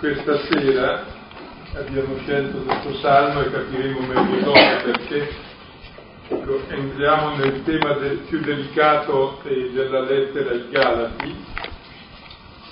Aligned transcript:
questa 0.00 0.40
sera 0.48 1.04
abbiamo 1.74 2.16
scelto 2.22 2.56
questo 2.62 2.94
salmo 3.00 3.42
e 3.42 3.50
capiremo 3.50 4.00
meglio 4.00 4.44
dopo 4.44 4.58
perché 4.82 5.28
entriamo 6.68 7.36
nel 7.36 7.62
tema 7.64 7.92
del, 7.98 8.20
più 8.26 8.40
delicato 8.40 9.42
della 9.44 10.00
lettera 10.00 10.52
ai 10.52 10.64
Galati, 10.70 11.36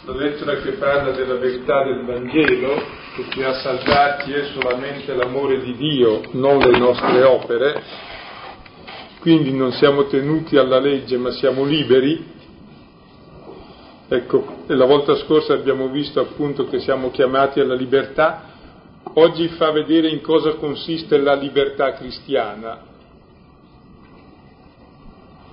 la 0.06 0.14
lettera 0.14 0.54
che 0.56 0.70
parla 0.72 1.10
della 1.10 1.34
verità 1.34 1.84
del 1.84 2.02
Vangelo, 2.06 2.82
che 3.14 3.26
ci 3.28 3.42
ha 3.42 3.52
salvati 3.60 4.32
è 4.32 4.44
solamente 4.58 5.14
l'amore 5.14 5.60
di 5.60 5.76
Dio, 5.76 6.22
non 6.32 6.58
le 6.60 6.78
nostre 6.78 7.22
opere, 7.24 7.82
quindi 9.20 9.52
non 9.52 9.72
siamo 9.72 10.06
tenuti 10.06 10.56
alla 10.56 10.80
legge 10.80 11.18
ma 11.18 11.30
siamo 11.32 11.64
liberi 11.64 12.36
Ecco, 14.10 14.64
la 14.68 14.86
volta 14.86 15.16
scorsa 15.16 15.52
abbiamo 15.52 15.88
visto 15.88 16.18
appunto 16.18 16.66
che 16.66 16.80
siamo 16.80 17.10
chiamati 17.10 17.60
alla 17.60 17.74
libertà, 17.74 18.42
oggi 19.12 19.48
fa 19.48 19.70
vedere 19.70 20.08
in 20.08 20.22
cosa 20.22 20.54
consiste 20.54 21.18
la 21.18 21.34
libertà 21.34 21.92
cristiana. 21.92 22.80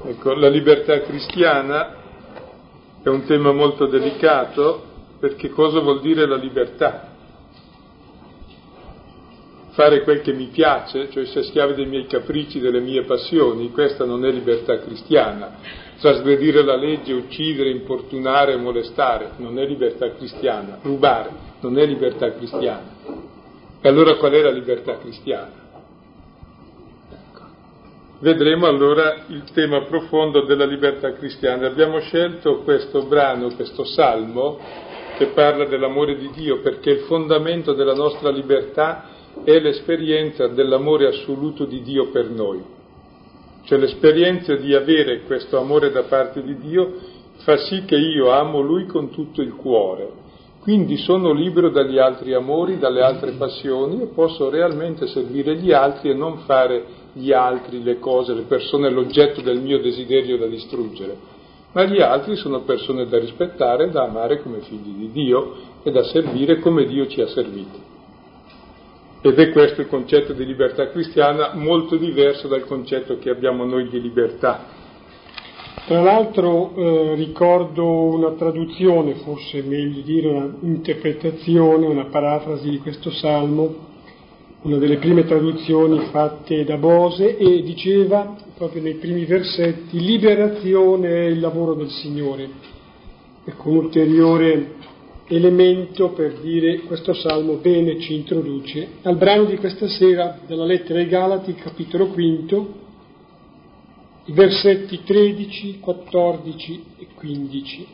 Ecco, 0.05 0.33
la 0.35 0.47
libertà 0.47 1.01
cristiana 1.01 1.95
è 3.03 3.09
un 3.09 3.25
tema 3.25 3.51
molto 3.51 3.87
delicato 3.87 4.83
perché 5.19 5.49
cosa 5.49 5.81
vuol 5.81 5.99
dire 5.99 6.25
la 6.25 6.37
libertà? 6.37 7.09
Fare 9.71 10.01
quel 10.03 10.21
che 10.21 10.31
mi 10.31 10.45
piace, 10.45 11.09
cioè 11.09 11.23
essere 11.23 11.43
schiavi 11.43 11.73
dei 11.73 11.87
miei 11.87 12.07
capricci, 12.07 12.61
delle 12.61 12.79
mie 12.79 13.03
passioni, 13.03 13.69
questa 13.71 14.05
non 14.05 14.23
è 14.23 14.31
libertà 14.31 14.79
cristiana 14.79 15.83
trasgredire 16.05 16.63
la 16.63 16.75
legge, 16.75 17.13
uccidere, 17.13 17.71
importunare, 17.71 18.55
molestare, 18.57 19.31
non 19.37 19.57
è 19.57 19.65
libertà 19.65 20.11
cristiana, 20.11 20.77
rubare 20.83 21.31
non 21.61 21.79
è 21.79 21.85
libertà 21.87 22.31
cristiana. 22.33 22.93
E 23.81 23.87
allora 23.89 24.15
qual 24.17 24.33
è 24.33 24.41
la 24.41 24.51
libertà 24.51 24.99
cristiana? 24.99 25.63
Ecco. 27.09 27.41
Vedremo 28.19 28.67
allora 28.67 29.23
il 29.29 29.45
tema 29.51 29.83
profondo 29.85 30.45
della 30.45 30.65
libertà 30.65 31.13
cristiana. 31.13 31.65
Abbiamo 31.65 31.99
scelto 32.01 32.59
questo 32.59 33.05
brano, 33.05 33.55
questo 33.55 33.83
salmo, 33.83 34.59
che 35.17 35.27
parla 35.27 35.65
dell'amore 35.65 36.17
di 36.17 36.29
Dio, 36.35 36.59
perché 36.59 36.91
il 36.91 36.99
fondamento 37.07 37.73
della 37.73 37.95
nostra 37.95 38.29
libertà 38.29 39.09
è 39.43 39.57
l'esperienza 39.57 40.47
dell'amore 40.47 41.07
assoluto 41.07 41.65
di 41.65 41.81
Dio 41.81 42.11
per 42.11 42.29
noi. 42.29 42.83
Cioè 43.65 43.79
l'esperienza 43.79 44.55
di 44.55 44.75
avere 44.75 45.23
questo 45.23 45.57
amore 45.57 45.91
da 45.91 46.03
parte 46.03 46.43
di 46.43 46.55
Dio 46.57 46.93
fa 47.37 47.57
sì 47.57 47.83
che 47.85 47.95
io 47.95 48.29
amo 48.31 48.61
Lui 48.61 48.85
con 48.85 49.09
tutto 49.09 49.41
il 49.41 49.55
cuore. 49.55 50.23
Quindi 50.61 50.97
sono 50.97 51.31
libero 51.31 51.69
dagli 51.69 51.97
altri 51.97 52.33
amori, 52.33 52.77
dalle 52.77 53.01
altre 53.01 53.33
passioni 53.33 54.01
e 54.01 54.07
posso 54.07 54.49
realmente 54.49 55.07
servire 55.07 55.55
gli 55.57 55.71
altri 55.71 56.09
e 56.09 56.13
non 56.13 56.39
fare 56.39 56.85
gli 57.13 57.31
altri, 57.31 57.83
le 57.83 57.99
cose, 57.99 58.33
le 58.33 58.43
persone, 58.43 58.89
l'oggetto 58.89 59.41
del 59.41 59.59
mio 59.59 59.79
desiderio 59.79 60.37
da 60.37 60.47
distruggere. 60.47 61.17
Ma 61.71 61.85
gli 61.85 62.01
altri 62.01 62.35
sono 62.35 62.61
persone 62.61 63.07
da 63.07 63.19
rispettare, 63.19 63.89
da 63.89 64.03
amare 64.03 64.41
come 64.41 64.59
figli 64.59 64.95
di 64.95 65.11
Dio 65.11 65.53
e 65.83 65.91
da 65.91 66.03
servire 66.03 66.59
come 66.59 66.85
Dio 66.85 67.07
ci 67.07 67.21
ha 67.21 67.27
serviti. 67.27 67.93
Ed 69.25 69.39
è 69.39 69.49
questo 69.49 69.81
il 69.81 69.87
concetto 69.87 70.33
di 70.33 70.45
libertà 70.45 70.91
cristiana, 70.91 71.55
molto 71.55 71.95
diverso 71.95 72.47
dal 72.47 72.63
concetto 72.63 73.17
che 73.17 73.31
abbiamo 73.31 73.65
noi 73.65 73.89
di 73.89 73.99
libertà. 73.99 74.67
Tra 75.87 75.99
l'altro 76.03 76.75
eh, 76.75 77.15
ricordo 77.15 77.87
una 77.87 78.33
traduzione, 78.33 79.15
forse 79.15 79.63
meglio 79.63 80.01
dire 80.01 80.27
un'interpretazione, 80.27 81.87
una 81.87 82.05
parafrasi 82.05 82.69
di 82.69 82.77
questo 82.77 83.09
salmo, 83.09 83.73
una 84.61 84.77
delle 84.77 84.97
prime 84.97 85.25
traduzioni 85.25 86.01
fatte 86.11 86.63
da 86.63 86.77
Bose 86.77 87.35
e 87.35 87.63
diceva 87.63 88.35
proprio 88.55 88.83
nei 88.83 88.93
primi 88.93 89.25
versetti 89.25 89.99
liberazione 90.01 91.09
è 91.09 91.25
il 91.29 91.39
lavoro 91.39 91.73
del 91.73 91.89
Signore. 91.89 92.47
Ecco 93.43 93.69
un 93.69 93.75
ulteriore 93.77 94.93
elemento 95.27 96.09
per 96.09 96.39
dire 96.39 96.81
questo 96.81 97.13
salmo 97.13 97.55
bene 97.55 97.99
ci 97.99 98.13
introduce 98.13 98.87
al 99.01 99.17
brano 99.17 99.45
di 99.45 99.57
questa 99.57 99.87
sera 99.87 100.39
della 100.45 100.65
lettera 100.65 100.99
ai 100.99 101.07
Galati, 101.07 101.55
capitolo 101.55 102.07
quinto, 102.07 102.83
i 104.25 104.31
versetti 104.33 105.01
13, 105.03 105.79
14 105.79 106.85
e 106.97 107.07
15. 107.15 107.87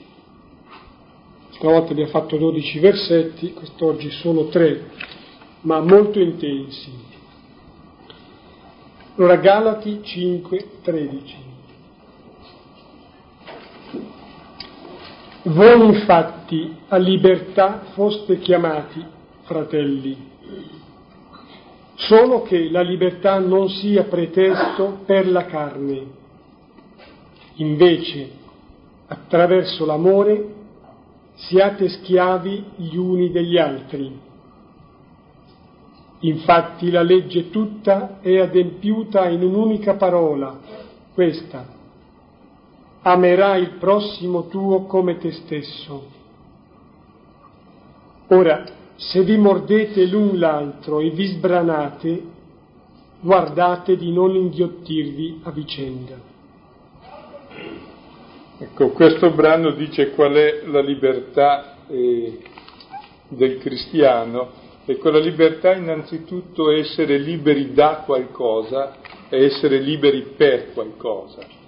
Stavolta 1.51 1.91
abbiamo 1.91 2.09
fatto 2.09 2.37
12 2.37 2.79
versetti, 2.79 3.53
quest'oggi 3.53 4.09
solo 4.09 4.47
3, 4.47 4.89
ma 5.61 5.79
molto 5.79 6.19
intensi. 6.19 6.91
Allora 9.15 9.35
Galati 9.37 9.99
5, 10.01 10.65
13. 10.81 11.50
Voi 15.43 15.87
infatti 15.87 16.71
a 16.89 16.97
libertà 16.97 17.85
foste 17.93 18.37
chiamati 18.37 19.03
fratelli, 19.41 20.15
solo 21.95 22.43
che 22.43 22.69
la 22.69 22.81
libertà 22.81 23.39
non 23.39 23.67
sia 23.67 24.03
pretesto 24.03 24.99
per 25.03 25.27
la 25.27 25.45
carne. 25.45 26.05
Invece, 27.55 28.29
attraverso 29.07 29.83
l'amore, 29.83 30.53
siate 31.33 31.89
schiavi 31.89 32.63
gli 32.75 32.95
uni 32.95 33.31
degli 33.31 33.57
altri. 33.57 34.15
Infatti 36.19 36.91
la 36.91 37.01
legge 37.01 37.49
tutta 37.49 38.19
è 38.21 38.37
adempiuta 38.37 39.27
in 39.27 39.41
un'unica 39.41 39.95
parola, 39.95 40.59
questa 41.15 41.79
amerai 43.01 43.61
il 43.61 43.71
prossimo 43.79 44.47
tuo 44.47 44.85
come 44.85 45.17
te 45.17 45.31
stesso. 45.31 46.19
Ora, 48.27 48.63
se 48.95 49.23
vi 49.23 49.37
mordete 49.37 50.05
l'un 50.05 50.37
l'altro 50.37 50.99
e 50.99 51.09
vi 51.09 51.25
sbranate, 51.25 52.23
guardate 53.19 53.97
di 53.97 54.11
non 54.11 54.35
inghiottirvi 54.35 55.41
a 55.43 55.51
vicenda. 55.51 56.29
Ecco, 58.57 58.89
questo 58.89 59.31
brano 59.31 59.71
dice 59.71 60.11
qual 60.11 60.33
è 60.33 60.61
la 60.65 60.81
libertà 60.81 61.87
eh, 61.87 62.39
del 63.27 63.57
cristiano. 63.57 64.59
E 64.85 64.97
quella 64.97 65.19
libertà 65.19 65.73
innanzitutto 65.73 66.71
è 66.71 66.79
essere 66.79 67.17
liberi 67.17 67.73
da 67.73 68.03
qualcosa 68.05 68.95
e 69.29 69.45
essere 69.45 69.79
liberi 69.79 70.33
per 70.35 70.73
qualcosa. 70.73 71.60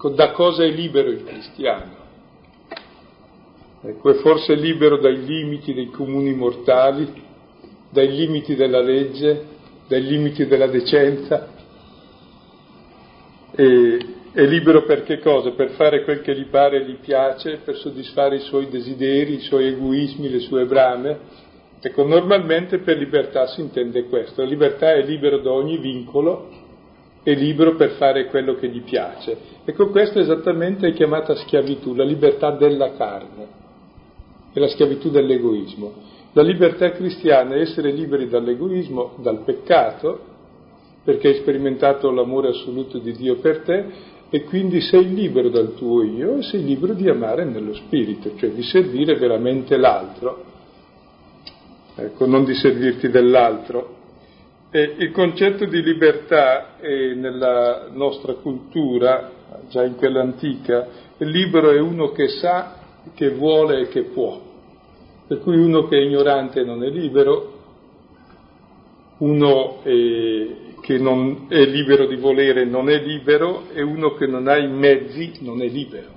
Da 0.00 0.30
cosa 0.30 0.62
è 0.62 0.70
libero 0.70 1.10
il 1.10 1.24
cristiano? 1.24 1.96
Ecco, 3.82 4.10
è 4.10 4.14
forse 4.14 4.54
libero 4.54 4.98
dai 4.98 5.24
limiti 5.24 5.74
dei 5.74 5.90
comuni 5.90 6.32
mortali, 6.34 7.10
dai 7.90 8.14
limiti 8.14 8.54
della 8.54 8.80
legge, 8.80 9.44
dai 9.88 10.04
limiti 10.04 10.46
della 10.46 10.68
decenza. 10.68 11.48
E, 13.56 13.98
è 14.30 14.44
libero 14.44 14.84
per 14.84 15.02
che 15.02 15.18
cosa? 15.18 15.50
Per 15.50 15.70
fare 15.70 16.04
quel 16.04 16.20
che 16.20 16.36
gli 16.36 16.46
pare 16.46 16.76
e 16.76 16.84
gli 16.84 16.98
piace, 16.98 17.58
per 17.64 17.76
soddisfare 17.76 18.36
i 18.36 18.40
suoi 18.40 18.68
desideri, 18.68 19.34
i 19.34 19.40
suoi 19.40 19.66
egoismi, 19.66 20.30
le 20.30 20.38
sue 20.38 20.64
brame. 20.64 21.18
Ecco, 21.80 22.04
normalmente 22.04 22.78
per 22.78 22.98
libertà 22.98 23.48
si 23.48 23.60
intende 23.60 24.04
questo. 24.04 24.42
La 24.42 24.48
libertà 24.48 24.92
è 24.92 25.02
libero 25.02 25.38
da 25.38 25.50
ogni 25.50 25.78
vincolo, 25.78 26.57
è 27.30 27.34
libero 27.34 27.76
per 27.76 27.90
fare 27.90 28.26
quello 28.26 28.54
che 28.54 28.68
gli 28.68 28.80
piace. 28.80 29.36
Ecco, 29.66 29.90
questa 29.90 30.18
esattamente 30.18 30.88
è 30.88 30.92
chiamata 30.94 31.34
schiavitù, 31.34 31.94
la 31.94 32.04
libertà 32.04 32.52
della 32.52 32.92
carne, 32.92 33.46
è 34.50 34.58
la 34.58 34.68
schiavitù 34.68 35.10
dell'egoismo. 35.10 35.92
La 36.32 36.40
libertà 36.42 36.90
cristiana 36.92 37.54
è 37.54 37.60
essere 37.60 37.90
liberi 37.90 38.28
dall'egoismo, 38.28 39.16
dal 39.18 39.42
peccato, 39.44 40.20
perché 41.04 41.28
hai 41.28 41.34
sperimentato 41.34 42.10
l'amore 42.10 42.48
assoluto 42.48 42.96
di 42.96 43.12
Dio 43.12 43.36
per 43.36 43.60
te 43.60 43.84
e 44.30 44.44
quindi 44.44 44.80
sei 44.80 45.12
libero 45.12 45.50
dal 45.50 45.74
tuo 45.74 46.02
io 46.02 46.38
e 46.38 46.42
sei 46.42 46.64
libero 46.64 46.94
di 46.94 47.10
amare 47.10 47.44
nello 47.44 47.74
spirito, 47.74 48.36
cioè 48.36 48.50
di 48.50 48.62
servire 48.62 49.16
veramente 49.16 49.76
l'altro, 49.76 50.44
ecco, 51.94 52.26
non 52.26 52.44
di 52.44 52.54
servirti 52.54 53.10
dell'altro. 53.10 53.96
E 54.70 54.94
il 54.98 55.12
concetto 55.12 55.64
di 55.64 55.82
libertà 55.82 56.78
eh, 56.78 57.14
nella 57.14 57.88
nostra 57.90 58.34
cultura, 58.34 59.30
già 59.68 59.84
in 59.84 59.96
quella 59.96 60.20
antica, 60.20 60.86
libero 61.18 61.70
è 61.70 61.80
uno 61.80 62.12
che 62.12 62.28
sa, 62.28 62.76
che 63.14 63.30
vuole 63.30 63.80
e 63.80 63.88
che 63.88 64.02
può. 64.02 64.40
Per 65.26 65.40
cui 65.40 65.56
uno 65.56 65.88
che 65.88 65.96
è 65.96 66.02
ignorante 66.02 66.64
non 66.64 66.84
è 66.84 66.90
libero, 66.90 67.56
uno 69.18 69.80
eh, 69.84 70.56
che 70.80 70.98
non 70.98 71.46
è 71.48 71.64
libero 71.64 72.06
di 72.06 72.16
volere 72.16 72.64
non 72.64 72.88
è 72.88 73.02
libero 73.02 73.64
e 73.72 73.82
uno 73.82 74.14
che 74.14 74.26
non 74.26 74.46
ha 74.46 74.56
i 74.56 74.68
mezzi 74.68 75.38
non 75.40 75.60
è 75.62 75.66
libero. 75.66 76.16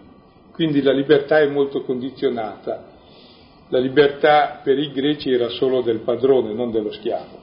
Quindi 0.51 0.81
la 0.81 0.91
libertà 0.91 1.39
è 1.39 1.47
molto 1.47 1.81
condizionata 1.81 2.89
La 3.69 3.79
libertà 3.79 4.59
per 4.61 4.77
i 4.77 4.91
greci 4.91 5.31
era 5.31 5.47
solo 5.47 5.81
del 5.81 5.99
padrone, 5.99 6.53
non 6.53 6.71
dello 6.71 6.91
schiavo. 6.91 7.40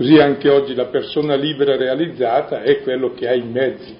Così 0.00 0.18
anche 0.18 0.48
oggi 0.48 0.74
la 0.74 0.86
persona 0.86 1.34
libera 1.34 1.76
realizzata 1.76 2.62
è 2.62 2.80
quello 2.80 3.12
che 3.12 3.28
ha 3.28 3.34
i 3.34 3.42
mezzi. 3.42 3.94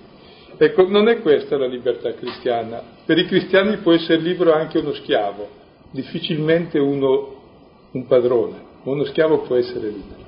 Ecco, 0.56 0.88
non 0.88 1.08
è 1.08 1.20
questa 1.20 1.58
la 1.58 1.66
libertà 1.66 2.14
cristiana. 2.14 2.82
Per 3.04 3.18
i 3.18 3.26
cristiani 3.26 3.76
può 3.76 3.92
essere 3.92 4.18
libero 4.18 4.54
anche 4.54 4.78
uno 4.78 4.94
schiavo, 4.94 5.46
difficilmente 5.90 6.78
uno 6.78 7.42
un 7.90 8.06
padrone, 8.06 8.56
ma 8.82 8.92
uno 8.92 9.04
schiavo 9.04 9.40
può 9.40 9.56
essere 9.56 9.88
libero. 9.88 10.24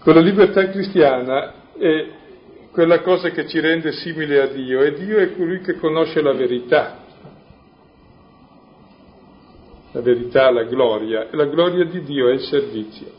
Con 0.00 0.14
la 0.14 0.20
libertà 0.20 0.68
cristiana 0.68 1.54
è 1.78 2.06
quella 2.72 3.00
cosa 3.02 3.30
che 3.30 3.46
ci 3.46 3.60
rende 3.60 3.92
simile 3.92 4.40
a 4.40 4.46
Dio 4.48 4.82
e 4.82 4.94
Dio 4.94 5.18
è 5.18 5.36
colui 5.36 5.60
che 5.60 5.74
conosce 5.74 6.20
la 6.20 6.32
verità. 6.32 7.04
La 9.98 10.04
verità, 10.04 10.48
la 10.52 10.62
gloria, 10.62 11.28
e 11.28 11.34
la 11.34 11.46
gloria 11.46 11.84
di 11.84 12.04
Dio 12.04 12.28
è 12.28 12.34
il 12.34 12.42
servizio. 12.42 13.10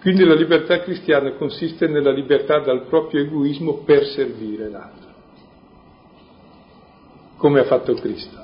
Quindi 0.00 0.24
la 0.24 0.36
libertà 0.36 0.78
cristiana 0.82 1.32
consiste 1.32 1.88
nella 1.88 2.12
libertà 2.12 2.60
dal 2.60 2.86
proprio 2.86 3.22
egoismo 3.22 3.78
per 3.78 4.04
servire 4.04 4.68
l'altro, 4.68 5.10
come 7.38 7.58
ha 7.58 7.64
fatto 7.64 7.92
Cristo. 7.94 8.38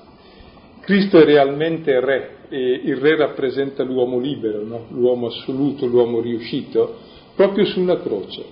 Cristo 0.81 1.21
è 1.21 1.25
realmente 1.25 2.01
re 2.01 2.39
e 2.49 2.81
il 2.85 2.97
re 2.97 3.17
rappresenta 3.17 3.85
l'uomo 3.85 4.19
libero, 4.19 4.65
no? 4.65 4.87
l'uomo 4.89 5.29
assoluto, 5.29 5.87
l'uomo 5.87 6.19
riuscito, 6.19 6.97
proprio 7.37 7.65
sulla 7.67 8.01
croce, 8.01 8.45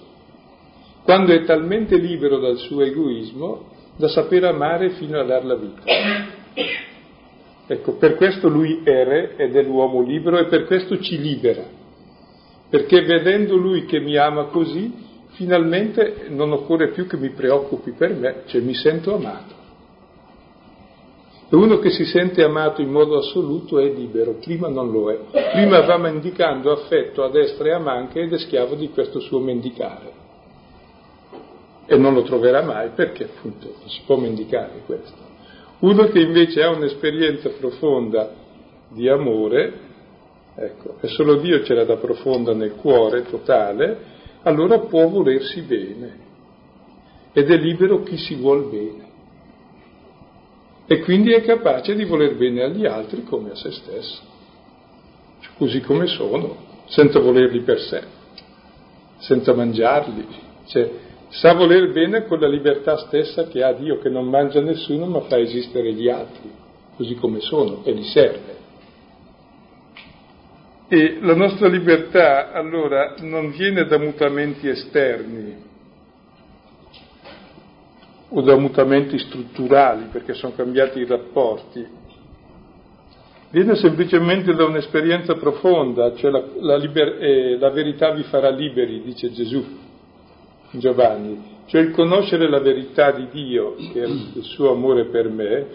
quando 1.03 1.33
è 1.33 1.43
talmente 1.43 1.97
libero 1.97 2.39
dal 2.39 2.59
suo 2.59 2.83
egoismo 2.83 3.71
da 3.97 4.07
sapere 4.07 4.47
amare 4.47 4.91
fino 4.91 5.19
a 5.19 5.25
dar 5.25 5.45
la 5.45 5.57
vita. 5.57 5.83
Ecco, 7.69 7.95
per 7.95 8.15
questo 8.15 8.49
lui 8.49 8.83
è 8.85 9.05
re 9.05 9.35
ed 9.37 9.57
è 9.57 9.63
l'uomo 9.63 10.01
libero 10.01 10.39
e 10.39 10.47
per 10.47 10.67
questo 10.67 11.01
ci 11.01 11.19
libera, 11.19 11.65
perché 12.71 13.03
vedendo 13.03 13.57
lui 13.57 13.87
che 13.87 13.99
mi 13.99 14.17
ama 14.17 14.45
così, 14.45 14.93
finalmente 15.31 16.27
non 16.29 16.53
occorre 16.53 16.91
più 16.91 17.07
che 17.09 17.17
mi 17.17 17.31
preoccupi 17.31 17.91
per 17.91 18.15
me, 18.15 18.43
cioè 18.47 18.61
mi 18.61 18.75
sento 18.75 19.15
amato. 19.15 19.55
E 21.49 21.55
uno 21.55 21.79
che 21.79 21.91
si 21.91 22.05
sente 22.05 22.43
amato 22.43 22.83
in 22.83 22.91
modo 22.91 23.19
assoluto 23.19 23.79
è 23.79 23.89
libero, 23.89 24.35
prima 24.35 24.69
non 24.69 24.91
lo 24.91 25.11
è. 25.11 25.19
Prima 25.53 25.81
va 25.81 25.97
mendicando 25.97 26.73
affetto 26.73 27.23
a 27.23 27.31
destra 27.31 27.69
e 27.69 27.73
a 27.73 27.79
manca 27.79 28.21
ed 28.21 28.33
è 28.33 28.39
schiavo 28.39 28.75
di 28.75 28.91
questo 28.91 29.21
suo 29.21 29.39
mendicare. 29.39 30.25
E 31.87 31.97
non 31.97 32.15
lo 32.15 32.23
troverà 32.23 32.63
mai 32.63 32.91
perché 32.91 33.25
appunto 33.25 33.75
non 33.79 33.89
si 33.89 34.03
può 34.05 34.17
mendicare 34.17 34.83
questo. 34.87 35.26
Uno 35.79 36.07
che 36.09 36.21
invece 36.21 36.63
ha 36.63 36.71
un'esperienza 36.71 37.51
profonda 37.51 38.33
di 38.89 39.09
amore, 39.09 39.73
ecco, 40.55 40.97
e 41.01 41.09
solo 41.09 41.37
Dio 41.37 41.63
ce 41.65 41.75
l'ha 41.75 41.85
da 41.85 41.97
profonda 41.97 42.55
nel 42.55 42.77
cuore 42.77 43.25
totale, 43.25 44.15
allora 44.43 44.79
può 44.81 45.07
volersi 45.09 45.61
bene. 45.63 46.25
Ed 47.33 47.51
è 47.51 47.57
libero 47.59 48.03
chi 48.03 48.17
si 48.17 48.35
vuol 48.37 48.69
bene. 48.71 49.05
E 50.87 51.01
quindi 51.01 51.33
è 51.33 51.43
capace 51.43 51.95
di 51.95 52.05
voler 52.05 52.37
bene 52.37 52.63
agli 52.63 52.87
altri 52.87 53.25
come 53.25 53.51
a 53.51 53.57
se 53.57 53.73
stesso, 53.73 54.23
cioè, 55.41 55.53
così 55.59 55.81
come 55.81 56.07
sono, 56.07 56.57
senza 56.87 57.19
volerli 57.19 57.61
per 57.61 57.81
sé, 57.81 58.03
senza 59.19 59.53
mangiarli, 59.53 60.27
cioè, 60.67 60.91
sa 61.29 61.53
voler 61.55 61.93
bene 61.93 62.25
con 62.27 62.39
la 62.39 62.49
libertà 62.49 62.97
stessa 62.99 63.47
che 63.49 63.63
ha 63.63 63.73
Dio, 63.73 63.99
che 63.99 64.09
non 64.09 64.29
mangia 64.29 64.61
nessuno 64.61 65.07
ma 65.07 65.21
fa 65.23 65.39
esistere 65.39 65.93
gli 65.93 66.09
altri, 66.09 66.51
così 66.97 67.15
come 67.17 67.41
sono, 67.41 67.83
e 67.85 67.93
li 67.93 68.05
serve. 68.05 68.55
E 70.89 71.19
la 71.21 71.35
nostra 71.35 71.69
libertà 71.69 72.53
allora 72.53 73.15
non 73.21 73.51
viene 73.51 73.85
da 73.87 73.99
mutamenti 73.99 74.69
esterni, 74.69 75.65
o 78.29 78.41
da 78.41 78.57
mutamenti 78.57 79.19
strutturali 79.19 80.09
perché 80.11 80.35
sono 80.35 80.53
cambiati 80.55 80.99
i 80.99 81.07
rapporti, 81.07 81.87
viene 83.51 83.77
semplicemente 83.77 84.53
da 84.55 84.65
un'esperienza 84.65 85.35
profonda, 85.35 86.15
cioè 86.17 86.31
la, 86.31 86.45
la, 86.61 86.77
liber, 86.77 87.23
eh, 87.23 87.59
la 87.59 87.71
verità 87.71 88.13
vi 88.13 88.25
farà 88.25 88.51
liberi, 88.51 89.03
dice 89.03 89.31
Gesù, 89.33 89.65
Giovanni, 90.73 91.55
cioè 91.67 91.81
il 91.81 91.91
conoscere 91.91 92.49
la 92.49 92.61
verità 92.61 93.13
di 93.13 93.29
Dio, 93.31 93.75
che 93.93 94.03
è 94.03 94.07
il 94.07 94.43
suo 94.43 94.73
amore 94.73 95.07
per 95.07 95.29
me, 95.29 95.67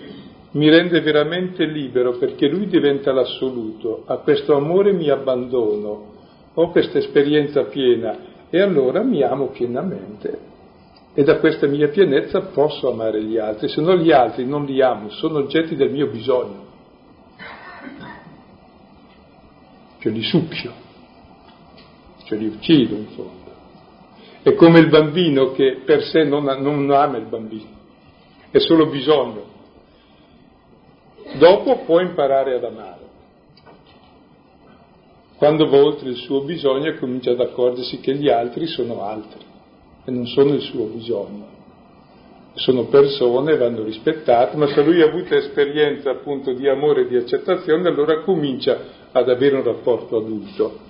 mi 0.51 0.69
rende 0.69 0.99
veramente 1.01 1.65
libero 1.65 2.17
perché 2.17 2.47
lui 2.47 2.67
diventa 2.67 3.11
l'assoluto, 3.11 4.03
a 4.05 4.17
questo 4.17 4.55
amore 4.55 4.91
mi 4.91 5.09
abbandono, 5.09 6.09
ho 6.53 6.71
questa 6.71 6.97
esperienza 6.97 7.63
piena 7.63 8.17
e 8.49 8.59
allora 8.59 9.01
mi 9.01 9.23
amo 9.23 9.47
pienamente. 9.47 10.49
E 11.13 11.23
da 11.23 11.39
questa 11.39 11.67
mia 11.67 11.89
pienezza 11.89 12.39
posso 12.41 12.89
amare 12.89 13.21
gli 13.21 13.37
altri, 13.37 13.67
se 13.67 13.81
no 13.81 13.97
gli 13.97 14.11
altri 14.11 14.45
non 14.45 14.65
li 14.65 14.81
amo, 14.81 15.09
sono 15.09 15.39
oggetti 15.39 15.75
del 15.75 15.91
mio 15.91 16.07
bisogno, 16.07 16.65
cioè 19.99 20.11
li 20.11 20.23
succhio, 20.23 20.71
cioè 22.23 22.37
li 22.37 22.47
uccido 22.47 22.95
in 22.95 23.07
fondo. 23.07 23.40
È 24.43 24.55
come 24.55 24.79
il 24.79 24.89
bambino 24.89 25.51
che 25.51 25.81
per 25.85 26.03
sé 26.03 26.23
non, 26.23 26.45
non 26.45 26.89
ama 26.89 27.17
il 27.17 27.27
bambino, 27.27 27.69
è 28.49 28.57
solo 28.57 28.87
bisogno. 28.87 29.49
Dopo 31.37 31.83
può 31.85 31.99
imparare 31.99 32.55
ad 32.55 32.63
amare. 32.63 32.99
Quando 35.37 35.69
va 35.69 35.77
oltre 35.77 36.09
il 36.09 36.17
suo 36.17 36.41
bisogno 36.41 36.95
comincia 36.99 37.31
ad 37.31 37.39
accorgersi 37.39 37.99
che 37.99 38.15
gli 38.15 38.29
altri 38.29 38.67
sono 38.67 39.03
altri 39.03 39.39
e 40.05 40.11
non 40.11 40.25
sono 40.27 40.53
il 40.53 40.61
suo 40.61 40.85
bisogno. 40.85 41.49
Sono 42.53 42.85
persone, 42.85 43.57
vanno 43.57 43.83
rispettate, 43.83 44.57
ma 44.57 44.67
se 44.67 44.83
lui 44.83 45.01
ha 45.01 45.07
avuto 45.07 45.35
esperienza 45.35 46.11
appunto 46.11 46.53
di 46.53 46.67
amore 46.67 47.01
e 47.01 47.07
di 47.07 47.15
accettazione, 47.15 47.87
allora 47.87 48.21
comincia 48.21 48.77
ad 49.11 49.29
avere 49.29 49.55
un 49.55 49.63
rapporto 49.63 50.17
adulto. 50.17 50.89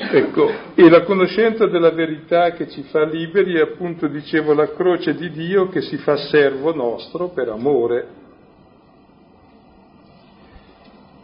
Ecco, 0.00 0.48
e 0.76 0.88
la 0.88 1.02
conoscenza 1.02 1.66
della 1.66 1.90
verità 1.90 2.52
che 2.52 2.68
ci 2.68 2.82
fa 2.84 3.04
liberi 3.04 3.56
è 3.56 3.62
appunto, 3.62 4.06
dicevo, 4.06 4.54
la 4.54 4.70
croce 4.70 5.12
di 5.14 5.28
Dio 5.30 5.68
che 5.68 5.80
si 5.80 5.96
fa 5.96 6.16
servo 6.16 6.72
nostro 6.72 7.30
per 7.30 7.48
amore. 7.48 8.06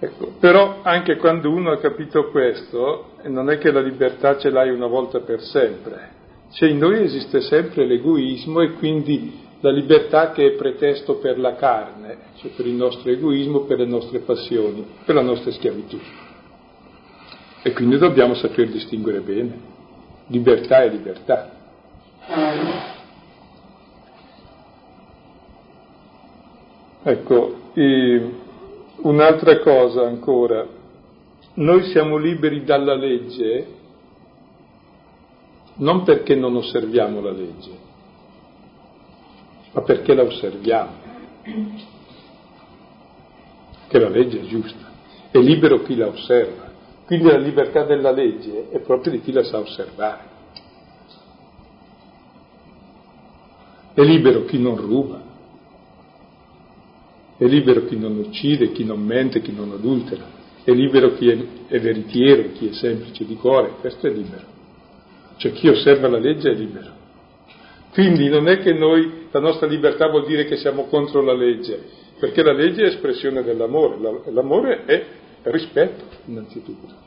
Ecco, 0.00 0.32
però 0.40 0.80
anche 0.82 1.16
quando 1.16 1.50
uno 1.50 1.70
ha 1.70 1.78
capito 1.78 2.30
questo, 2.30 3.12
non 3.22 3.48
è 3.48 3.58
che 3.58 3.70
la 3.70 3.80
libertà 3.80 4.38
ce 4.38 4.50
l'hai 4.50 4.70
una 4.70 4.88
volta 4.88 5.20
per 5.20 5.40
sempre, 5.40 6.10
cioè 6.50 6.68
in 6.68 6.78
noi 6.78 7.00
esiste 7.04 7.42
sempre 7.42 7.86
l'egoismo 7.86 8.60
e 8.60 8.72
quindi 8.72 9.40
la 9.60 9.70
libertà 9.70 10.32
che 10.32 10.46
è 10.46 10.50
pretesto 10.56 11.18
per 11.18 11.38
la 11.38 11.54
carne, 11.54 12.18
cioè 12.38 12.50
per 12.50 12.66
il 12.66 12.74
nostro 12.74 13.08
egoismo, 13.10 13.60
per 13.60 13.78
le 13.78 13.86
nostre 13.86 14.18
passioni, 14.18 14.84
per 15.04 15.14
la 15.14 15.22
nostra 15.22 15.52
schiavitù. 15.52 15.98
E 17.66 17.72
quindi 17.72 17.96
dobbiamo 17.96 18.34
saper 18.34 18.68
distinguere 18.68 19.20
bene. 19.20 19.58
Libertà 20.26 20.82
e 20.82 20.88
libertà. 20.90 21.50
Ecco, 27.02 27.62
Un'altra 29.04 29.58
cosa 29.58 30.06
ancora, 30.06 30.66
noi 31.54 31.82
siamo 31.90 32.16
liberi 32.16 32.64
dalla 32.64 32.94
legge 32.94 33.66
non 35.76 36.04
perché 36.04 36.34
non 36.34 36.54
osserviamo 36.56 37.20
la 37.20 37.32
legge, 37.32 37.70
ma 39.72 39.82
perché 39.82 40.14
la 40.14 40.22
osserviamo, 40.22 40.92
che 43.88 43.98
la 43.98 44.08
legge 44.08 44.40
è 44.40 44.44
giusta, 44.44 44.90
è 45.30 45.38
libero 45.38 45.82
chi 45.82 45.96
la 45.96 46.06
osserva, 46.06 46.63
quindi 47.06 47.26
la 47.26 47.38
libertà 47.38 47.84
della 47.84 48.10
legge 48.10 48.70
è 48.70 48.78
proprio 48.80 49.12
di 49.12 49.20
chi 49.20 49.32
la 49.32 49.42
sa 49.44 49.58
osservare, 49.58 50.32
è 53.94 54.02
libero 54.02 54.44
chi 54.44 54.58
non 54.58 54.76
ruba, 54.76 55.22
è 57.36 57.44
libero 57.44 57.84
chi 57.84 57.98
non 57.98 58.16
uccide, 58.16 58.72
chi 58.72 58.84
non 58.84 59.00
mente, 59.00 59.40
chi 59.40 59.52
non 59.52 59.72
adultera, 59.72 60.24
è 60.64 60.70
libero 60.72 61.12
chi 61.14 61.28
è, 61.28 61.36
è 61.68 61.78
veritiero, 61.78 62.52
chi 62.52 62.68
è 62.68 62.72
semplice 62.72 63.24
di 63.24 63.36
cuore, 63.36 63.74
questo 63.80 64.06
è 64.06 64.10
libero. 64.10 64.52
Cioè 65.36 65.52
chi 65.52 65.68
osserva 65.68 66.08
la 66.08 66.18
legge 66.18 66.50
è 66.50 66.54
libero. 66.54 67.02
Quindi 67.92 68.28
non 68.28 68.48
è 68.48 68.58
che 68.58 68.72
noi, 68.72 69.28
la 69.30 69.40
nostra 69.40 69.66
libertà 69.66 70.08
vuol 70.08 70.26
dire 70.26 70.46
che 70.46 70.56
siamo 70.56 70.86
contro 70.86 71.20
la 71.20 71.34
legge, 71.34 71.80
perché 72.18 72.42
la 72.42 72.52
legge 72.52 72.82
è 72.82 72.86
espressione 72.86 73.42
dell'amore, 73.42 74.22
l'amore 74.30 74.84
è 74.84 75.04
rispetto 75.44 76.04
innanzitutto 76.26 77.02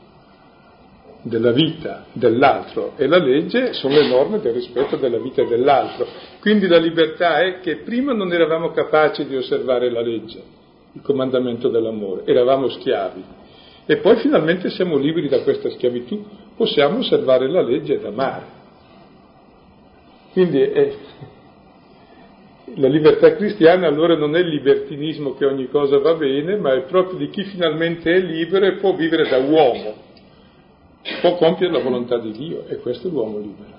della 1.22 1.50
vita 1.50 2.06
dell'altro 2.12 2.92
e 2.96 3.06
la 3.06 3.18
legge 3.18 3.72
sono 3.72 3.94
le 3.94 4.08
norme 4.08 4.40
del 4.40 4.54
rispetto 4.54 4.96
della 4.96 5.18
vita 5.18 5.42
dell'altro 5.42 6.06
Quindi 6.40 6.68
la 6.68 6.78
libertà 6.78 7.40
è 7.40 7.60
che 7.60 7.78
prima 7.78 8.12
non 8.12 8.32
eravamo 8.32 8.70
capaci 8.70 9.26
di 9.26 9.36
osservare 9.36 9.90
la 9.90 10.00
legge, 10.00 10.40
il 10.92 11.02
comandamento 11.02 11.68
dell'amore, 11.68 12.22
eravamo 12.24 12.68
schiavi. 12.68 13.24
E 13.84 13.96
poi 13.96 14.16
finalmente 14.18 14.70
siamo 14.70 14.96
liberi 14.96 15.28
da 15.28 15.42
questa 15.42 15.68
schiavitù, 15.70 16.24
possiamo 16.56 16.98
osservare 16.98 17.50
la 17.50 17.62
legge 17.62 17.94
ed 17.94 18.04
amare. 18.04 18.56
Quindi 20.32 20.60
è, 20.60 20.94
la 22.76 22.88
libertà 22.88 23.34
cristiana 23.34 23.86
allora 23.86 24.16
non 24.16 24.36
è 24.36 24.40
il 24.40 24.48
libertinismo 24.48 25.34
che 25.34 25.44
ogni 25.44 25.68
cosa 25.68 25.98
va 25.98 26.14
bene, 26.14 26.56
ma 26.56 26.74
è 26.74 26.82
proprio 26.82 27.18
di 27.18 27.28
chi 27.30 27.44
finalmente 27.44 28.12
è 28.12 28.18
libero 28.18 28.66
e 28.66 28.76
può 28.76 28.94
vivere 28.94 29.28
da 29.28 29.38
uomo, 29.38 29.94
può 31.20 31.36
compiere 31.36 31.72
la 31.72 31.82
volontà 31.82 32.18
di 32.18 32.32
Dio 32.32 32.64
e 32.66 32.76
questo 32.76 33.08
è 33.08 33.10
l'uomo 33.10 33.38
libero. 33.38 33.76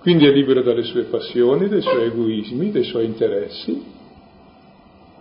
Quindi 0.00 0.26
è 0.26 0.30
libero 0.30 0.62
dalle 0.62 0.82
sue 0.84 1.04
passioni, 1.04 1.68
dai 1.68 1.82
suoi 1.82 2.04
egoismi, 2.04 2.70
dai 2.70 2.84
suoi 2.84 3.04
interessi 3.04 3.98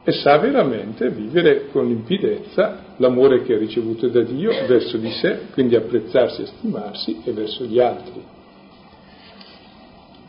e 0.03 0.11
sa 0.13 0.37
veramente 0.37 1.09
vivere 1.09 1.67
con 1.71 1.87
limpidezza 1.87 2.95
l'amore 2.97 3.43
che 3.43 3.55
ha 3.55 3.57
ricevuto 3.57 4.07
da 4.07 4.21
Dio 4.23 4.51
verso 4.65 4.97
di 4.97 5.11
sé, 5.11 5.47
quindi 5.51 5.75
apprezzarsi 5.75 6.41
e 6.41 6.45
stimarsi 6.45 7.21
e 7.25 7.31
verso 7.33 7.65
gli 7.65 7.79
altri. 7.79 8.37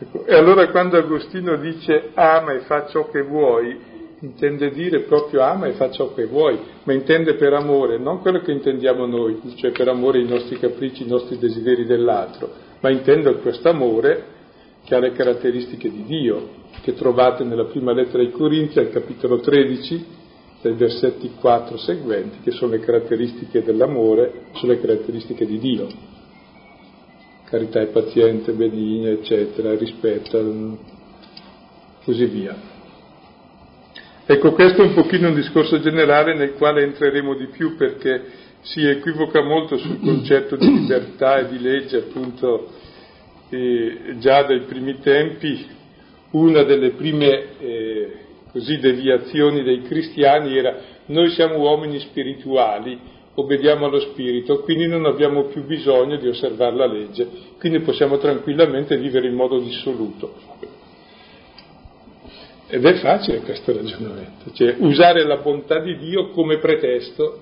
Ecco, 0.03 0.25
e 0.25 0.35
allora 0.35 0.71
quando 0.71 0.97
Agostino 0.97 1.57
dice 1.57 2.13
ama 2.15 2.53
e 2.53 2.61
fa 2.61 2.87
ciò 2.87 3.11
che 3.11 3.21
vuoi, 3.21 3.79
intende 4.21 4.71
dire 4.71 5.01
proprio 5.01 5.43
ama 5.43 5.67
e 5.67 5.73
fa 5.73 5.91
ciò 5.91 6.15
che 6.15 6.25
vuoi, 6.25 6.59
ma 6.85 6.95
intende 6.95 7.35
per 7.35 7.53
amore, 7.53 7.99
non 7.99 8.21
quello 8.21 8.41
che 8.41 8.51
intendiamo 8.51 9.05
noi, 9.05 9.39
cioè 9.57 9.73
per 9.73 9.89
amore 9.89 10.21
i 10.21 10.27
nostri 10.27 10.59
capricci, 10.59 11.03
i 11.03 11.07
nostri 11.07 11.37
desideri 11.37 11.85
dell'altro, 11.85 12.51
ma 12.81 12.89
intende 12.89 13.35
questo 13.41 13.69
amore 13.69 14.39
che 14.85 14.95
ha 14.95 14.99
le 14.99 15.13
caratteristiche 15.13 15.91
di 15.91 16.05
Dio, 16.05 16.49
che 16.81 16.95
trovate 16.95 17.45
nella 17.45 17.67
prima 17.67 17.93
lettera 17.93 18.23
ai 18.23 18.31
Corinzi, 18.31 18.79
al 18.79 18.91
capitolo 18.91 19.41
13, 19.41 20.07
dai 20.63 20.75
versetti 20.75 21.33
4 21.39 21.77
seguenti, 21.77 22.39
che 22.43 22.53
sono 22.53 22.73
le 22.73 22.81
caratteristiche 22.81 23.63
dell'amore, 23.63 24.45
sono 24.53 24.73
le 24.73 24.81
caratteristiche 24.81 25.45
di 25.45 25.59
Dio 25.59 26.19
carità 27.51 27.81
è 27.81 27.87
paziente, 27.87 28.53
benigna, 28.53 29.11
eccetera, 29.11 29.75
rispetta, 29.75 30.39
così 32.05 32.25
via. 32.27 32.57
Ecco, 34.25 34.53
questo 34.53 34.83
è 34.83 34.87
un 34.87 34.95
pochino 34.95 35.29
un 35.29 35.35
discorso 35.35 35.81
generale 35.81 36.37
nel 36.37 36.55
quale 36.55 36.85
entreremo 36.85 37.35
di 37.35 37.47
più 37.47 37.75
perché 37.77 38.25
si 38.61 38.87
equivoca 38.87 39.43
molto 39.43 39.77
sul 39.77 39.99
concetto 40.01 40.55
di 40.55 40.73
libertà 40.73 41.39
e 41.41 41.49
di 41.49 41.61
legge, 41.61 41.97
appunto, 41.97 42.69
eh, 43.49 44.15
già 44.19 44.45
dai 44.45 44.61
primi 44.61 45.01
tempi. 45.01 45.79
Una 46.31 46.63
delle 46.63 46.91
prime 46.91 47.59
eh, 47.59 48.13
così, 48.53 48.79
deviazioni 48.79 49.65
dei 49.65 49.83
cristiani 49.83 50.57
era 50.57 50.77
noi 51.07 51.31
siamo 51.31 51.59
uomini 51.59 51.99
spirituali, 51.99 52.97
obbediamo 53.41 53.87
allo 53.87 54.01
Spirito, 54.01 54.61
quindi 54.61 54.87
non 54.87 55.05
abbiamo 55.05 55.45
più 55.45 55.65
bisogno 55.65 56.17
di 56.17 56.29
osservare 56.29 56.77
la 56.77 56.87
legge, 56.87 57.29
quindi 57.59 57.81
possiamo 57.81 58.19
tranquillamente 58.19 58.97
vivere 58.97 59.29
in 59.29 59.35
modo 59.35 59.59
dissoluto. 59.59 60.35
Ed 62.69 62.85
è 62.85 62.95
facile 63.01 63.41
questo 63.41 63.73
ragionamento, 63.73 64.53
cioè 64.53 64.77
usare 64.79 65.25
la 65.25 65.39
bontà 65.39 65.81
di 65.81 65.97
Dio 65.97 66.29
come 66.29 66.59
pretesto, 66.59 67.41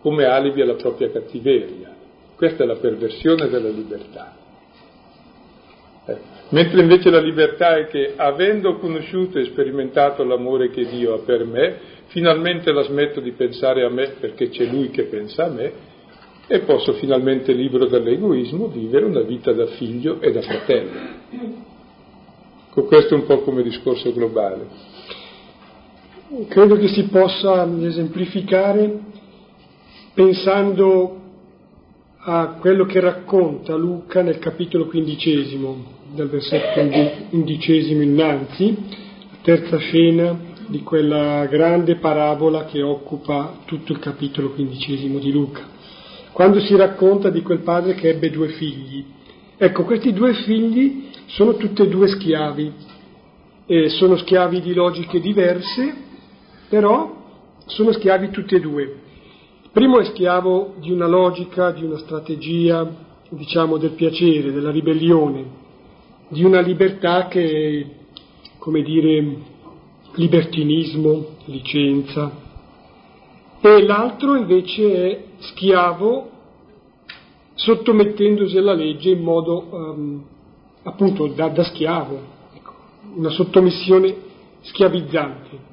come 0.00 0.24
alibi 0.24 0.62
alla 0.62 0.76
propria 0.76 1.10
cattiveria. 1.10 1.94
Questa 2.36 2.62
è 2.62 2.66
la 2.66 2.76
perversione 2.76 3.48
della 3.48 3.68
libertà. 3.68 4.36
Eh. 6.06 6.38
Mentre 6.50 6.80
invece 6.80 7.10
la 7.10 7.20
libertà 7.20 7.76
è 7.76 7.86
che, 7.86 8.14
avendo 8.16 8.78
conosciuto 8.78 9.38
e 9.38 9.44
sperimentato 9.44 10.24
l'amore 10.24 10.70
che 10.70 10.86
Dio 10.86 11.14
ha 11.14 11.18
per 11.18 11.44
me, 11.44 11.78
finalmente 12.10 12.72
la 12.72 12.82
smetto 12.82 13.20
di 13.20 13.32
pensare 13.32 13.84
a 13.84 13.88
me 13.88 14.14
perché 14.20 14.48
c'è 14.48 14.64
lui 14.64 14.90
che 14.90 15.04
pensa 15.04 15.46
a 15.46 15.50
me 15.50 15.72
e 16.46 16.60
posso 16.60 16.94
finalmente, 16.94 17.52
libero 17.52 17.86
dall'egoismo, 17.86 18.66
vivere 18.66 19.04
una 19.04 19.20
vita 19.20 19.52
da 19.52 19.66
figlio 19.66 20.20
e 20.20 20.32
da 20.32 20.42
fratello. 20.42 20.90
Con 22.70 22.86
questo 22.86 23.14
è 23.14 23.18
un 23.18 23.26
po' 23.26 23.40
come 23.42 23.62
discorso 23.62 24.12
globale. 24.12 24.66
Credo 26.48 26.76
che 26.76 26.88
si 26.88 27.04
possa 27.04 27.68
esemplificare 27.82 28.98
pensando 30.12 31.18
a 32.16 32.56
quello 32.60 32.84
che 32.84 32.98
racconta 32.98 33.76
Luca 33.76 34.22
nel 34.22 34.38
capitolo 34.38 34.86
quindicesimo, 34.86 35.84
dal 36.14 36.28
versetto 36.28 36.80
undicesimo 37.30 38.02
innanzi, 38.02 38.76
la 38.76 39.36
terza 39.42 39.78
scena 39.78 40.49
di 40.70 40.82
quella 40.82 41.46
grande 41.46 41.96
parabola 41.96 42.64
che 42.64 42.80
occupa 42.80 43.58
tutto 43.64 43.90
il 43.90 43.98
capitolo 43.98 44.50
quindicesimo 44.50 45.18
di 45.18 45.32
Luca, 45.32 45.66
quando 46.30 46.60
si 46.60 46.76
racconta 46.76 47.28
di 47.28 47.42
quel 47.42 47.58
padre 47.58 47.94
che 47.94 48.10
ebbe 48.10 48.30
due 48.30 48.48
figli. 48.50 49.04
Ecco, 49.56 49.82
questi 49.82 50.12
due 50.12 50.32
figli 50.32 51.08
sono 51.26 51.56
tutti 51.56 51.82
e 51.82 51.88
due 51.88 52.06
schiavi, 52.06 52.72
eh, 53.66 53.88
sono 53.88 54.16
schiavi 54.16 54.60
di 54.60 54.72
logiche 54.72 55.20
diverse, 55.20 55.92
però 56.68 57.16
sono 57.66 57.90
schiavi 57.92 58.30
tutti 58.30 58.54
e 58.54 58.60
due. 58.60 58.82
Il 59.64 59.70
primo 59.72 59.98
è 59.98 60.04
schiavo 60.04 60.74
di 60.78 60.92
una 60.92 61.08
logica, 61.08 61.72
di 61.72 61.84
una 61.84 61.98
strategia, 61.98 62.88
diciamo, 63.28 63.76
del 63.76 63.90
piacere, 63.90 64.52
della 64.52 64.70
ribellione, 64.70 65.44
di 66.28 66.44
una 66.44 66.60
libertà 66.60 67.26
che, 67.26 67.86
come 68.58 68.82
dire, 68.82 69.49
libertinismo, 70.20 71.36
licenza, 71.46 72.30
e 73.62 73.82
l'altro 73.82 74.36
invece 74.36 75.10
è 75.10 75.24
schiavo 75.38 76.30
sottomettendosi 77.54 78.56
alla 78.56 78.74
legge 78.74 79.10
in 79.10 79.22
modo 79.22 79.66
um, 79.70 80.24
appunto 80.82 81.26
da, 81.28 81.48
da 81.48 81.64
schiavo, 81.64 82.20
ecco, 82.54 82.72
una 83.14 83.30
sottomissione 83.30 84.14
schiavizzante. 84.60 85.68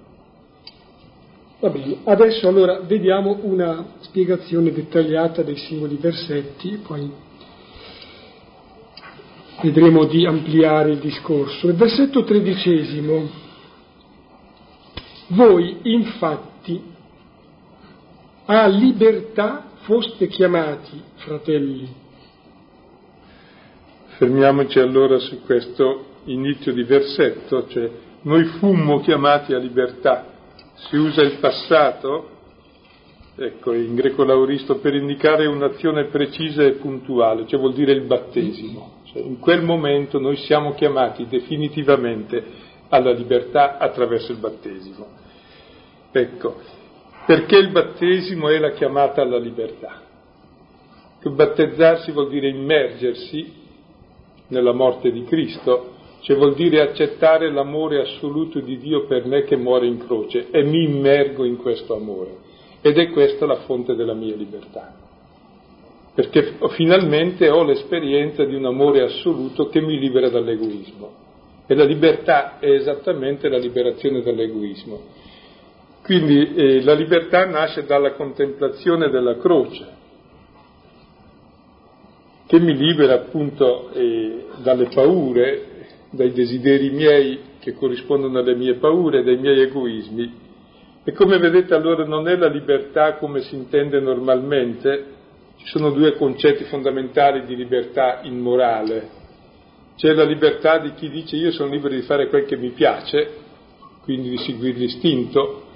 Va 1.59 1.69
bene, 1.69 1.97
adesso 2.03 2.47
allora 2.47 2.79
vediamo 2.79 3.39
una 3.41 3.93
spiegazione 4.01 4.71
dettagliata 4.71 5.41
dei 5.41 5.57
singoli 5.57 5.97
versetti, 5.99 6.79
poi 6.85 7.11
vedremo 9.61 10.05
di 10.05 10.25
ampliare 10.25 10.91
il 10.91 10.99
discorso. 10.99 11.67
Il 11.67 11.75
versetto 11.75 12.23
tredicesimo 12.23 13.45
voi 15.29 15.79
infatti 15.83 16.95
a 18.45 18.67
libertà 18.67 19.67
foste 19.81 20.27
chiamati, 20.27 21.01
fratelli. 21.15 21.87
Fermiamoci 24.17 24.79
allora 24.79 25.19
su 25.19 25.41
questo 25.43 26.05
inizio 26.25 26.73
di 26.73 26.83
versetto, 26.83 27.67
cioè 27.67 27.89
noi 28.21 28.45
fummo 28.59 28.99
chiamati 28.99 29.53
a 29.53 29.57
libertà. 29.57 30.25
Si 30.75 30.95
usa 30.95 31.21
il 31.21 31.37
passato, 31.39 32.29
ecco, 33.35 33.73
in 33.73 33.95
greco 33.95 34.23
lauristo, 34.23 34.77
per 34.77 34.95
indicare 34.95 35.45
un'azione 35.45 36.05
precisa 36.05 36.63
e 36.63 36.73
puntuale, 36.73 37.45
cioè 37.47 37.59
vuol 37.59 37.73
dire 37.73 37.91
il 37.91 38.05
battesimo. 38.05 39.01
Cioè, 39.03 39.21
in 39.21 39.39
quel 39.39 39.63
momento 39.63 40.19
noi 40.19 40.37
siamo 40.37 40.73
chiamati 40.73 41.27
definitivamente 41.27 42.43
alla 42.89 43.11
libertà 43.11 43.77
attraverso 43.77 44.31
il 44.31 44.37
battesimo. 44.37 45.16
Ecco, 46.19 46.55
perché 47.27 47.57
il 47.57 47.69
battesimo 47.69 48.49
è 48.49 48.57
la 48.57 48.71
chiamata 48.71 49.21
alla 49.21 49.37
libertà. 49.37 50.01
Che 51.19 51.29
battezzarsi 51.29 52.11
vuol 52.11 52.29
dire 52.29 52.47
immergersi 52.47 53.53
nella 54.47 54.73
morte 54.73 55.11
di 55.11 55.23
Cristo, 55.25 55.95
cioè 56.21 56.35
vuol 56.35 56.55
dire 56.55 56.81
accettare 56.81 57.51
l'amore 57.51 58.01
assoluto 58.01 58.59
di 58.59 58.77
Dio 58.77 59.05
per 59.05 59.25
me 59.25 59.43
che 59.43 59.55
muore 59.55 59.85
in 59.85 59.99
croce 59.99 60.47
e 60.49 60.63
mi 60.63 60.83
immergo 60.83 61.43
in 61.43 61.57
questo 61.57 61.95
amore. 61.95 62.45
Ed 62.81 62.97
è 62.97 63.09
questa 63.11 63.45
la 63.45 63.57
fonte 63.57 63.95
della 63.95 64.13
mia 64.13 64.35
libertà. 64.35 64.93
Perché 66.15 66.55
finalmente 66.69 67.49
ho 67.49 67.63
l'esperienza 67.63 68.43
di 68.43 68.55
un 68.55 68.65
amore 68.65 69.03
assoluto 69.03 69.67
che 69.67 69.81
mi 69.81 69.99
libera 69.99 70.29
dall'egoismo. 70.29 71.25
E 71.67 71.75
la 71.75 71.83
libertà 71.83 72.57
è 72.59 72.71
esattamente 72.71 73.49
la 73.49 73.57
liberazione 73.57 74.21
dall'egoismo. 74.21 75.16
Quindi 76.07 76.53
eh, 76.55 76.83
la 76.83 76.93
libertà 76.93 77.45
nasce 77.47 77.83
dalla 77.83 78.13
contemplazione 78.13 79.09
della 79.09 79.37
croce, 79.39 79.85
che 82.47 82.61
mi 82.61 82.77
libera 82.77 83.15
appunto 83.15 83.91
eh, 83.91 84.45
dalle 84.63 84.85
paure, 84.85 85.65
dai 86.11 86.31
desideri 86.31 86.91
miei 86.91 87.39
che 87.59 87.73
corrispondono 87.73 88.39
alle 88.39 88.55
mie 88.55 88.75
paure, 88.75 89.21
dai 89.21 89.35
miei 89.35 89.59
egoismi. 89.59 90.33
E 91.03 91.11
come 91.11 91.39
vedete 91.39 91.73
allora 91.73 92.05
non 92.05 92.29
è 92.29 92.37
la 92.37 92.47
libertà 92.47 93.15
come 93.17 93.41
si 93.41 93.55
intende 93.55 93.99
normalmente, 93.99 95.05
ci 95.57 95.65
sono 95.65 95.89
due 95.89 96.13
concetti 96.13 96.63
fondamentali 96.63 97.45
di 97.45 97.53
libertà 97.57 98.21
in 98.23 98.39
morale, 98.39 99.09
C'è 99.97 100.13
la 100.13 100.23
libertà 100.23 100.77
di 100.77 100.93
chi 100.93 101.09
dice 101.09 101.35
io 101.35 101.51
sono 101.51 101.69
libero 101.69 101.93
di 101.93 102.03
fare 102.03 102.29
quel 102.29 102.45
che 102.45 102.55
mi 102.55 102.69
piace, 102.69 103.29
quindi 104.03 104.29
di 104.29 104.37
seguire 104.37 104.77
l'istinto, 104.77 105.66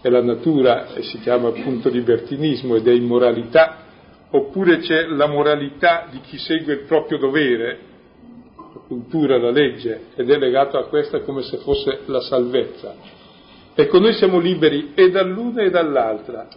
è 0.00 0.08
la 0.08 0.22
natura 0.22 0.94
e 0.94 1.02
si 1.02 1.18
chiama 1.20 1.48
appunto 1.48 1.88
libertinismo 1.88 2.76
ed 2.76 2.86
è 2.86 2.92
immoralità, 2.92 3.84
oppure 4.30 4.78
c'è 4.78 5.06
la 5.06 5.26
moralità 5.26 6.08
di 6.10 6.20
chi 6.20 6.38
segue 6.38 6.74
il 6.74 6.80
proprio 6.80 7.18
dovere, 7.18 7.78
la 8.56 8.80
cultura, 8.86 9.38
la 9.38 9.50
legge, 9.50 10.06
ed 10.14 10.30
è 10.30 10.38
legato 10.38 10.78
a 10.78 10.86
questa 10.86 11.20
come 11.20 11.42
se 11.42 11.58
fosse 11.58 12.00
la 12.06 12.20
salvezza. 12.20 12.94
Ecco, 13.74 13.98
noi 13.98 14.14
siamo 14.14 14.38
liberi 14.38 14.92
e 14.94 15.10
dall'una 15.10 15.62
e 15.62 15.70
dall'altra, 15.70 16.48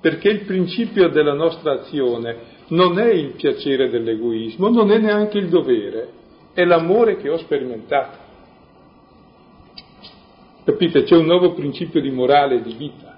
perché 0.00 0.28
il 0.28 0.40
principio 0.40 1.08
della 1.08 1.34
nostra 1.34 1.72
azione 1.72 2.56
non 2.68 2.98
è 2.98 3.10
il 3.10 3.32
piacere 3.32 3.90
dell'egoismo, 3.90 4.68
non 4.68 4.90
è 4.90 4.98
neanche 4.98 5.38
il 5.38 5.48
dovere, 5.48 6.08
è 6.54 6.64
l'amore 6.64 7.16
che 7.16 7.28
ho 7.28 7.38
sperimentato. 7.38 8.27
Capite? 10.68 11.04
C'è 11.04 11.16
un 11.16 11.24
nuovo 11.24 11.54
principio 11.54 11.98
di 11.98 12.10
morale 12.10 12.56
e 12.56 12.60
di 12.60 12.74
vita. 12.76 13.16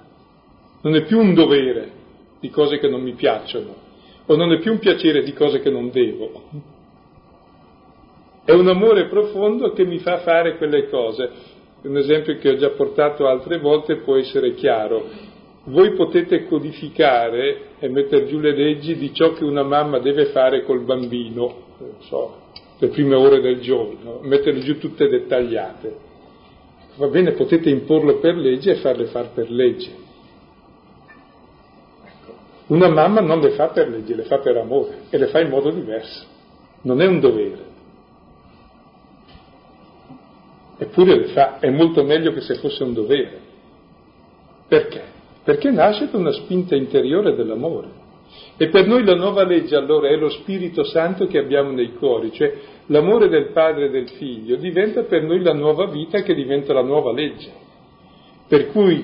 Non 0.83 0.95
è 0.95 1.03
più 1.03 1.19
un 1.19 1.35
dovere 1.35 1.91
di 2.39 2.49
cose 2.49 2.79
che 2.79 2.89
non 2.89 3.03
mi 3.03 3.15
piacciono, 3.15 3.75
o 4.25 4.37
non 4.37 4.53
è 4.53 4.61
più 4.61 4.71
un 4.71 4.79
piacere 4.79 5.25
di 5.25 5.33
cose 5.33 5.59
che 5.59 5.69
non 5.69 5.91
devo. 5.91 6.45
È 8.45 8.53
un 8.53 8.69
amore 8.69 9.09
profondo 9.09 9.73
che 9.73 9.85
mi 9.85 9.99
fa 9.99 10.19
fare 10.19 10.59
quelle 10.59 10.89
cose. 10.89 11.29
Un 11.83 11.97
esempio 11.97 12.39
che 12.39 12.51
ho 12.51 12.57
già 12.57 12.71
portato 12.71 13.27
altre 13.27 13.59
volte 13.59 13.97
può 13.97 14.15
essere 14.15 14.55
chiaro 14.55 15.09
voi 15.65 15.93
potete 15.95 16.47
codificare 16.47 17.73
e 17.81 17.89
mettere 17.89 18.27
giù 18.27 18.39
le 18.39 18.55
leggi 18.55 18.97
di 18.97 19.13
ciò 19.13 19.33
che 19.33 19.45
una 19.45 19.63
mamma 19.63 19.99
deve 19.99 20.27
fare 20.27 20.63
col 20.63 20.85
bambino, 20.85 21.55
so, 21.99 22.37
le 22.79 22.89
prime 22.89 23.15
ore 23.15 23.41
del 23.41 23.61
giorno, 23.61 24.21
metterle 24.23 24.61
giù 24.61 24.79
tutte 24.79 25.09
dettagliate. 25.09 26.09
Va 27.01 27.07
bene, 27.09 27.33
potete 27.33 27.71
imporlo 27.71 28.19
per 28.19 28.37
legge 28.37 28.73
e 28.73 28.77
farle 28.77 29.07
fare 29.07 29.31
per 29.33 29.51
legge. 29.51 29.91
Ecco. 32.05 32.35
Una 32.67 32.89
mamma 32.89 33.21
non 33.21 33.41
le 33.41 33.53
fa 33.53 33.69
per 33.69 33.89
legge, 33.89 34.15
le 34.15 34.25
fa 34.25 34.39
per 34.39 34.59
amore 34.59 35.05
e 35.09 35.17
le 35.17 35.29
fa 35.29 35.41
in 35.41 35.49
modo 35.49 35.71
diverso. 35.71 36.27
Non 36.83 37.01
è 37.01 37.07
un 37.07 37.19
dovere. 37.19 37.69
Eppure 40.77 41.17
le 41.17 41.27
fa, 41.29 41.59
è 41.59 41.71
molto 41.71 42.05
meglio 42.05 42.33
che 42.33 42.43
se 42.43 42.57
fosse 42.57 42.83
un 42.83 42.93
dovere. 42.93 43.39
Perché? 44.69 45.19
perché 45.43 45.71
nasce 45.71 46.11
da 46.11 46.19
una 46.19 46.33
spinta 46.33 46.77
interiore 46.77 47.35
dell'amore. 47.35 48.00
E 48.63 48.69
per 48.69 48.87
noi 48.87 49.05
la 49.05 49.15
nuova 49.15 49.43
legge 49.43 49.75
allora 49.75 50.09
è 50.09 50.17
lo 50.17 50.29
Spirito 50.29 50.85
Santo 50.85 51.27
che 51.27 51.39
abbiamo 51.39 51.71
nei 51.71 51.95
cuori, 51.95 52.31
cioè 52.31 52.53
l'amore 52.89 53.31
del 53.31 53.53
Padre 53.53 53.87
e 53.87 53.89
del 53.89 54.11
Figlio 54.11 54.57
diventa 54.57 55.05
per 55.05 55.23
noi 55.23 55.41
la 55.43 55.55
nuova 55.55 55.87
vita 55.87 56.21
che 56.21 56.35
diventa 56.35 56.75
la 56.75 56.83
nuova 56.83 57.11
legge. 57.11 57.51
Per 58.47 58.67
cui 58.67 59.03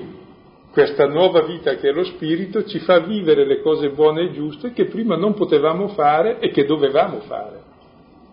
questa 0.71 1.07
nuova 1.07 1.41
vita 1.41 1.73
che 1.77 1.89
è 1.89 1.91
lo 1.91 2.03
Spirito 2.03 2.65
ci 2.65 2.77
fa 2.77 2.99
vivere 2.99 3.47
le 3.47 3.61
cose 3.61 3.89
buone 3.89 4.25
e 4.25 4.31
giuste 4.31 4.73
che 4.73 4.85
prima 4.85 5.15
non 5.15 5.33
potevamo 5.33 5.87
fare 5.87 6.37
e 6.37 6.51
che 6.51 6.63
dovevamo 6.63 7.21
fare, 7.21 7.59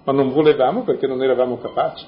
ma 0.05 0.13
non 0.13 0.31
volevamo 0.31 0.83
perché 0.83 1.07
non 1.07 1.23
eravamo 1.23 1.57
capaci. 1.57 2.05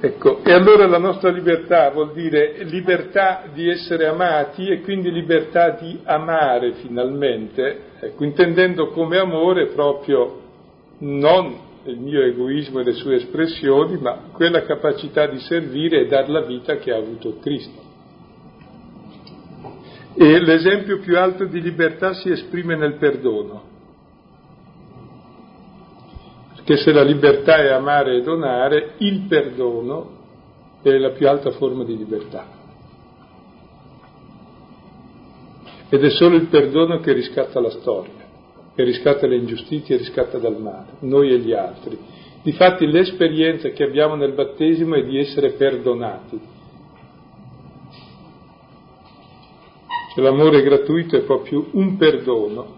Ecco, 0.00 0.44
e 0.44 0.52
allora 0.52 0.86
la 0.86 0.98
nostra 0.98 1.28
libertà 1.30 1.90
vuol 1.90 2.12
dire 2.12 2.62
libertà 2.62 3.42
di 3.52 3.68
essere 3.68 4.06
amati 4.06 4.68
e 4.68 4.80
quindi 4.82 5.10
libertà 5.10 5.70
di 5.70 5.98
amare 6.04 6.74
finalmente, 6.74 7.80
ecco, 7.98 8.22
intendendo 8.22 8.90
come 8.90 9.18
amore 9.18 9.66
proprio 9.66 10.40
non 10.98 11.66
il 11.86 11.98
mio 11.98 12.22
egoismo 12.22 12.78
e 12.78 12.84
le 12.84 12.92
sue 12.92 13.16
espressioni, 13.16 13.98
ma 13.98 14.28
quella 14.32 14.62
capacità 14.62 15.26
di 15.26 15.40
servire 15.40 16.02
e 16.02 16.06
dar 16.06 16.28
la 16.28 16.42
vita 16.42 16.76
che 16.76 16.92
ha 16.92 16.96
avuto 16.96 17.38
Cristo. 17.40 17.86
E 20.14 20.38
l'esempio 20.40 21.00
più 21.00 21.18
alto 21.18 21.44
di 21.44 21.60
libertà 21.60 22.12
si 22.12 22.30
esprime 22.30 22.76
nel 22.76 22.94
perdono 22.98 23.76
che 26.68 26.76
se 26.76 26.92
la 26.92 27.02
libertà 27.02 27.56
è 27.56 27.68
amare 27.68 28.16
e 28.16 28.20
donare, 28.20 28.96
il 28.98 29.20
perdono 29.26 30.16
è 30.82 30.90
la 30.98 31.12
più 31.12 31.26
alta 31.26 31.50
forma 31.52 31.82
di 31.82 31.96
libertà. 31.96 32.46
Ed 35.88 36.04
è 36.04 36.10
solo 36.10 36.36
il 36.36 36.48
perdono 36.48 37.00
che 37.00 37.14
riscatta 37.14 37.58
la 37.58 37.70
storia, 37.70 38.22
che 38.74 38.84
riscatta 38.84 39.26
le 39.26 39.36
ingiustizie 39.36 39.96
riscatta 39.96 40.36
dal 40.36 40.60
male, 40.60 40.96
noi 40.98 41.32
e 41.32 41.38
gli 41.38 41.54
altri. 41.54 41.98
Difatti 42.42 42.86
l'esperienza 42.86 43.70
che 43.70 43.84
abbiamo 43.84 44.14
nel 44.14 44.34
battesimo 44.34 44.96
è 44.96 45.04
di 45.04 45.18
essere 45.18 45.52
perdonati. 45.52 46.38
Cioè, 50.12 50.22
l'amore 50.22 50.60
gratuito 50.60 51.16
è 51.16 51.22
proprio 51.22 51.66
un 51.70 51.96
perdono 51.96 52.77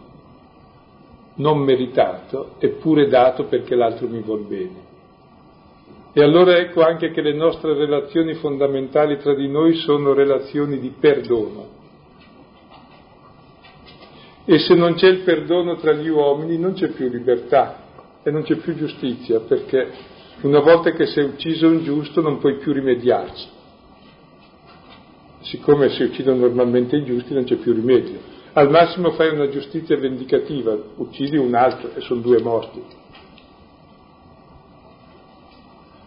non 1.40 1.58
meritato, 1.58 2.54
eppure 2.58 3.08
dato 3.08 3.44
perché 3.44 3.74
l'altro 3.74 4.06
mi 4.06 4.20
vuol 4.20 4.42
bene. 4.42 4.88
E 6.12 6.22
allora 6.22 6.56
ecco 6.58 6.82
anche 6.82 7.10
che 7.10 7.22
le 7.22 7.34
nostre 7.34 7.74
relazioni 7.74 8.34
fondamentali 8.34 9.18
tra 9.18 9.34
di 9.34 9.48
noi 9.48 9.74
sono 9.76 10.12
relazioni 10.12 10.78
di 10.78 10.92
perdono. 10.98 11.78
E 14.44 14.58
se 14.58 14.74
non 14.74 14.94
c'è 14.94 15.08
il 15.08 15.20
perdono 15.20 15.76
tra 15.76 15.92
gli 15.92 16.08
uomini 16.08 16.58
non 16.58 16.72
c'è 16.72 16.88
più 16.88 17.08
libertà 17.08 17.84
e 18.22 18.30
non 18.30 18.42
c'è 18.42 18.56
più 18.56 18.74
giustizia, 18.74 19.40
perché 19.40 19.88
una 20.42 20.60
volta 20.60 20.90
che 20.90 21.06
sei 21.06 21.24
ucciso 21.24 21.68
un 21.68 21.84
giusto 21.84 22.20
non 22.20 22.38
puoi 22.38 22.56
più 22.56 22.72
rimediarci. 22.72 23.58
Siccome 25.42 25.90
si 25.90 26.02
uccidono 26.02 26.40
normalmente 26.40 26.96
i 26.96 27.04
giusti 27.04 27.32
non 27.34 27.44
c'è 27.44 27.56
più 27.56 27.72
rimedio. 27.72 28.29
Al 28.52 28.68
massimo 28.68 29.12
fai 29.12 29.32
una 29.32 29.48
giustizia 29.48 29.96
vendicativa, 29.96 30.76
uccidi 30.96 31.36
un 31.36 31.54
altro 31.54 31.94
e 31.94 32.00
sono 32.00 32.20
due 32.20 32.40
morti. 32.40 32.82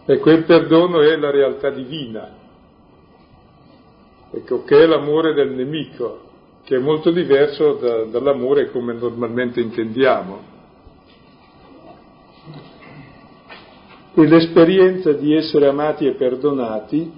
E 0.04 0.18
quel 0.18 0.44
perdono 0.44 1.00
è 1.00 1.16
la 1.16 1.30
realtà 1.30 1.70
divina, 1.70 2.36
ecco, 4.30 4.64
che 4.64 4.82
è 4.82 4.86
l'amore 4.86 5.32
del 5.32 5.52
nemico, 5.52 6.20
che 6.64 6.76
è 6.76 6.78
molto 6.78 7.10
diverso 7.10 7.74
da, 7.74 8.04
dall'amore 8.04 8.70
come 8.70 8.92
normalmente 8.92 9.60
intendiamo. 9.60 10.52
E 14.16 14.26
l'esperienza 14.26 15.12
di 15.12 15.34
essere 15.34 15.66
amati 15.66 16.06
e 16.06 16.12
perdonati 16.12 17.10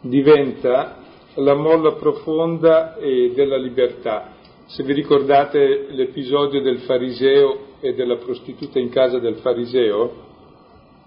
diventa 0.00 0.99
la 1.34 1.54
molla 1.54 1.92
profonda 1.92 2.96
e 2.96 3.32
della 3.34 3.56
libertà. 3.56 4.32
Se 4.66 4.82
vi 4.82 4.92
ricordate 4.92 5.86
l'episodio 5.90 6.60
del 6.62 6.80
fariseo 6.80 7.68
e 7.80 7.94
della 7.94 8.16
prostituta 8.16 8.78
in 8.78 8.88
casa 8.88 9.18
del 9.18 9.36
fariseo, 9.36 10.28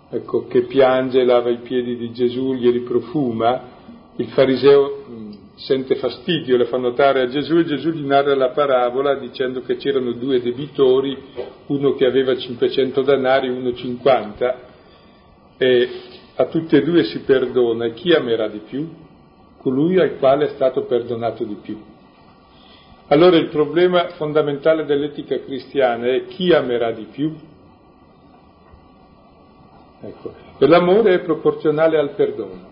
ecco, 0.09 0.47
che 0.47 0.63
piange, 0.63 1.23
lava 1.23 1.49
i 1.49 1.59
piedi 1.59 1.95
di 1.95 2.12
Gesù, 2.12 2.53
glieli 2.53 2.81
profuma, 2.81 3.71
il 4.17 4.27
fariseo 4.27 5.03
mh, 5.07 5.31
sente 5.55 5.95
fastidio, 5.95 6.57
le 6.57 6.65
fa 6.65 6.77
notare 6.77 7.21
a 7.21 7.27
Gesù 7.27 7.57
e 7.57 7.65
Gesù 7.65 7.89
gli 7.89 8.05
narra 8.05 8.36
la 8.36 8.49
parabola 8.49 9.15
dicendo 9.15 9.62
che 9.62 9.77
c'erano 9.77 10.13
due 10.13 10.41
debitori, 10.41 11.17
uno 11.67 11.93
che 11.93 12.05
aveva 12.05 12.36
500 12.36 13.01
danari 13.01 13.49
uno 13.49 13.73
50, 13.73 14.59
e 15.57 15.89
a 16.36 16.45
tutti 16.45 16.75
e 16.75 16.81
due 16.81 17.03
si 17.03 17.19
perdona, 17.19 17.89
chi 17.89 18.12
amerà 18.12 18.47
di 18.47 18.59
più? 18.67 18.89
Colui 19.63 19.99
al 19.99 20.17
quale 20.19 20.45
è 20.45 20.49
stato 20.49 20.84
perdonato 20.84 21.43
di 21.45 21.56
più. 21.56 21.82
Allora 23.08 23.38
il 23.38 23.47
problema 23.47 24.10
fondamentale 24.10 24.86
dell'etica 24.86 25.39
cristiana 25.39 26.08
è 26.08 26.26
chi 26.26 26.54
amerà 26.54 26.91
di 26.91 27.08
più? 27.12 27.34
Ecco, 30.02 30.34
e 30.58 30.67
l'amore 30.67 31.15
è 31.15 31.19
proporzionale 31.21 31.97
al 31.97 32.12
perdono. 32.12 32.71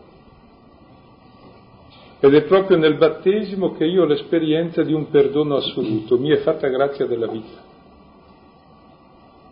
Ed 2.19 2.36
è 2.36 2.43
proprio 2.43 2.77
nel 2.77 2.97
battesimo 2.97 3.71
che 3.71 3.86
io 3.86 4.04
ho 4.04 4.06
l'esperienza 4.06 4.84
di 4.84 4.93
un 4.93 5.10
perdono 5.10 5.56
assoluto, 5.56 6.19
mi 6.19 6.30
è 6.30 6.38
fatta 6.38 6.67
grazia 6.67 7.06
della 7.06 7.27
vita. 7.27 7.69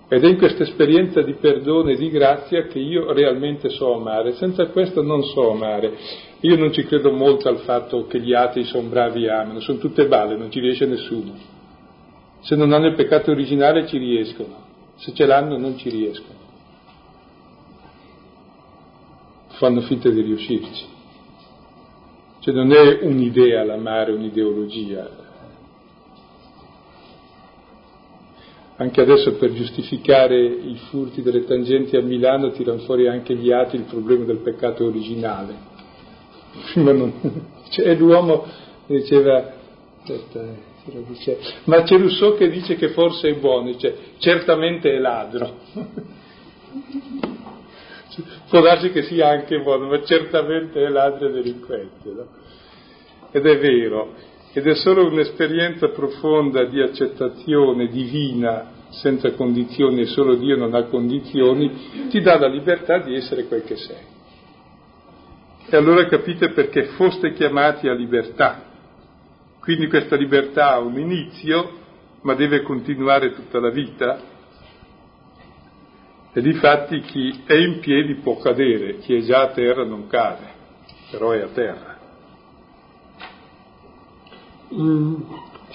Ed 0.07 0.23
è 0.23 0.27
in 0.27 0.37
questa 0.37 0.63
esperienza 0.63 1.21
di 1.21 1.33
perdono 1.33 1.89
e 1.89 1.95
di 1.95 2.09
grazia 2.09 2.63
che 2.63 2.79
io 2.79 3.11
realmente 3.13 3.69
so 3.69 3.95
amare, 3.95 4.33
senza 4.33 4.67
questo 4.67 5.01
non 5.01 5.23
so 5.23 5.51
amare. 5.51 6.27
Io 6.41 6.55
non 6.55 6.71
ci 6.71 6.83
credo 6.85 7.11
molto 7.11 7.49
al 7.49 7.59
fatto 7.59 8.07
che 8.07 8.21
gli 8.21 8.33
atei 8.33 8.63
sono 8.63 8.87
bravi 8.87 9.25
e 9.25 9.29
amano, 9.29 9.59
sono 9.59 9.77
tutte 9.77 10.07
balle, 10.07 10.37
non 10.37 10.49
ci 10.49 10.59
riesce 10.59 10.85
nessuno. 10.85 11.33
Se 12.41 12.55
non 12.55 12.71
hanno 12.71 12.87
il 12.87 12.95
peccato 12.95 13.31
originale 13.31 13.85
ci 13.87 13.97
riescono, 13.97 14.55
se 14.95 15.13
ce 15.13 15.25
l'hanno 15.25 15.57
non 15.57 15.77
ci 15.77 15.89
riescono. 15.89 16.37
Fanno 19.57 19.81
finta 19.81 20.09
di 20.09 20.21
riuscirci. 20.21 20.85
Cioè 22.39 22.53
non 22.53 22.71
è 22.71 22.99
un'idea 23.01 23.65
l'amare, 23.65 24.13
un'ideologia, 24.13 25.27
Anche 28.79 29.01
adesso 29.01 29.35
per 29.35 29.51
giustificare 29.51 30.41
i 30.41 30.79
furti 30.89 31.21
delle 31.21 31.43
tangenti 31.43 31.97
a 31.97 32.01
Milano 32.01 32.51
tirano 32.51 32.79
fuori 32.79 33.09
anche 33.09 33.35
gli 33.35 33.51
atti 33.51 33.75
il 33.75 33.83
problema 33.83 34.23
del 34.23 34.37
peccato 34.37 34.85
originale. 34.85 35.68
Ma 36.75 36.91
non, 36.91 37.13
cioè, 37.69 37.95
l'uomo 37.95 38.45
diceva, 38.87 39.53
aspetta, 40.01 40.41
eh, 40.41 41.37
ma 41.65 41.83
c'è 41.83 41.97
Rousseau 41.97 42.35
che 42.35 42.49
dice 42.49 42.75
che 42.75 42.89
forse 42.89 43.29
è 43.29 43.35
buono, 43.35 43.67
dice 43.67 43.95
certamente 44.17 44.91
è 44.91 44.97
ladro. 44.97 45.57
Può 48.49 48.61
darsi 48.61 48.91
che 48.91 49.03
sia 49.03 49.29
anche 49.29 49.59
buono, 49.61 49.87
ma 49.87 50.03
certamente 50.03 50.83
è 50.83 50.89
ladro 50.89 51.27
e 51.27 51.31
delinquente. 51.31 52.09
No? 52.09 52.27
Ed 53.31 53.45
è 53.45 53.57
vero, 53.59 54.13
ed 54.51 54.65
è 54.65 54.75
solo 54.75 55.05
un'esperienza 55.05 55.89
profonda 55.89 56.65
di 56.65 56.81
accettazione 56.81 57.87
divina 57.87 58.77
senza 58.89 59.33
condizioni 59.33 60.01
e 60.01 60.05
solo 60.07 60.35
Dio 60.35 60.57
non 60.57 60.73
ha 60.73 60.83
condizioni, 60.85 62.07
ti 62.09 62.19
dà 62.21 62.39
la 62.39 62.47
libertà 62.47 62.97
di 62.99 63.13
essere 63.13 63.45
quel 63.45 63.63
che 63.63 63.75
sei. 63.75 64.17
E 65.71 65.75
allora 65.77 66.07
capite 66.07 66.49
perché 66.49 66.85
foste 66.95 67.33
chiamati 67.33 67.87
a 67.87 67.93
libertà. 67.93 68.63
Quindi 69.59 69.87
questa 69.87 70.15
libertà 70.15 70.71
ha 70.71 70.79
un 70.79 70.97
inizio, 70.97 71.77
ma 72.21 72.33
deve 72.33 72.63
continuare 72.63 73.33
tutta 73.33 73.59
la 73.59 73.69
vita. 73.69 74.19
E 76.33 76.41
difatti 76.41 77.01
chi 77.01 77.43
è 77.45 77.53
in 77.53 77.79
piedi 77.81 78.15
può 78.15 78.37
cadere, 78.37 78.97
chi 78.97 79.15
è 79.15 79.21
già 79.21 79.41
a 79.41 79.51
terra 79.51 79.83
non 79.83 80.07
cade, 80.07 80.47
però 81.11 81.31
è 81.31 81.41
a 81.41 81.49
terra. 81.49 81.97
Mm, 84.73 85.15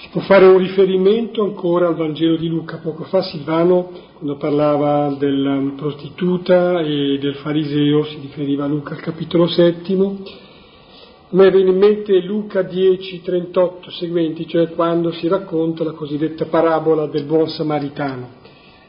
si 0.05 0.11
può 0.11 0.21
fare 0.21 0.45
un 0.45 0.59
riferimento 0.59 1.43
ancora 1.43 1.87
al 1.87 1.95
Vangelo 1.95 2.35
di 2.35 2.47
Luca. 2.47 2.77
Poco 2.77 3.05
fa 3.05 3.23
Silvano, 3.23 3.89
quando 4.13 4.35
parlava 4.35 5.15
della 5.17 5.59
prostituta 5.75 6.79
e 6.81 7.17
del 7.19 7.33
fariseo, 7.35 8.03
si 8.03 8.19
riferiva 8.21 8.65
a 8.65 8.67
Luca 8.67 8.93
al 8.93 8.99
capitolo 8.99 9.47
settimo. 9.47 10.19
A 10.23 11.35
me 11.35 11.49
viene 11.49 11.71
in 11.71 11.77
mente 11.77 12.19
Luca 12.21 12.61
10, 12.61 13.21
38 13.23 13.89
seguenti, 13.89 14.47
cioè 14.47 14.69
quando 14.69 15.11
si 15.11 15.27
racconta 15.27 15.83
la 15.83 15.93
cosiddetta 15.93 16.45
parabola 16.45 17.07
del 17.07 17.23
buon 17.23 17.47
samaritano. 17.47 18.29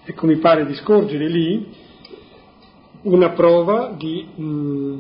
Ecco, 0.05 0.27
mi 0.27 0.37
pare 0.37 0.67
di 0.67 0.75
scorgere 0.75 1.29
lì 1.29 1.67
una 3.03 3.31
prova 3.31 3.95
di, 3.97 4.27
mh, 4.35 4.45
mm, 4.45 4.99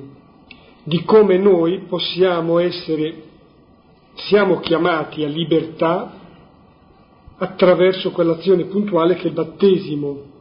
di 0.83 1.05
come 1.05 1.37
noi 1.37 1.81
possiamo 1.81 2.59
essere 2.59 3.24
siamo 4.16 4.61
chiamati 4.61 5.24
a 5.24 5.29
libertà 5.29 6.12
attraverso 7.38 8.11
quell'azione 8.11 8.64
puntuale 8.64 9.14
che 9.14 9.24
è 9.24 9.26
il 9.26 9.33
battesimo. 9.33 10.35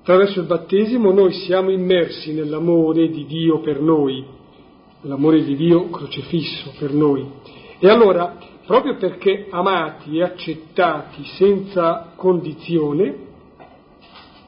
Attraverso 0.00 0.40
il 0.40 0.46
battesimo 0.46 1.12
noi 1.12 1.32
siamo 1.32 1.70
immersi 1.70 2.32
nell'amore 2.32 3.08
di 3.10 3.26
Dio 3.26 3.60
per 3.60 3.80
noi, 3.80 4.24
l'amore 5.02 5.42
di 5.44 5.56
Dio 5.56 5.90
crocifisso 5.90 6.72
per 6.78 6.92
noi. 6.92 7.28
E 7.78 7.88
allora, 7.88 8.36
proprio 8.64 8.96
perché 8.96 9.46
amati 9.50 10.16
e 10.16 10.22
accettati 10.22 11.24
senza 11.36 12.12
condizione, 12.16 13.24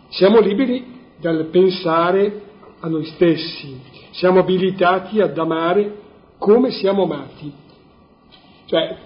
siamo 0.09 0.41
liberi 0.41 0.97
dal 1.21 1.47
pensare 1.47 2.43
a 2.81 2.89
noi 2.89 3.05
stessi, 3.05 3.79
siamo 4.13 4.39
abilitati 4.39 5.21
ad 5.21 5.37
amare 5.37 5.97
come 6.39 6.71
siamo 6.71 7.03
amati. 7.03 7.67
Cioè, 8.69 8.97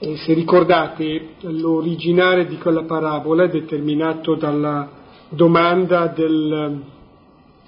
eh, 0.00 0.16
se 0.16 0.34
ricordate, 0.34 1.34
l'originale 1.42 2.44
di 2.48 2.58
quella 2.58 2.82
parabola 2.82 3.44
è 3.44 3.48
determinato 3.48 4.34
dalla 4.34 4.90
domanda 5.28 6.08
del 6.08 6.82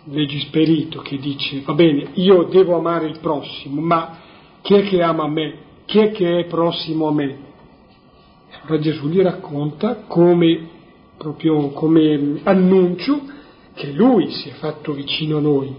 legisperito 0.06 1.00
che 1.00 1.16
dice, 1.16 1.62
va 1.64 1.74
bene, 1.74 2.10
io 2.14 2.48
devo 2.50 2.76
amare 2.76 3.06
il 3.06 3.20
prossimo, 3.20 3.80
ma 3.80 4.18
chi 4.62 4.74
è 4.74 4.82
che 4.82 5.00
ama 5.00 5.28
me? 5.28 5.58
Chi 5.84 6.00
è 6.00 6.10
che 6.10 6.40
è 6.40 6.44
prossimo 6.46 7.06
a 7.06 7.12
me? 7.12 7.38
Allora 8.62 8.80
Gesù 8.80 9.06
gli 9.06 9.20
racconta 9.20 10.02
come, 10.08 10.68
proprio 11.16 11.68
come 11.68 12.40
annuncio, 12.42 13.22
che 13.74 13.92
lui 13.92 14.32
si 14.32 14.48
è 14.48 14.52
fatto 14.54 14.92
vicino 14.92 15.36
a 15.36 15.40
noi. 15.40 15.72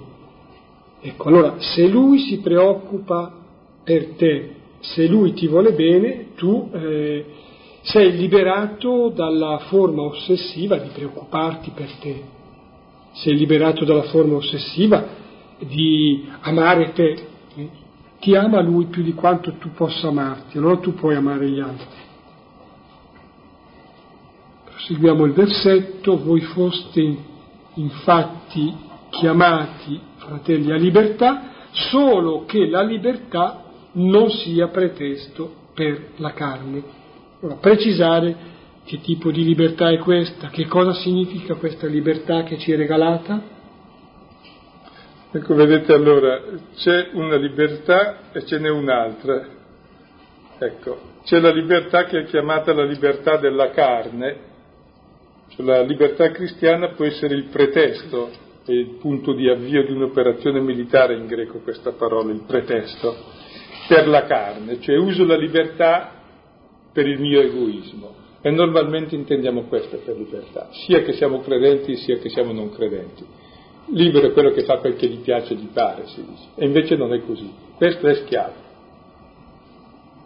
Ecco, 1.02 1.28
allora, 1.28 1.56
se 1.60 1.86
lui 1.86 2.20
si 2.20 2.40
preoccupa 2.40 3.30
per 3.84 4.16
te, 4.16 4.56
se 4.94 5.08
lui 5.08 5.34
ti 5.34 5.48
vuole 5.48 5.74
bene, 5.74 6.34
tu 6.36 6.70
eh, 6.72 7.26
sei 7.82 8.16
liberato 8.18 9.10
dalla 9.10 9.60
forma 9.68 10.04
ossessiva 10.04 10.78
di 10.78 10.90
preoccuparti 10.90 11.72
per 11.72 11.92
te, 12.00 12.24
sei 13.14 13.36
liberato 13.36 13.86
dalla 13.86 14.04
forma 14.04 14.36
ossessiva 14.36 15.08
di 15.60 16.28
amare 16.42 16.92
te. 16.94 17.28
Ti 18.20 18.36
ama 18.36 18.62
lui 18.62 18.86
più 18.86 19.04
di 19.04 19.14
quanto 19.14 19.54
tu 19.58 19.72
possa 19.72 20.08
amarti, 20.08 20.58
allora 20.58 20.78
tu 20.78 20.94
puoi 20.94 21.16
amare 21.16 21.48
gli 21.48 21.60
altri. 21.60 22.04
Proseguiamo 24.66 25.26
il 25.26 25.34
versetto, 25.34 26.18
voi 26.18 26.42
foste 26.42 27.18
infatti 27.76 28.74
chiamati, 29.10 30.00
fratelli, 30.18 30.72
a 30.72 30.76
libertà, 30.76 31.52
solo 31.72 32.46
che 32.46 32.68
la 32.68 32.82
libertà 32.82 33.65
non 33.96 34.30
sia 34.30 34.68
pretesto 34.68 35.64
per 35.74 36.12
la 36.18 36.34
carne. 36.34 36.84
Ora, 37.42 37.56
precisare 37.56 38.54
che 38.86 39.00
tipo 39.02 39.32
di 39.32 39.44
libertà 39.44 39.90
è 39.90 39.98
questa, 39.98 40.50
che 40.50 40.66
cosa 40.66 40.94
significa 40.94 41.56
questa 41.56 41.88
libertà 41.88 42.44
che 42.44 42.58
ci 42.58 42.72
è 42.72 42.76
regalata? 42.76 43.54
Ecco, 45.32 45.54
vedete 45.54 45.92
allora, 45.92 46.42
c'è 46.76 47.10
una 47.14 47.36
libertà 47.36 48.32
e 48.32 48.46
ce 48.46 48.58
n'è 48.58 48.70
un'altra. 48.70 49.48
Ecco, 50.58 51.00
c'è 51.24 51.40
la 51.40 51.52
libertà 51.52 52.06
che 52.06 52.20
è 52.20 52.24
chiamata 52.26 52.74
la 52.74 52.86
libertà 52.86 53.38
della 53.38 53.72
carne, 53.72 54.38
cioè 55.50 55.66
la 55.66 55.82
libertà 55.82 56.32
cristiana 56.32 56.90
può 56.90 57.06
essere 57.06 57.36
il 57.36 57.46
pretesto, 57.46 58.30
è 58.66 58.72
il 58.72 58.98
punto 59.00 59.34
di 59.34 59.50
avvio 59.50 59.84
di 59.86 59.92
un'operazione 59.92 60.62
militare 60.62 61.16
in 61.16 61.26
greco 61.26 61.60
questa 61.60 61.92
parola, 61.92 62.32
il 62.32 62.44
pretesto 62.48 63.44
per 63.88 64.08
la 64.08 64.24
carne, 64.26 64.80
cioè 64.80 64.98
uso 64.98 65.26
la 65.26 65.38
libertà 65.38 66.12
per 66.92 67.08
il 67.08 67.20
mio 67.20 67.42
egoismo. 67.42 68.24
E 68.42 68.52
normalmente 68.52 69.16
intendiamo 69.16 69.64
questo 69.64 69.98
per 70.06 70.16
libertà, 70.18 70.68
sia 70.72 71.02
che 71.02 71.14
siamo 71.14 71.40
credenti 71.42 71.96
sia 71.96 72.18
che 72.18 72.30
siamo 72.30 72.52
non 72.52 72.72
credenti. 72.72 73.26
Libero 73.88 74.28
è 74.28 74.32
quello 74.34 74.52
che 74.52 74.64
fa 74.64 74.78
quel 74.78 74.96
che 74.96 75.08
gli 75.08 75.20
piace 75.20 75.54
e 75.54 75.58
gli 75.58 75.70
pare, 75.74 76.06
si 76.08 76.24
dice. 76.24 76.50
E 76.56 76.66
invece 76.66 76.96
non 76.96 77.14
è 77.14 77.24
così. 77.26 77.52
Questo 77.76 78.08
è 78.08 78.14
schiavo. 78.16 78.54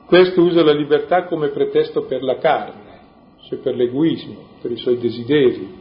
Questo 0.05 0.41
usa 0.41 0.63
la 0.63 0.73
libertà 0.73 1.25
come 1.25 1.49
pretesto 1.49 2.03
per 2.03 2.23
la 2.23 2.37
carne, 2.37 2.99
cioè 3.47 3.59
per 3.59 3.75
l'egoismo, 3.75 4.47
per 4.61 4.71
i 4.71 4.77
suoi 4.77 4.97
desideri, 4.97 5.77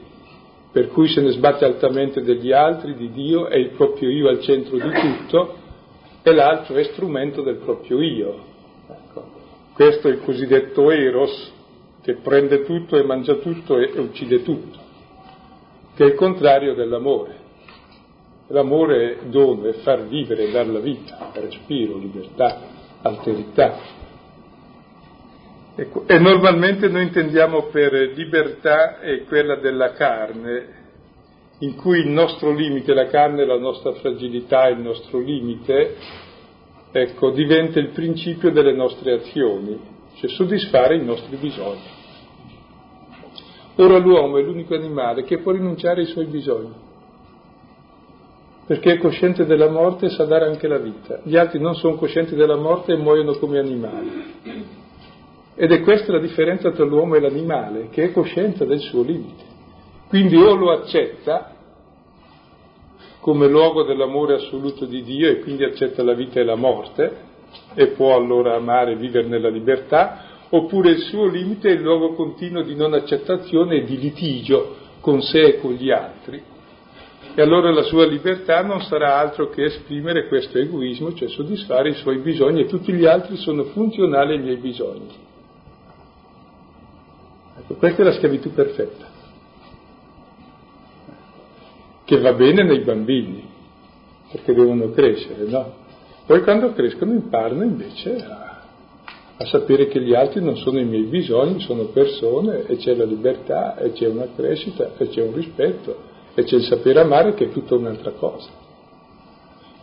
per 0.71 0.89
cui 0.89 1.09
se 1.09 1.21
ne 1.21 1.31
sbatte 1.31 1.65
altamente 1.65 2.23
degli 2.23 2.53
altri, 2.53 2.95
di 2.95 3.11
Dio, 3.11 3.49
è 3.49 3.57
il 3.57 3.71
proprio 3.71 4.11
io 4.11 4.29
al 4.29 4.41
centro 4.41 4.77
di 4.77 4.91
tutto 4.91 5.67
e 6.23 6.33
l'altro 6.33 6.77
è 6.77 6.85
strumento 6.85 7.43
del 7.43 7.57
proprio 7.57 8.01
io. 8.01 8.45
Ecco. 8.89 9.25
Questo 9.75 10.09
è 10.09 10.13
il 10.13 10.23
cosiddetto 10.23 10.91
eros, 10.91 11.53
che 12.03 12.15
prende 12.15 12.65
tutto 12.65 12.97
e 12.97 13.03
mangia 13.03 13.35
tutto 13.35 13.79
e, 13.79 13.93
e 13.95 14.01
uccide 14.01 14.43
tutto, 14.43 14.79
che 15.95 16.05
è 16.05 16.07
il 16.07 16.15
contrario 16.15 16.75
dell'amore. 16.75 17.47
L'amore 18.49 19.19
è 19.19 19.25
dono, 19.27 19.67
è 19.67 19.75
far 19.75 20.07
vivere, 20.07 20.51
dar 20.51 20.67
la 20.69 20.79
vita, 20.79 21.31
respiro, 21.35 21.99
libertà, 21.99 22.61
alterità. 23.03 23.77
Ecco, 25.75 26.05
e 26.07 26.19
normalmente 26.19 26.89
noi 26.89 27.03
intendiamo 27.03 27.65
per 27.65 27.93
libertà 27.93 28.97
quella 29.29 29.57
della 29.57 29.93
carne, 29.93 30.88
in 31.61 31.75
cui 31.75 31.99
il 32.01 32.09
nostro 32.09 32.53
limite, 32.53 32.95
la 32.95 33.07
carne, 33.07 33.45
la 33.45 33.59
nostra 33.59 33.93
fragilità, 33.95 34.69
il 34.69 34.79
nostro 34.79 35.19
limite, 35.19 35.97
ecco, 36.93 37.31
diventa 37.31 37.81
il 37.81 37.89
principio 37.89 38.53
delle 38.53 38.73
nostre 38.73 39.13
azioni, 39.15 39.79
cioè 40.15 40.31
soddisfare 40.31 40.97
i 40.97 41.05
nostri 41.05 41.37
bisogni. 41.37 41.97
Ora 43.77 43.99
l'uomo 43.99 44.39
è 44.39 44.43
l'unico 44.43 44.75
animale 44.75 45.25
che 45.25 45.39
può 45.39 45.53
rinunciare 45.53 46.03
ai 46.03 46.07
suoi 46.07 46.27
bisogni, 46.27 46.75
perché 48.67 48.93
è 48.93 48.99
cosciente 48.99 49.45
della 49.45 49.69
morte 49.69 50.07
e 50.07 50.11
sa 50.11 50.25
dare 50.25 50.47
anche 50.47 50.69
la 50.69 50.79
vita. 50.79 51.21
Gli 51.25 51.37
altri 51.37 51.59
non 51.59 51.75
sono 51.75 51.97
coscienti 51.97 52.37
della 52.37 52.57
morte 52.57 52.93
e 52.93 52.97
muoiono 52.97 53.33
come 53.35 53.59
animali. 53.59 54.11
Ed 55.57 55.73
è 55.73 55.81
questa 55.81 56.13
la 56.13 56.21
differenza 56.21 56.71
tra 56.71 56.85
l'uomo 56.85 57.17
e 57.17 57.21
l'animale, 57.21 57.89
che 57.91 58.05
è 58.05 58.13
cosciente 58.13 58.65
del 58.65 58.79
suo 58.79 59.03
limite. 59.03 59.57
Quindi 60.09 60.37
o 60.37 60.55
lo 60.55 60.71
accetta 60.73 61.55
come 63.21 63.49
luogo 63.49 63.83
dell'amore 63.83 64.35
assoluto 64.35 64.87
di 64.87 65.03
Dio 65.03 65.29
e 65.29 65.41
quindi 65.41 65.65
accetta 65.65 66.03
la 66.03 66.15
vita 66.15 66.41
e 66.41 66.45
la 66.45 66.55
morte 66.55 67.27
e 67.75 67.89
può 67.89 68.15
allora 68.15 68.55
amare 68.55 68.93
e 68.93 68.97
vivere 68.97 69.27
nella 69.27 69.49
libertà, 69.49 70.25
oppure 70.51 70.91
il 70.91 71.01
suo 71.01 71.27
limite 71.27 71.69
è 71.69 71.73
il 71.73 71.83
luogo 71.83 72.15
continuo 72.15 72.63
di 72.63 72.75
non 72.75 72.95
accettazione 72.95 73.77
e 73.77 73.85
di 73.85 73.99
litigio 73.99 74.77
con 75.01 75.21
sé 75.21 75.41
e 75.41 75.61
con 75.61 75.73
gli 75.73 75.91
altri. 75.91 76.43
E 77.35 77.43
allora 77.43 77.71
la 77.71 77.83
sua 77.83 78.07
libertà 78.07 78.63
non 78.63 78.81
sarà 78.81 79.19
altro 79.19 79.49
che 79.49 79.65
esprimere 79.65 80.27
questo 80.29 80.59
egoismo, 80.59 81.15
cioè 81.15 81.29
soddisfare 81.29 81.91
i 81.91 81.95
suoi 81.95 82.19
bisogni 82.19 82.63
e 82.63 82.67
tutti 82.67 82.93
gli 82.93 83.05
altri 83.05 83.37
sono 83.37 83.65
funzionali 83.65 84.35
ai 84.35 84.43
miei 84.43 84.57
bisogni. 84.57 85.27
Ecco, 87.59 87.75
questa 87.75 88.03
è 88.03 88.05
la 88.05 88.13
schiavitù 88.13 88.53
perfetta, 88.53 89.07
che 92.09 92.19
va 92.21 92.33
bene 92.33 92.63
nei 92.63 92.81
bambini, 92.81 93.47
perché 94.33 94.55
devono 94.55 94.93
crescere, 94.93 95.45
no? 95.45 95.75
Poi 96.25 96.43
quando 96.43 96.73
crescono 96.73 97.13
imparano 97.13 97.65
invece 97.65 98.17
a, 98.17 98.63
a 99.37 99.45
sapere 99.45 99.89
che 99.89 100.01
gli 100.01 100.15
altri 100.15 100.43
non 100.43 100.57
sono 100.57 100.81
i 100.81 100.87
miei 100.87 101.03
bisogni, 101.03 101.61
sono 101.61 101.89
persone 101.89 102.65
e 102.67 102.79
c'è 102.79 102.95
la 102.95 103.05
libertà 103.05 103.77
e 103.77 103.93
c'è 103.93 104.09
una 104.09 104.27
crescita 104.35 104.93
e 104.97 105.09
c'è 105.09 105.21
un 105.21 105.35
rispetto 105.35 105.97
e 106.35 106.45
c'è 106.45 106.57
il 106.57 106.63
sapere 106.63 107.01
amare 107.01 107.35
che 107.35 107.45
è 107.45 107.51
tutta 107.51 107.75
un'altra 107.75 108.13
cosa. 108.13 108.49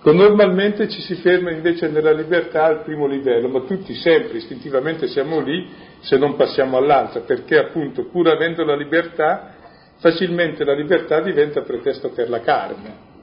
Normalmente 0.01 0.89
ci 0.89 1.01
si 1.01 1.13
ferma 1.15 1.51
invece 1.51 1.89
nella 1.89 2.11
libertà 2.11 2.63
al 2.65 2.81
primo 2.81 3.05
livello, 3.05 3.49
ma 3.49 3.61
tutti 3.61 3.93
sempre 3.93 4.37
istintivamente 4.37 5.05
siamo 5.09 5.41
lì 5.41 5.67
se 5.99 6.17
non 6.17 6.35
passiamo 6.35 6.77
all'altra, 6.77 7.19
perché 7.19 7.59
appunto 7.59 8.05
pur 8.05 8.29
avendo 8.29 8.63
la 8.63 8.75
libertà, 8.75 9.64
facilmente 9.97 10.63
la 10.63 10.73
libertà 10.73 11.21
diventa 11.21 11.61
pretesto 11.61 12.09
per 12.09 12.29
la 12.29 12.41
carne. 12.41 13.13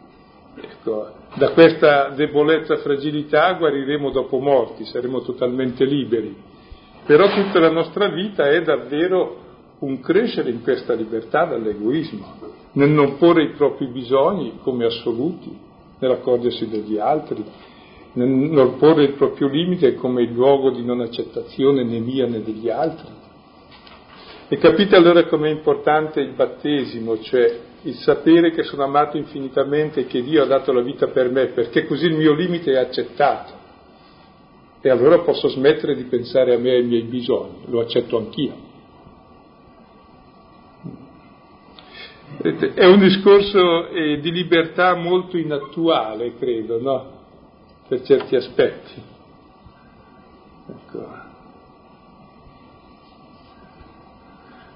Ecco, 0.54 1.10
da 1.34 1.50
questa 1.50 2.10
debolezza, 2.10 2.76
fragilità 2.76 3.52
guariremo 3.54 4.10
dopo 4.10 4.38
morti, 4.38 4.84
saremo 4.84 5.22
totalmente 5.22 5.84
liberi. 5.84 6.36
Però 7.04 7.26
tutta 7.28 7.58
la 7.58 7.70
nostra 7.70 8.08
vita 8.08 8.48
è 8.48 8.62
davvero 8.62 9.38
un 9.80 10.00
crescere 10.00 10.50
in 10.50 10.62
questa 10.62 10.94
libertà 10.94 11.44
dall'egoismo 11.44 12.60
nel 12.72 12.90
non 12.90 13.18
porre 13.18 13.44
i 13.44 13.50
propri 13.50 13.86
bisogni 13.86 14.58
come 14.62 14.84
assoluti, 14.86 15.54
nell'accorgersi 15.98 16.68
degli 16.68 16.98
altri, 16.98 17.44
nel 18.14 18.28
non 18.28 18.76
porre 18.76 19.04
il 19.04 19.14
proprio 19.14 19.48
limite 19.48 19.94
come 19.94 20.22
il 20.22 20.32
luogo 20.32 20.70
di 20.70 20.84
non 20.84 21.00
accettazione 21.00 21.84
né 21.84 21.98
mia 21.98 22.26
né 22.26 22.42
degli 22.42 22.68
altri. 22.68 23.08
E 24.52 24.58
capite 24.58 24.94
allora 24.96 25.24
com'è 25.24 25.48
importante 25.48 26.20
il 26.20 26.32
battesimo, 26.32 27.18
cioè 27.22 27.58
il 27.84 27.94
sapere 27.94 28.50
che 28.50 28.64
sono 28.64 28.84
amato 28.84 29.16
infinitamente 29.16 30.00
e 30.00 30.06
che 30.06 30.22
Dio 30.22 30.42
ha 30.42 30.46
dato 30.46 30.72
la 30.72 30.82
vita 30.82 31.06
per 31.06 31.30
me, 31.30 31.46
perché 31.46 31.86
così 31.86 32.04
il 32.04 32.16
mio 32.16 32.34
limite 32.34 32.72
è 32.72 32.76
accettato. 32.76 33.54
E 34.82 34.90
allora 34.90 35.20
posso 35.20 35.48
smettere 35.48 35.96
di 35.96 36.02
pensare 36.02 36.54
a 36.54 36.58
me 36.58 36.68
e 36.68 36.76
ai 36.76 36.84
miei 36.84 37.04
bisogni, 37.04 37.62
lo 37.68 37.80
accetto 37.80 38.18
anch'io. 38.18 38.54
È 42.74 42.84
un 42.84 42.98
discorso 42.98 43.88
eh, 43.88 44.20
di 44.20 44.32
libertà 44.32 44.94
molto 44.94 45.38
inattuale, 45.38 46.36
credo, 46.36 46.78
no? 46.78 47.20
Per 47.88 48.02
certi 48.02 48.36
aspetti. 48.36 49.02
Ecco. 50.68 51.21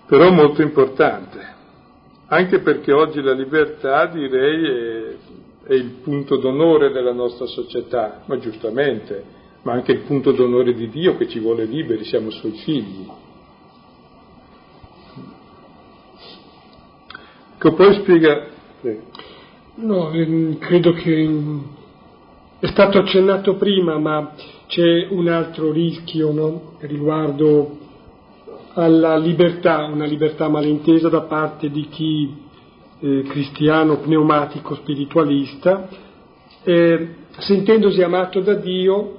Però 0.06 0.30
molto 0.30 0.62
importante, 0.62 1.54
anche 2.26 2.60
perché 2.60 2.92
oggi 2.92 3.20
la 3.20 3.32
libertà, 3.32 4.06
direi, 4.06 4.64
è, 4.64 5.68
è 5.68 5.74
il 5.74 5.98
punto 6.02 6.36
d'onore 6.36 6.92
della 6.92 7.12
nostra 7.12 7.46
società, 7.46 8.22
ma 8.26 8.38
giustamente, 8.38 9.24
ma 9.62 9.72
anche 9.72 9.90
il 9.90 10.00
punto 10.02 10.30
d'onore 10.30 10.74
di 10.74 10.88
Dio 10.90 11.16
che 11.16 11.26
ci 11.26 11.40
vuole 11.40 11.64
liberi, 11.64 12.04
siamo 12.04 12.30
suoi 12.30 12.52
figli. 12.52 13.06
Che 17.58 17.72
poi 17.72 17.94
spiega... 17.94 18.46
No, 19.78 20.12
ehm, 20.12 20.58
credo 20.58 20.92
che 20.92 21.28
è 22.60 22.66
stato 22.68 22.98
accennato 22.98 23.56
prima, 23.56 23.98
ma 23.98 24.34
c'è 24.68 25.08
un 25.10 25.26
altro 25.28 25.72
rischio 25.72 26.32
no? 26.32 26.76
riguardo 26.80 27.85
alla 28.78 29.16
libertà, 29.16 29.84
una 29.84 30.04
libertà 30.04 30.48
malintesa 30.48 31.08
da 31.08 31.22
parte 31.22 31.70
di 31.70 31.88
chi 31.88 32.34
eh, 33.00 33.22
cristiano 33.26 33.98
pneumatico 33.98 34.74
spiritualista, 34.74 35.88
eh, 36.62 37.14
sentendosi 37.38 38.02
amato 38.02 38.40
da 38.40 38.54
Dio, 38.54 39.16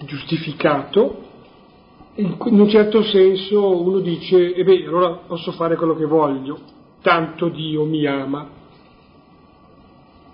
giustificato, 0.00 1.26
in, 2.16 2.36
un 2.38 2.68
certo 2.68 3.02
senso 3.04 3.80
uno 3.80 4.00
dice, 4.00 4.52
e 4.52 4.64
beh, 4.64 4.86
allora 4.86 5.10
posso 5.26 5.52
fare 5.52 5.76
quello 5.76 5.94
che 5.94 6.04
voglio, 6.04 6.58
tanto 7.00 7.48
Dio 7.48 7.84
mi 7.84 8.06
ama. 8.06 8.56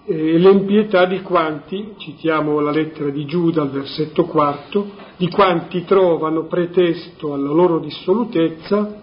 E 0.06 0.36
l'impietà 0.36 1.06
di 1.06 1.22
quanti, 1.22 1.94
citiamo 1.96 2.60
la 2.60 2.70
lettera 2.70 3.08
di 3.08 3.24
Giuda 3.24 3.62
al 3.62 3.70
versetto 3.70 4.24
quarto, 4.26 4.90
di 5.16 5.30
quanti 5.30 5.84
trovano 5.84 6.44
pretesto 6.44 7.32
alla 7.32 7.50
loro 7.50 7.78
dissolutezza 7.78 9.00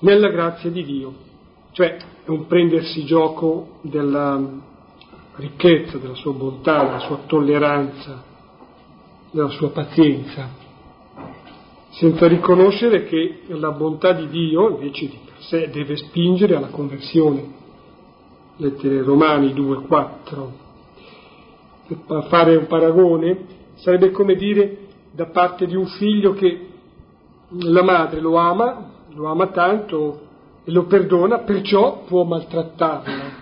nella 0.00 0.28
grazia 0.28 0.68
di 0.68 0.84
Dio. 0.84 1.14
Cioè 1.72 1.96
è 2.24 2.28
un 2.28 2.46
prendersi 2.46 3.04
gioco 3.06 3.78
della 3.80 4.38
ricchezza, 5.36 5.96
della 5.96 6.14
sua 6.14 6.32
bontà, 6.32 6.84
della 6.84 6.98
sua 6.98 7.20
tolleranza, 7.26 8.22
della 9.30 9.48
sua 9.48 9.70
pazienza, 9.70 10.50
senza 11.92 12.28
riconoscere 12.28 13.04
che 13.04 13.44
la 13.46 13.70
bontà 13.70 14.12
di 14.12 14.28
Dio, 14.28 14.68
invece 14.68 15.08
di 15.08 15.18
sé 15.38 15.70
deve 15.70 15.96
spingere 15.96 16.56
alla 16.56 16.68
conversione. 16.68 17.60
Lettere 18.62 19.02
Romani 19.02 19.52
2,4. 19.52 20.48
Per 22.06 22.26
fare 22.28 22.54
un 22.54 22.66
paragone, 22.68 23.46
sarebbe 23.74 24.12
come 24.12 24.36
dire 24.36 24.86
da 25.10 25.26
parte 25.26 25.66
di 25.66 25.74
un 25.74 25.86
figlio 25.86 26.32
che 26.32 26.68
la 27.48 27.82
madre 27.82 28.20
lo 28.20 28.36
ama, 28.36 28.90
lo 29.14 29.26
ama 29.26 29.48
tanto 29.48 30.20
e 30.62 30.70
lo 30.70 30.84
perdona, 30.84 31.40
perciò 31.40 32.04
può 32.04 32.22
maltrattarlo. 32.22 33.40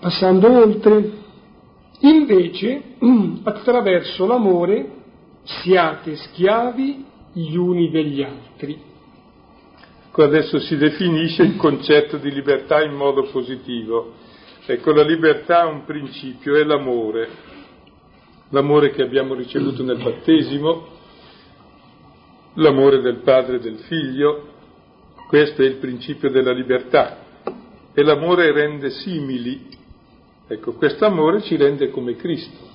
Passando 0.00 0.50
oltre, 0.50 1.12
invece 2.00 2.82
attraverso 3.44 4.26
l'amore 4.26 4.90
siate 5.42 6.16
schiavi 6.16 7.04
gli 7.32 7.54
uni 7.54 7.90
degli 7.90 8.22
altri. 8.22 8.91
Ecco, 10.14 10.24
adesso 10.24 10.58
si 10.58 10.76
definisce 10.76 11.42
il 11.42 11.56
concetto 11.56 12.18
di 12.18 12.30
libertà 12.30 12.82
in 12.82 12.92
modo 12.92 13.30
positivo. 13.30 14.12
Ecco, 14.66 14.92
la 14.92 15.04
libertà 15.04 15.62
ha 15.62 15.66
un 15.66 15.86
principio, 15.86 16.54
è 16.54 16.64
l'amore, 16.64 17.30
l'amore 18.50 18.90
che 18.90 19.00
abbiamo 19.00 19.32
ricevuto 19.32 19.82
nel 19.82 19.96
battesimo, 19.96 20.86
l'amore 22.56 23.00
del 23.00 23.20
padre 23.20 23.56
e 23.56 23.60
del 23.60 23.78
figlio, 23.78 24.48
questo 25.28 25.62
è 25.62 25.64
il 25.64 25.76
principio 25.76 26.28
della 26.28 26.52
libertà. 26.52 27.16
E 27.94 28.02
l'amore 28.02 28.52
rende 28.52 28.90
simili. 28.90 29.66
Ecco, 30.46 30.74
questo 30.74 31.06
amore 31.06 31.40
ci 31.40 31.56
rende 31.56 31.88
come 31.88 32.16
Cristo. 32.16 32.68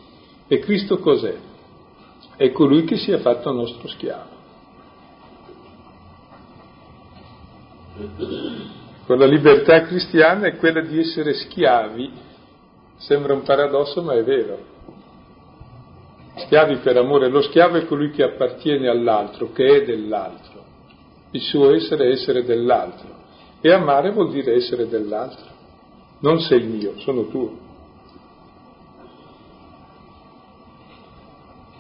E 0.48 0.58
Cristo 0.58 0.98
cos'è? 0.98 1.36
È 2.36 2.52
colui 2.52 2.84
che 2.86 2.98
si 2.98 3.12
è 3.12 3.20
fatto 3.20 3.52
nostro 3.52 3.88
schiavo. 3.90 4.37
Con 9.06 9.18
la 9.18 9.26
libertà 9.26 9.82
cristiana 9.84 10.48
è 10.48 10.58
quella 10.58 10.82
di 10.82 11.00
essere 11.00 11.34
schiavi, 11.34 12.12
sembra 12.98 13.34
un 13.34 13.44
paradosso 13.44 14.02
ma 14.02 14.14
è 14.14 14.24
vero. 14.24 14.76
Schiavi 16.36 16.78
per 16.78 16.98
amore, 16.98 17.30
lo 17.30 17.42
schiavo 17.42 17.78
è 17.78 17.86
colui 17.86 18.12
che 18.12 18.24
appartiene 18.24 18.88
all'altro, 18.88 19.52
che 19.52 19.82
è 19.82 19.86
dell'altro. 19.86 20.64
Il 21.32 21.42
suo 21.42 21.74
essere 21.74 22.06
è 22.06 22.12
essere 22.12 22.44
dell'altro. 22.44 23.16
E 23.60 23.72
amare 23.72 24.12
vuol 24.12 24.32
dire 24.32 24.54
essere 24.54 24.88
dell'altro. 24.88 25.46
Non 26.20 26.40
sei 26.40 26.64
mio, 26.64 27.00
sono 27.00 27.28
tuo. 27.28 27.67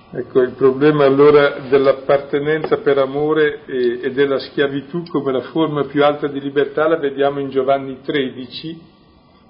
Ecco, 0.09 0.39
il 0.39 0.51
problema 0.51 1.03
allora 1.03 1.67
dell'appartenenza 1.69 2.77
per 2.77 2.97
amore 2.97 3.65
e, 3.65 3.99
e, 4.03 4.11
della 4.11 4.39
schiavitù 4.39 5.03
come 5.03 5.33
la 5.33 5.41
forma 5.41 5.83
più 5.83 6.01
alta 6.01 6.27
di 6.27 6.39
libertà 6.39 6.87
la 6.87 6.95
vediamo 6.97 7.41
in 7.41 7.49
Giovanni 7.49 7.97
13, 8.01 8.79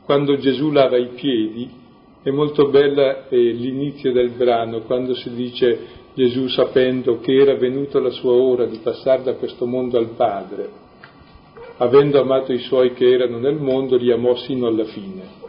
quando 0.03 0.35
Gesù 0.37 0.71
lava 0.71 0.97
i 0.97 1.09
piedi. 1.09 1.69
È 2.23 2.31
molto 2.31 2.69
bella 2.69 3.27
eh, 3.27 3.37
l'inizio 3.37 4.11
del 4.11 4.31
brano, 4.31 4.81
quando 4.81 5.13
si 5.13 5.31
dice 5.35 5.79
Gesù 6.15 6.47
sapendo 6.47 7.19
che 7.19 7.35
era 7.35 7.53
venuta 7.53 7.99
la 7.99 8.09
sua 8.09 8.33
ora 8.33 8.65
di 8.65 8.79
passare 8.81 9.21
da 9.21 9.35
questo 9.35 9.67
mondo 9.67 9.99
al 9.99 10.15
Padre, 10.15 10.69
avendo 11.77 12.19
amato 12.19 12.51
i 12.51 12.59
suoi 12.61 12.93
che 12.93 13.07
erano 13.07 13.37
nel 13.37 13.57
mondo, 13.57 13.95
li 13.95 14.11
amò 14.11 14.35
sino 14.35 14.65
alla 14.65 14.85
fine. 14.85 15.45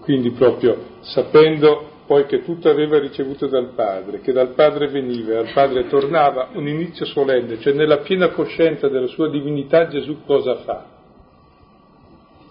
Quindi 0.00 0.30
proprio 0.30 0.76
sapendo 1.00 1.85
poi 2.06 2.26
che 2.26 2.44
tutto 2.44 2.68
aveva 2.68 2.98
ricevuto 2.98 3.48
dal 3.48 3.72
Padre, 3.74 4.20
che 4.20 4.32
dal 4.32 4.54
Padre 4.54 4.88
veniva 4.88 5.32
e 5.32 5.36
al 5.36 5.52
Padre 5.52 5.88
tornava, 5.88 6.50
un 6.54 6.68
inizio 6.68 7.04
solenne, 7.04 7.58
cioè 7.58 7.72
nella 7.72 7.98
piena 7.98 8.30
coscienza 8.30 8.88
della 8.88 9.08
sua 9.08 9.28
divinità 9.28 9.88
Gesù 9.88 10.22
cosa 10.24 10.54
fa? 10.56 10.86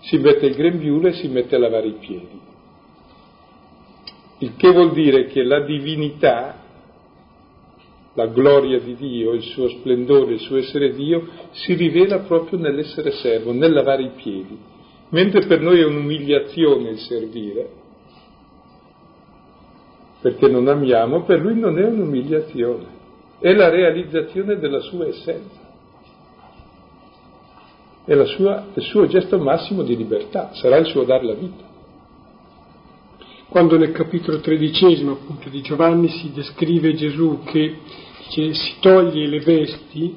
Si 0.02 0.18
mette 0.18 0.46
il 0.46 0.56
grembiule 0.56 1.10
e 1.10 1.14
si 1.14 1.30
mette 1.30 1.56
a 1.56 1.60
lavare 1.60 1.88
i 1.88 1.96
piedi. 2.00 2.40
Il 4.40 4.56
che 4.58 4.72
vuol 4.72 4.92
dire 4.92 5.28
che 5.28 5.42
la 5.44 5.62
divinità, 5.62 6.62
la 8.14 8.28
gloria 8.28 8.80
di 8.80 8.96
Dio, 8.96 9.32
il 9.32 9.44
suo 9.44 9.70
splendore, 9.70 10.34
il 10.34 10.40
suo 10.42 10.58
essere 10.58 10.94
Dio, 10.94 11.28
si 11.52 11.74
rivela 11.74 12.20
proprio 12.20 12.60
nell'essere 12.60 13.12
servo, 13.12 13.54
nel 13.54 13.72
lavare 13.72 14.04
i 14.04 14.12
piedi. 14.16 14.58
Mentre 15.10 15.46
per 15.46 15.62
noi 15.62 15.80
è 15.80 15.86
un'umiliazione 15.86 16.90
il 16.90 17.00
servire, 17.00 17.84
perché 20.26 20.48
non 20.48 20.68
amiamo, 20.68 21.22
per 21.22 21.40
lui 21.40 21.60
non 21.60 21.78
è 21.78 21.86
un'umiliazione, 21.86 22.86
è 23.38 23.54
la 23.54 23.70
realizzazione 23.70 24.58
della 24.58 24.80
sua 24.80 25.06
essenza, 25.06 25.60
è 28.04 28.26
sua, 28.26 28.66
il 28.74 28.82
suo 28.82 29.06
gesto 29.06 29.38
massimo 29.38 29.84
di 29.84 29.96
libertà, 29.96 30.50
sarà 30.54 30.78
il 30.78 30.88
suo 30.88 31.04
dar 31.04 31.24
la 31.24 31.36
vita. 31.36 31.64
Quando 33.50 33.78
nel 33.78 33.92
capitolo 33.92 34.40
tredicesimo 34.40 35.12
appunto 35.12 35.50
di 35.50 35.62
Giovanni 35.62 36.08
si 36.08 36.32
descrive 36.34 36.96
Gesù 36.96 37.42
che 37.44 37.76
dice, 38.24 38.54
si 38.56 38.74
toglie 38.80 39.28
le 39.28 39.42
vesti, 39.42 40.16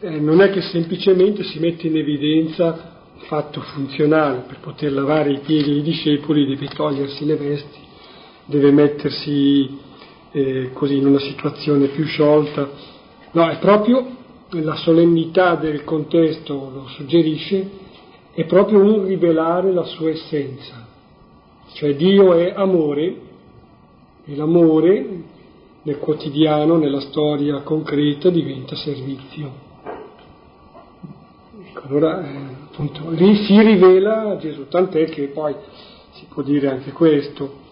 eh, 0.00 0.18
non 0.18 0.40
è 0.40 0.50
che 0.50 0.62
semplicemente 0.62 1.44
si 1.44 1.60
mette 1.60 1.86
in 1.86 1.96
evidenza 1.96 3.02
fatto 3.18 3.60
funzionale, 3.60 4.46
per 4.48 4.58
poter 4.58 4.90
lavare 4.92 5.30
i 5.30 5.38
piedi 5.38 5.70
ai 5.70 5.82
discepoli 5.82 6.44
deve 6.44 6.66
togliersi 6.66 7.24
le 7.24 7.36
vesti 7.36 7.86
deve 8.48 8.70
mettersi 8.70 9.78
eh, 10.32 10.70
così 10.72 10.96
in 10.96 11.06
una 11.06 11.20
situazione 11.20 11.88
più 11.88 12.04
sciolta. 12.04 12.68
No, 13.32 13.48
è 13.48 13.58
proprio 13.58 14.16
la 14.50 14.76
solennità 14.76 15.56
del 15.56 15.84
contesto 15.84 16.70
lo 16.72 16.86
suggerisce, 16.88 17.70
è 18.32 18.46
proprio 18.46 18.80
un 18.80 19.04
rivelare 19.04 19.70
la 19.72 19.84
sua 19.84 20.08
essenza. 20.08 20.86
Cioè 21.74 21.94
Dio 21.94 22.32
è 22.32 22.54
amore 22.56 23.16
e 24.24 24.34
l'amore 24.34 25.06
nel 25.82 25.98
quotidiano, 25.98 26.78
nella 26.78 27.00
storia 27.00 27.60
concreta 27.60 28.30
diventa 28.30 28.74
servizio. 28.76 29.66
Ecco, 31.66 31.86
allora 31.86 32.26
eh, 32.26 32.36
appunto 32.70 33.10
lì 33.10 33.36
si 33.44 33.60
rivela 33.60 34.38
Gesù, 34.38 34.66
tant'è 34.68 35.04
che 35.10 35.26
poi 35.26 35.54
si 36.12 36.24
può 36.30 36.42
dire 36.42 36.68
anche 36.68 36.92
questo, 36.92 37.66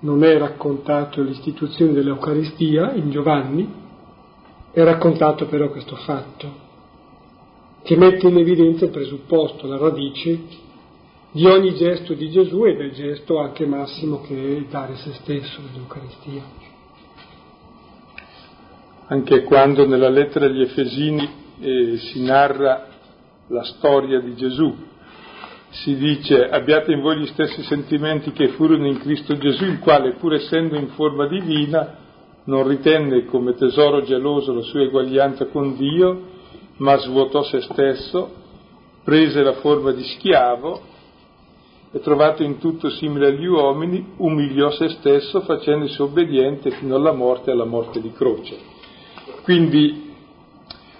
non 0.00 0.22
è 0.24 0.38
raccontato 0.38 1.22
l'istituzione 1.22 1.92
dell'Eucaristia 1.92 2.92
in 2.92 3.10
Giovanni, 3.10 3.68
è 4.72 4.82
raccontato 4.82 5.46
però 5.46 5.68
questo 5.70 5.96
fatto, 5.96 6.68
che 7.82 7.96
mette 7.96 8.28
in 8.28 8.38
evidenza 8.38 8.84
il 8.84 8.90
presupposto, 8.90 9.66
la 9.66 9.76
radice 9.76 10.38
di 11.32 11.46
ogni 11.46 11.74
gesto 11.74 12.14
di 12.14 12.30
Gesù 12.30 12.64
e 12.66 12.76
del 12.76 12.92
gesto 12.92 13.38
anche 13.38 13.66
massimo 13.66 14.20
che 14.22 14.56
è 14.56 14.60
dare 14.70 14.96
se 14.96 15.12
stesso 15.14 15.60
nell'Eucaristia. 15.60 16.42
Anche 19.06 19.42
quando 19.42 19.86
nella 19.86 20.08
lettera 20.08 20.46
agli 20.46 20.62
Efesini 20.62 21.28
eh, 21.60 21.96
si 21.98 22.22
narra 22.22 22.86
la 23.48 23.64
storia 23.64 24.20
di 24.20 24.34
Gesù, 24.34 24.72
si 25.70 25.96
dice 25.96 26.48
abbiate 26.48 26.92
in 26.92 27.00
voi 27.00 27.18
gli 27.18 27.26
stessi 27.26 27.62
sentimenti 27.62 28.32
che 28.32 28.48
furono 28.48 28.86
in 28.86 28.98
Cristo 28.98 29.36
Gesù, 29.36 29.64
il 29.64 29.78
quale 29.78 30.14
pur 30.14 30.34
essendo 30.34 30.76
in 30.76 30.88
forma 30.88 31.26
divina 31.26 31.96
non 32.44 32.66
ritenne 32.66 33.24
come 33.26 33.54
tesoro 33.54 34.02
geloso 34.02 34.52
la 34.52 34.62
sua 34.62 34.82
eguaglianza 34.82 35.46
con 35.46 35.76
Dio, 35.76 36.22
ma 36.78 36.96
svuotò 36.96 37.42
se 37.44 37.60
stesso, 37.60 38.32
prese 39.04 39.42
la 39.42 39.54
forma 39.54 39.92
di 39.92 40.02
schiavo 40.02 40.80
e 41.92 42.00
trovato 42.00 42.42
in 42.42 42.58
tutto 42.58 42.88
simile 42.90 43.28
agli 43.28 43.46
uomini, 43.46 44.14
umiliò 44.16 44.70
se 44.70 44.88
stesso 44.88 45.40
facendosi 45.40 46.00
obbediente 46.00 46.70
fino 46.72 46.96
alla 46.96 47.12
morte, 47.12 47.50
alla 47.50 47.64
morte 47.64 48.00
di 48.00 48.12
croce. 48.12 48.56
Quindi 49.42 50.08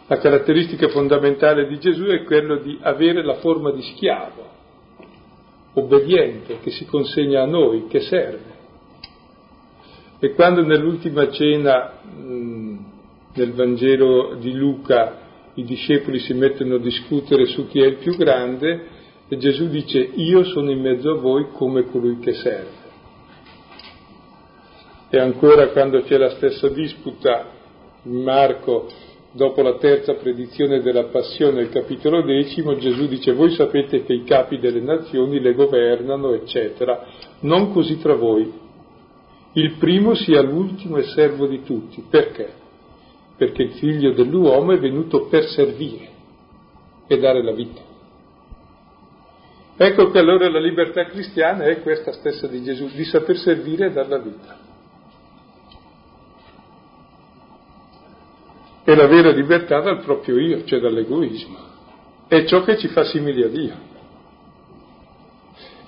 la 0.07 0.19
caratteristica 0.19 0.89
fondamentale 0.89 1.67
di 1.67 1.79
Gesù 1.79 2.05
è 2.05 2.25
quello 2.25 2.57
di 2.57 2.79
avere 2.83 3.25
la 3.25 3.35
forma 3.35 3.71
di 3.71 3.83
schiavo, 3.83 4.50
obbediente, 5.75 6.59
che 6.61 6.71
si 6.71 6.85
consegna 6.85 7.43
a 7.43 7.47
noi, 7.47 7.87
che 7.87 8.01
serve. 8.01 8.59
E 10.19 10.35
quando 10.35 10.63
nell'ultima 10.63 11.31
cena 11.31 12.01
mh, 12.03 12.79
nel 13.35 13.53
Vangelo 13.53 14.37
di 14.39 14.53
Luca 14.55 15.29
i 15.55 15.65
discepoli 15.65 16.19
si 16.19 16.35
mettono 16.35 16.77
a 16.77 16.79
discutere 16.79 17.47
su 17.47 17.67
chi 17.69 17.81
è 17.81 17.87
il 17.87 17.97
più 17.97 18.17
grande, 18.17 18.99
e 19.29 19.37
Gesù 19.37 19.69
dice 19.69 19.99
io 19.99 20.45
sono 20.45 20.71
in 20.71 20.81
mezzo 20.81 21.11
a 21.11 21.19
voi 21.19 21.49
come 21.53 21.85
colui 21.85 22.19
che 22.19 22.35
serve. 22.35 22.79
E 25.09 25.19
ancora 25.19 25.69
quando 25.69 26.03
c'è 26.03 26.17
la 26.17 26.31
stessa 26.31 26.69
disputa, 26.69 27.47
Marco 28.03 28.89
dopo 29.33 29.63
la 29.63 29.77
terza 29.77 30.15
predizione 30.15 30.81
della 30.81 31.05
passione 31.05 31.61
nel 31.61 31.71
capitolo 31.71 32.23
decimo, 32.23 32.77
Gesù 32.77 33.07
dice 33.07 33.33
voi 33.33 33.51
sapete 33.51 34.05
che 34.05 34.13
i 34.13 34.25
capi 34.25 34.59
delle 34.59 34.81
nazioni 34.81 35.41
le 35.41 35.55
governano, 35.55 36.33
eccetera, 36.33 37.07
non 37.41 37.73
così 37.73 37.99
tra 37.99 38.15
voi. 38.15 38.69
Il 39.53 39.77
primo 39.79 40.15
sia 40.15 40.43
l'ultimo 40.43 40.97
e 40.97 41.05
servo 41.05 41.47
di 41.47 41.63
tutti. 41.63 42.05
Perché? 42.09 42.53
Perché 43.37 43.63
il 43.63 43.73
figlio 43.73 44.13
dell'uomo 44.13 44.73
è 44.73 44.79
venuto 44.79 45.27
per 45.27 45.45
servire 45.47 46.09
e 47.07 47.19
dare 47.19 47.43
la 47.43 47.53
vita. 47.53 47.81
Ecco 49.77 50.11
che 50.11 50.19
allora 50.19 50.49
la 50.51 50.61
libertà 50.61 51.07
cristiana 51.07 51.65
è 51.65 51.81
questa 51.81 52.13
stessa 52.13 52.47
di 52.47 52.63
Gesù, 52.63 52.89
di 52.95 53.05
saper 53.05 53.37
servire 53.37 53.87
e 53.87 53.91
dare 53.91 54.09
la 54.09 54.19
vita. 54.19 54.70
È 58.83 58.95
la 58.95 59.07
vera 59.07 59.31
libertà 59.31 59.81
dal 59.81 60.01
proprio 60.01 60.39
io, 60.39 60.65
cioè 60.65 60.81
dall'egoismo. 60.81 61.69
È 62.27 62.45
ciò 62.45 62.63
che 62.63 62.79
ci 62.79 62.89
fa 62.89 63.05
simili 63.05 63.43
a 63.43 63.49
Dio. 63.49 63.89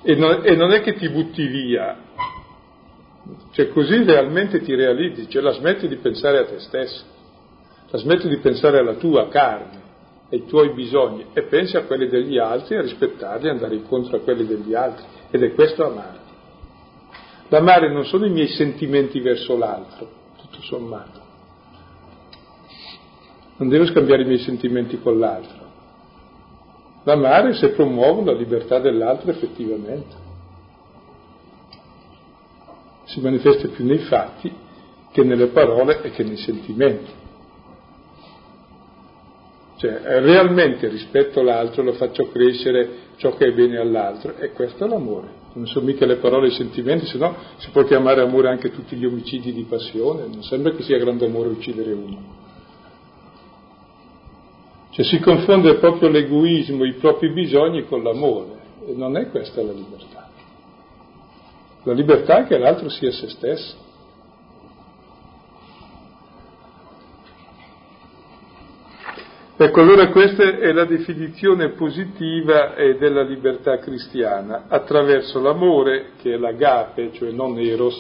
E 0.02 0.14
non, 0.16 0.40
e 0.44 0.54
non 0.56 0.72
è 0.72 0.80
che 0.80 0.94
ti 0.94 1.08
butti 1.08 1.46
via, 1.46 1.96
cioè 3.52 3.68
così 3.68 4.02
realmente 4.02 4.60
ti 4.60 4.74
realizzi, 4.74 5.28
cioè 5.28 5.42
la 5.42 5.52
smetti 5.52 5.86
di 5.86 5.96
pensare 5.96 6.38
a 6.38 6.44
te 6.44 6.58
stesso, 6.58 7.04
la 7.88 7.98
smetti 7.98 8.28
di 8.28 8.38
pensare 8.38 8.78
alla 8.78 8.94
tua 8.94 9.28
carne, 9.28 9.80
ai 10.30 10.44
tuoi 10.46 10.72
bisogni 10.72 11.26
e 11.32 11.42
pensi 11.42 11.76
a 11.76 11.84
quelli 11.84 12.08
degli 12.08 12.38
altri, 12.38 12.76
a 12.76 12.80
rispettarli, 12.80 13.48
andare 13.48 13.74
incontro 13.76 14.16
a 14.16 14.20
quelli 14.20 14.46
degli 14.46 14.74
altri. 14.74 15.04
Ed 15.30 15.42
è 15.42 15.52
questo 15.52 15.86
amare. 15.86 16.20
L'amare 17.48 17.92
non 17.92 18.04
sono 18.06 18.24
i 18.24 18.30
miei 18.30 18.48
sentimenti 18.48 19.20
verso 19.20 19.56
l'altro, 19.56 20.10
tutto 20.38 20.62
sommato, 20.62 21.20
non 23.62 23.70
devo 23.70 23.86
scambiare 23.86 24.22
i 24.22 24.26
miei 24.26 24.40
sentimenti 24.40 24.98
con 24.98 25.20
l'altro. 25.20 25.70
L'amare 27.04 27.54
se 27.54 27.70
promuovo 27.70 28.24
la 28.24 28.32
libertà 28.32 28.80
dell'altro 28.80 29.30
effettivamente. 29.30 30.16
Si 33.04 33.20
manifesta 33.20 33.68
più 33.68 33.84
nei 33.84 33.98
fatti 33.98 34.52
che 35.12 35.22
nelle 35.22 35.48
parole 35.48 36.02
e 36.02 36.10
che 36.10 36.24
nei 36.24 36.38
sentimenti. 36.38 37.10
Cioè, 39.76 40.00
realmente 40.20 40.88
rispetto 40.88 41.40
all'altro 41.40 41.84
lo 41.84 41.92
faccio 41.92 42.30
crescere 42.30 43.10
ciò 43.16 43.36
che 43.36 43.46
è 43.46 43.52
bene 43.52 43.78
all'altro 43.78 44.36
e 44.38 44.50
questo 44.50 44.84
è 44.84 44.88
l'amore. 44.88 45.40
Non 45.54 45.66
sono 45.66 45.86
mica 45.86 46.04
le 46.04 46.16
parole 46.16 46.46
e 46.46 46.50
i 46.50 46.54
sentimenti, 46.54 47.06
se 47.06 47.18
no 47.18 47.36
si 47.58 47.70
può 47.70 47.84
chiamare 47.84 48.22
amore 48.22 48.48
anche 48.48 48.72
tutti 48.72 48.96
gli 48.96 49.04
omicidi 49.04 49.52
di 49.52 49.64
passione, 49.64 50.26
non 50.26 50.42
sembra 50.42 50.72
che 50.72 50.82
sia 50.82 50.98
grande 50.98 51.26
amore 51.26 51.48
uccidere 51.48 51.92
uno. 51.92 52.41
Cioè 54.92 55.06
si 55.06 55.20
confonde 55.20 55.76
proprio 55.76 56.10
l'egoismo, 56.10 56.84
i 56.84 56.92
propri 56.92 57.30
bisogni 57.30 57.86
con 57.86 58.02
l'amore 58.02 58.60
e 58.86 58.92
non 58.94 59.16
è 59.16 59.30
questa 59.30 59.62
la 59.62 59.72
libertà. 59.72 60.28
La 61.84 61.92
libertà 61.94 62.44
è 62.44 62.46
che 62.46 62.58
l'altro 62.58 62.90
sia 62.90 63.10
se 63.10 63.28
stesso. 63.30 63.90
Ecco, 69.56 69.80
allora 69.80 70.08
questa 70.10 70.42
è 70.42 70.72
la 70.72 70.84
definizione 70.84 71.70
positiva 71.70 72.74
della 72.98 73.22
libertà 73.22 73.78
cristiana, 73.78 74.64
attraverso 74.68 75.40
l'amore, 75.40 76.10
che 76.20 76.34
è 76.34 76.36
l'agape, 76.36 77.12
cioè 77.12 77.30
non 77.30 77.58
eros, 77.58 77.98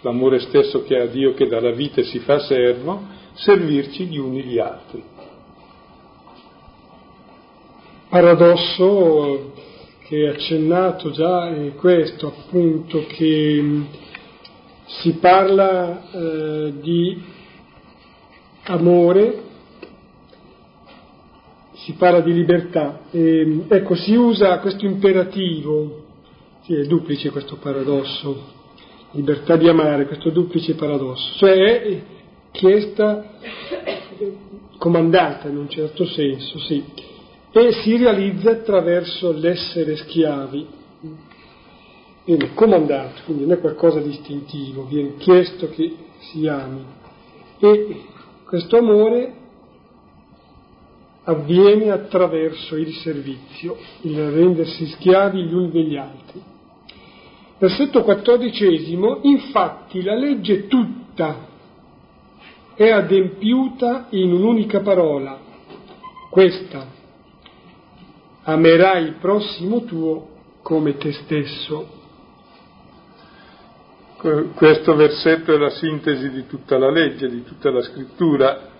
l'amore 0.00 0.40
stesso 0.40 0.82
che 0.82 0.98
ha 0.98 1.06
Dio 1.06 1.34
che 1.34 1.46
dà 1.46 1.60
la 1.60 1.70
vita 1.70 2.02
si 2.02 2.18
fa 2.18 2.40
servo, 2.40 3.00
servirci 3.34 4.06
gli 4.06 4.18
uni 4.18 4.42
gli 4.42 4.58
altri 4.58 5.04
paradosso 8.12 9.52
che 10.04 10.24
è 10.24 10.28
accennato 10.28 11.12
già 11.12 11.48
è 11.48 11.72
questo 11.76 12.26
appunto 12.26 13.06
che 13.06 13.84
si 14.84 15.14
parla 15.14 16.10
eh, 16.12 16.74
di 16.78 17.22
amore, 18.64 19.42
si 21.72 21.94
parla 21.94 22.20
di 22.20 22.34
libertà. 22.34 23.04
E, 23.10 23.64
ecco, 23.66 23.94
si 23.94 24.14
usa 24.14 24.58
questo 24.58 24.84
imperativo, 24.84 26.04
sì, 26.64 26.74
è 26.74 26.84
duplice 26.84 27.30
questo 27.30 27.56
paradosso, 27.56 28.44
libertà 29.12 29.56
di 29.56 29.68
amare, 29.68 30.04
questo 30.04 30.28
duplice 30.28 30.74
paradosso, 30.74 31.38
cioè 31.38 31.54
è 31.54 32.02
chiesta, 32.50 33.38
comandata 34.76 35.48
in 35.48 35.56
un 35.56 35.70
certo 35.70 36.04
senso, 36.04 36.58
sì, 36.58 36.84
e 37.52 37.72
si 37.82 37.96
realizza 37.96 38.50
attraverso 38.50 39.30
l'essere 39.32 39.96
schiavi. 39.96 40.66
Viene 42.24 42.54
comandato, 42.54 43.20
quindi 43.24 43.44
non 43.44 43.52
è 43.52 43.60
qualcosa 43.60 44.00
di 44.00 44.10
istintivo, 44.10 44.84
viene 44.84 45.16
chiesto 45.16 45.68
che 45.68 45.94
si 46.18 46.46
ami. 46.46 46.84
E 47.58 48.04
questo 48.44 48.78
amore 48.78 49.34
avviene 51.24 51.90
attraverso 51.90 52.76
il 52.76 52.92
servizio, 52.94 53.76
il 54.02 54.30
rendersi 54.30 54.86
schiavi 54.86 55.42
gli 55.42 55.52
uni 55.52 55.70
degli 55.70 55.96
altri. 55.96 56.40
Versetto 57.58 58.02
quattordicesimo, 58.02 59.20
infatti 59.22 60.02
la 60.02 60.16
legge 60.16 60.66
tutta 60.66 61.50
è 62.74 62.90
adempiuta 62.90 64.06
in 64.10 64.32
un'unica 64.32 64.80
parola, 64.80 65.38
questa, 66.30 67.00
amerai 68.44 69.04
il 69.04 69.14
prossimo 69.20 69.84
tuo 69.84 70.28
come 70.62 70.96
te 70.96 71.12
stesso. 71.12 72.00
Questo 74.54 74.94
versetto 74.94 75.52
è 75.52 75.58
la 75.58 75.70
sintesi 75.70 76.30
di 76.30 76.46
tutta 76.46 76.78
la 76.78 76.90
legge, 76.90 77.28
di 77.28 77.42
tutta 77.42 77.70
la 77.70 77.82
scrittura. 77.82 78.70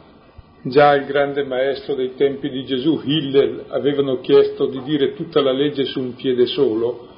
Già 0.62 0.94
il 0.94 1.06
grande 1.06 1.42
maestro 1.42 1.96
dei 1.96 2.14
tempi 2.14 2.48
di 2.48 2.64
Gesù, 2.64 3.00
Hillel, 3.04 3.64
avevano 3.68 4.20
chiesto 4.20 4.66
di 4.66 4.80
dire 4.82 5.14
tutta 5.14 5.42
la 5.42 5.50
legge 5.50 5.84
su 5.84 5.98
un 5.98 6.14
piede 6.14 6.46
solo. 6.46 7.08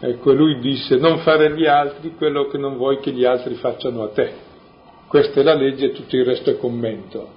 Ecco, 0.00 0.32
lui 0.32 0.58
disse 0.60 0.96
non 0.96 1.18
fare 1.18 1.46
agli 1.46 1.66
altri 1.66 2.14
quello 2.16 2.46
che 2.46 2.56
non 2.56 2.76
vuoi 2.76 3.00
che 3.00 3.10
gli 3.10 3.24
altri 3.24 3.56
facciano 3.56 4.04
a 4.04 4.08
te. 4.08 4.32
Questa 5.08 5.40
è 5.40 5.42
la 5.42 5.54
legge 5.54 5.86
e 5.86 5.92
tutto 5.92 6.16
il 6.16 6.24
resto 6.24 6.50
è 6.50 6.56
commento. 6.56 7.32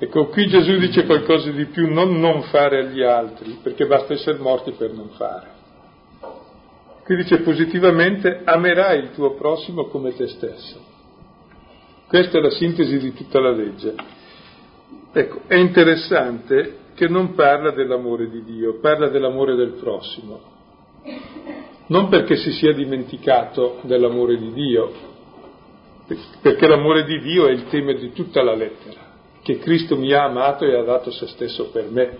Ecco, 0.00 0.26
qui 0.26 0.46
Gesù 0.46 0.76
dice 0.76 1.04
qualcosa 1.06 1.50
di 1.50 1.66
più, 1.66 1.92
non 1.92 2.20
non 2.20 2.42
fare 2.42 2.80
agli 2.80 3.02
altri, 3.02 3.58
perché 3.62 3.86
basta 3.86 4.12
essere 4.12 4.38
morti 4.38 4.72
per 4.72 4.92
non 4.92 5.08
fare. 5.10 5.56
Qui 7.04 7.16
dice 7.16 7.40
positivamente 7.40 8.42
amerai 8.44 8.98
il 8.98 9.10
tuo 9.12 9.34
prossimo 9.34 9.86
come 9.86 10.14
te 10.14 10.28
stesso. 10.28 10.78
Questa 12.06 12.38
è 12.38 12.40
la 12.40 12.50
sintesi 12.50 12.98
di 12.98 13.12
tutta 13.12 13.40
la 13.40 13.50
legge. 13.50 13.94
Ecco, 15.12 15.40
è 15.46 15.56
interessante 15.56 16.76
che 16.94 17.08
non 17.08 17.34
parla 17.34 17.70
dell'amore 17.70 18.28
di 18.28 18.44
Dio, 18.44 18.78
parla 18.80 19.08
dell'amore 19.08 19.56
del 19.56 19.72
prossimo. 19.72 20.40
Non 21.86 22.08
perché 22.08 22.36
si 22.36 22.52
sia 22.52 22.72
dimenticato 22.72 23.80
dell'amore 23.82 24.36
di 24.36 24.52
Dio, 24.52 24.92
perché 26.42 26.66
l'amore 26.66 27.04
di 27.04 27.20
Dio 27.20 27.46
è 27.46 27.52
il 27.52 27.68
tema 27.68 27.92
di 27.94 28.12
tutta 28.12 28.42
la 28.42 28.54
lettera, 28.54 29.07
che 29.48 29.58
Cristo 29.60 29.96
mi 29.96 30.12
ha 30.12 30.24
amato 30.24 30.66
e 30.66 30.76
ha 30.76 30.82
dato 30.82 31.10
se 31.10 31.26
stesso 31.28 31.70
per 31.70 31.88
me. 31.88 32.18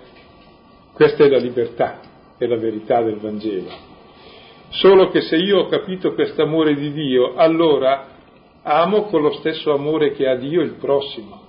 Questa 0.95 1.24
è 1.24 1.29
la 1.29 1.37
libertà, 1.37 2.01
è 2.39 2.47
la 2.47 2.57
verità 2.57 3.03
del 3.03 3.18
Vangelo. 3.18 3.68
Solo 4.70 5.11
che 5.11 5.20
se 5.20 5.37
io 5.37 5.59
ho 5.59 5.66
capito 5.66 6.14
questo 6.14 6.43
amore 6.43 6.74
di 6.74 6.91
Dio, 6.91 7.35
allora 7.35 8.07
amo 8.62 9.03
con 9.05 9.20
lo 9.20 9.33
stesso 9.33 9.74
amore 9.74 10.12
che 10.12 10.26
ha 10.26 10.37
Dio 10.37 10.62
il 10.62 10.76
prossimo. 10.76 11.43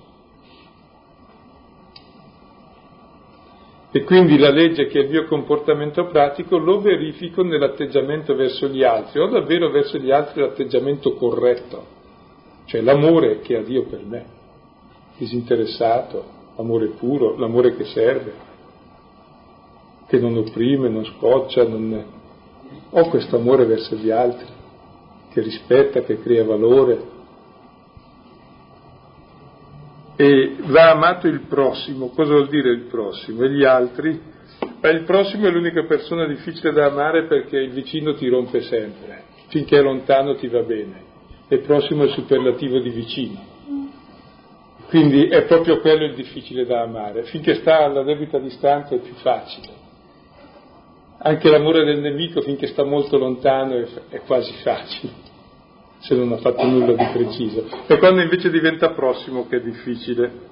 E 3.90 4.04
quindi 4.04 4.36
la 4.36 4.50
legge 4.50 4.86
che 4.86 5.00
è 5.00 5.02
il 5.04 5.08
mio 5.08 5.24
comportamento 5.24 6.08
pratico 6.08 6.58
lo 6.58 6.82
verifico 6.82 7.42
nell'atteggiamento 7.42 8.34
verso 8.34 8.68
gli 8.68 8.84
altri, 8.84 9.18
ho 9.18 9.28
davvero 9.28 9.70
verso 9.70 9.96
gli 9.96 10.10
altri 10.10 10.42
l'atteggiamento 10.42 11.14
corretto, 11.14 11.86
cioè 12.66 12.82
l'amore 12.82 13.40
che 13.40 13.56
ha 13.56 13.62
Dio 13.62 13.86
per 13.86 14.04
me, 14.04 14.38
disinteressato, 15.20 16.24
l'amore 16.56 16.88
puro, 16.98 17.36
l'amore 17.36 17.76
che 17.76 17.84
serve, 17.84 18.32
che 20.06 20.18
non 20.18 20.34
opprime, 20.38 20.88
non 20.88 21.04
scoccia, 21.04 21.68
non, 21.68 22.04
ho 22.88 23.08
questo 23.10 23.36
amore 23.36 23.66
verso 23.66 23.96
gli 23.96 24.10
altri, 24.10 24.46
che 25.30 25.42
rispetta, 25.42 26.00
che 26.00 26.20
crea 26.22 26.42
valore. 26.44 27.18
E 30.16 30.56
va 30.64 30.90
amato 30.90 31.26
il 31.26 31.42
prossimo. 31.42 32.08
Cosa 32.08 32.32
vuol 32.32 32.48
dire 32.48 32.70
il 32.70 32.86
prossimo? 32.86 33.44
E 33.44 33.50
gli 33.50 33.64
altri? 33.64 34.20
Beh, 34.80 34.90
il 34.90 35.04
prossimo 35.04 35.46
è 35.46 35.50
l'unica 35.50 35.84
persona 35.84 36.26
difficile 36.26 36.72
da 36.72 36.86
amare 36.86 37.26
perché 37.26 37.58
il 37.58 37.72
vicino 37.72 38.14
ti 38.14 38.26
rompe 38.28 38.62
sempre. 38.62 39.24
Finché 39.48 39.78
è 39.78 39.82
lontano 39.82 40.36
ti 40.36 40.48
va 40.48 40.62
bene. 40.62 41.08
E 41.48 41.58
prossimo 41.58 42.02
è 42.02 42.06
il 42.06 42.12
superlativo 42.12 42.78
di 42.80 42.90
vicino. 42.90 43.49
Quindi 44.90 45.28
è 45.28 45.44
proprio 45.44 45.80
quello 45.80 46.04
il 46.04 46.14
difficile 46.14 46.66
da 46.66 46.82
amare. 46.82 47.22
Finché 47.24 47.54
sta 47.54 47.84
alla 47.84 48.02
debita 48.02 48.38
distanza 48.38 48.94
è 48.94 48.98
più 48.98 49.14
facile 49.14 49.80
anche 51.22 51.50
l'amore 51.50 51.84
del 51.84 52.00
nemico 52.00 52.40
finché 52.40 52.68
sta 52.68 52.84
molto 52.84 53.18
lontano 53.18 53.76
è, 53.76 53.86
è 54.08 54.20
quasi 54.20 54.52
facile, 54.62 55.12
se 55.98 56.14
non 56.14 56.32
ha 56.32 56.38
fatto 56.38 56.64
nulla 56.66 56.94
di 56.94 57.08
preciso. 57.12 57.66
E 57.86 57.98
quando 57.98 58.22
invece 58.22 58.50
diventa 58.50 58.90
prossimo 58.90 59.46
che 59.46 59.56
è 59.56 59.60
difficile. 59.60 60.48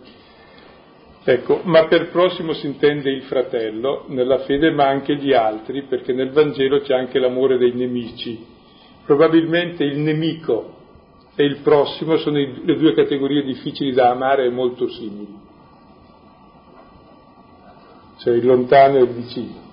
Ecco, 1.25 1.61
ma 1.65 1.87
per 1.87 2.11
prossimo 2.11 2.53
si 2.55 2.67
intende 2.67 3.11
il 3.11 3.23
fratello 3.23 4.05
nella 4.09 4.39
fede, 4.41 4.71
ma 4.71 4.87
anche 4.87 5.17
gli 5.17 5.33
altri, 5.33 5.83
perché 5.83 6.13
nel 6.13 6.31
Vangelo 6.31 6.81
c'è 6.81 6.95
anche 6.95 7.19
l'amore 7.19 7.59
dei 7.59 7.73
nemici. 7.73 8.47
Probabilmente 9.05 9.85
il 9.85 9.99
nemico 9.99 10.77
e 11.41 11.45
il 11.45 11.59
prossimo 11.59 12.17
sono 12.17 12.37
le 12.37 12.77
due 12.77 12.95
categorie 12.95 13.45
difficili 13.45 13.93
da 13.93 14.11
amare 14.11 14.47
e 14.47 14.51
molto 14.51 14.89
simili. 14.89 15.39
Cioè 18.19 18.35
il 18.35 18.45
lontano 18.45 18.97
e 18.97 19.03
il 19.03 19.11
vicino 19.11 19.67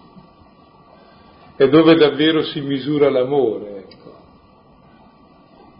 è 1.55 1.67
dove 1.67 1.95
davvero 1.95 2.43
si 2.43 2.61
misura 2.61 3.09
l'amore. 3.09 3.77
Ecco. 3.77 4.13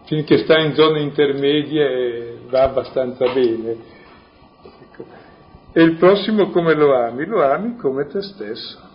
Finché 0.06 0.38
sta 0.38 0.58
in 0.58 0.74
zone 0.74 1.02
intermedie 1.02 2.40
va 2.48 2.64
abbastanza 2.64 3.32
bene. 3.32 3.76
Ecco. 4.80 5.04
E 5.72 5.82
il 5.84 5.94
prossimo 5.98 6.50
come 6.50 6.74
lo 6.74 6.96
ami? 6.96 7.26
Lo 7.26 7.44
ami 7.44 7.76
come 7.76 8.06
te 8.06 8.22
stesso. 8.22 8.85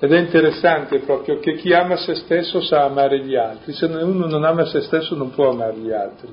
Ed 0.00 0.12
è 0.12 0.18
interessante 0.18 1.00
proprio 1.00 1.40
che 1.40 1.56
chi 1.56 1.72
ama 1.72 1.96
se 1.96 2.14
stesso 2.14 2.60
sa 2.60 2.84
amare 2.84 3.24
gli 3.24 3.34
altri, 3.34 3.72
se 3.72 3.86
uno 3.86 4.26
non 4.26 4.44
ama 4.44 4.64
se 4.64 4.82
stesso 4.82 5.16
non 5.16 5.30
può 5.30 5.50
amare 5.50 5.76
gli 5.76 5.90
altri. 5.90 6.28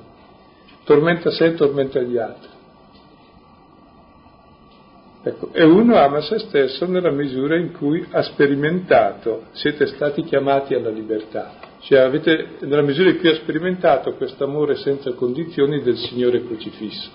Tormenta 0.83 1.31
sé 1.31 1.45
e 1.45 1.53
tormenta 1.55 1.99
gli 1.99 2.17
altri. 2.17 2.49
Ecco, 5.23 5.49
e 5.53 5.63
uno 5.63 5.97
ama 5.97 6.21
se 6.21 6.37
stesso 6.37 6.85
nella 6.85 7.09
misura 7.09 7.57
in 7.57 7.71
cui 7.71 8.05
ha 8.11 8.21
sperimentato, 8.21 9.45
siete 9.53 9.87
stati 9.87 10.21
chiamati 10.21 10.75
alla 10.75 10.91
libertà, 10.91 11.53
cioè 11.79 12.01
avete, 12.01 12.57
nella 12.59 12.83
misura 12.83 13.09
in 13.09 13.17
cui 13.17 13.29
ha 13.29 13.35
sperimentato 13.35 14.13
questo 14.13 14.43
amore 14.43 14.75
senza 14.75 15.11
condizioni 15.13 15.81
del 15.81 15.97
Signore 15.97 16.45
crocifisso. 16.45 17.09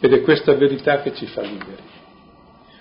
Ed 0.00 0.12
è 0.12 0.20
questa 0.20 0.52
verità 0.52 1.00
che 1.00 1.14
ci 1.14 1.24
fa 1.24 1.40
liberi. 1.40 1.97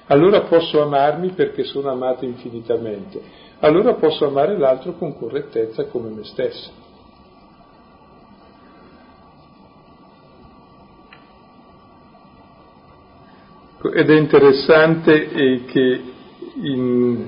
Allora 0.07 0.41
posso 0.41 0.81
amarmi 0.81 1.31
perché 1.31 1.63
sono 1.63 1.89
amato 1.89 2.25
infinitamente. 2.25 3.21
Allora 3.59 3.95
posso 3.95 4.25
amare 4.25 4.57
l'altro 4.57 4.93
con 4.93 5.17
correttezza 5.17 5.85
come 5.85 6.09
me 6.09 6.23
stesso. 6.23 6.85
Ed 13.93 14.09
è 14.09 14.17
interessante 14.17 15.29
eh, 15.29 15.65
che 15.65 16.01
in, 16.61 17.27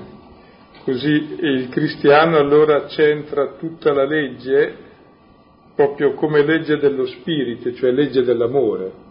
così 0.84 1.36
il 1.40 1.68
cristiano 1.68 2.38
allora 2.38 2.86
centra 2.88 3.52
tutta 3.58 3.92
la 3.92 4.04
legge 4.04 4.88
proprio 5.74 6.14
come 6.14 6.44
legge 6.44 6.76
dello 6.78 7.06
spirito, 7.06 7.72
cioè 7.74 7.90
legge 7.90 8.22
dell'amore. 8.22 9.08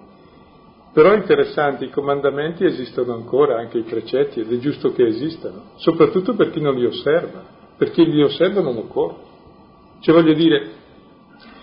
Però 0.92 1.12
è 1.12 1.18
interessante, 1.18 1.86
i 1.86 1.90
comandamenti 1.90 2.66
esistono 2.66 3.14
ancora, 3.14 3.58
anche 3.58 3.78
i 3.78 3.84
precetti, 3.84 4.40
ed 4.40 4.52
è 4.52 4.58
giusto 4.58 4.92
che 4.92 5.06
esistano, 5.06 5.72
soprattutto 5.76 6.34
per 6.36 6.50
chi 6.50 6.60
non 6.60 6.76
li 6.76 6.86
osserva, 6.86 7.44
per 7.78 7.92
chi 7.92 8.06
li 8.06 8.24
osserva 8.24 8.62
non 8.62 8.78
occorre. 8.78 9.28
Cioè 10.02 10.16
voglio 10.16 10.34
dire, 10.34 10.72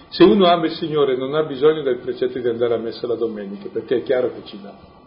se 0.09 0.23
uno 0.23 0.47
ama 0.47 0.67
il 0.67 0.73
Signore 0.73 1.17
non 1.17 1.35
ha 1.35 1.43
bisogno 1.43 1.83
del 1.83 1.99
precetto 1.99 2.39
di 2.39 2.49
andare 2.49 2.75
a 2.75 2.79
messa 2.79 3.07
la 3.07 3.17
domenica, 3.17 3.69
perché 3.73 3.97
è 3.97 4.03
chiaro 4.03 4.33
che 4.33 4.43
ci 4.45 4.59
va 4.63 5.05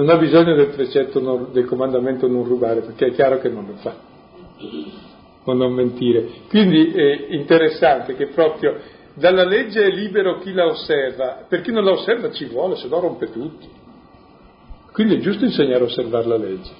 non 0.00 0.08
ha 0.08 0.16
bisogno 0.16 0.54
del 0.54 0.68
precetto, 0.68 1.48
del 1.52 1.66
comandamento 1.66 2.26
non 2.26 2.44
rubare, 2.44 2.80
perché 2.80 3.08
è 3.08 3.12
chiaro 3.12 3.38
che 3.38 3.48
non 3.50 3.66
lo 3.66 3.74
fa. 3.74 3.94
o 5.44 5.52
non 5.52 5.72
mentire. 5.72 6.26
Quindi 6.48 6.92
è 6.92 7.26
interessante 7.30 8.14
che 8.14 8.28
proprio 8.28 8.76
dalla 9.20 9.44
legge 9.44 9.84
è 9.84 9.90
libero 9.90 10.38
chi 10.38 10.52
la 10.52 10.64
osserva, 10.64 11.44
per 11.46 11.60
chi 11.60 11.70
non 11.70 11.84
la 11.84 11.92
osserva 11.92 12.32
ci 12.32 12.46
vuole, 12.46 12.76
se 12.76 12.88
no 12.88 13.00
rompe 13.00 13.30
tutto. 13.30 13.66
Quindi 14.92 15.16
è 15.16 15.18
giusto 15.18 15.44
insegnare 15.44 15.82
a 15.82 15.86
osservare 15.86 16.26
la 16.26 16.38
legge. 16.38 16.70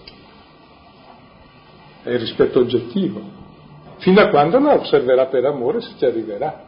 È 2.03 2.11
il 2.11 2.19
rispetto 2.19 2.61
oggettivo. 2.61 3.21
Fino 3.99 4.21
a 4.23 4.29
quando 4.29 4.59
la 4.59 4.73
osserverà 4.73 5.27
per 5.27 5.45
amore 5.45 5.83
se 5.83 5.93
ci 5.99 6.05
arriverà. 6.07 6.65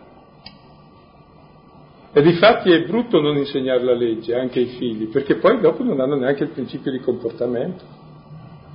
E 2.12 2.20
difatti 2.20 2.70
è 2.70 2.84
brutto 2.84 3.22
non 3.22 3.38
insegnare 3.38 3.82
la 3.82 3.94
legge 3.94 4.34
anche 4.34 4.58
ai 4.58 4.66
figli, 4.66 5.08
perché 5.08 5.36
poi 5.36 5.58
dopo 5.58 5.82
non 5.82 5.98
hanno 6.00 6.16
neanche 6.16 6.44
il 6.44 6.50
principio 6.50 6.92
di 6.92 7.00
comportamento. 7.00 8.01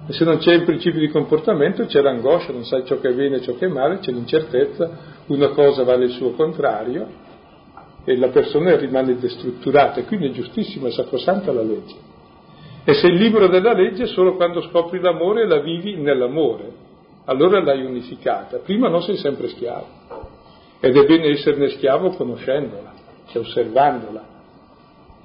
E 0.08 0.14
se 0.14 0.24
non 0.24 0.38
c'è 0.38 0.54
il 0.54 0.64
principio 0.64 1.00
di 1.00 1.10
comportamento 1.10 1.86
c'è 1.86 2.02
l'angoscia, 2.02 2.54
non 2.54 2.64
sai 2.64 2.86
ciò 2.86 3.00
che 3.00 3.10
è 3.10 3.14
bene 3.14 3.38
e 3.38 3.42
ciò 3.42 3.56
che 3.56 3.66
è 3.66 3.70
male, 3.70 4.00
c'è 4.00 4.12
l'incertezza, 4.12 4.90
una 5.28 5.50
cosa 5.50 5.84
vale 5.84 6.06
il 6.06 6.12
suo 6.12 6.32
contrario 6.32 7.26
e 8.06 8.18
la 8.18 8.30
persona 8.30 8.76
rimane 8.78 9.18
destrutturata. 9.18 10.00
E 10.00 10.06
quindi 10.06 10.30
è 10.30 10.32
giustissima, 10.32 10.88
è 10.88 10.92
sacrosanta 10.92 11.52
la 11.52 11.64
legge. 11.64 11.96
E 12.86 12.94
sei 12.94 13.12
il 13.12 13.18
libro 13.18 13.48
della 13.48 13.74
legge 13.74 14.06
solo 14.06 14.36
quando 14.36 14.62
scopri 14.62 15.00
l'amore 15.00 15.42
e 15.42 15.46
la 15.46 15.60
vivi 15.60 15.96
nell'amore. 15.98 16.86
Allora 17.26 17.62
l'hai 17.62 17.84
unificata. 17.84 18.60
Prima 18.60 18.88
non 18.88 19.02
sei 19.02 19.18
sempre 19.18 19.50
schiavo. 19.50 19.86
Ed 20.80 20.96
è 20.96 21.06
bene 21.06 21.28
esserne 21.28 21.70
schiavo 21.70 22.12
conoscendola 22.12 22.98
cioè 23.28 23.42
osservandola, 23.42 24.26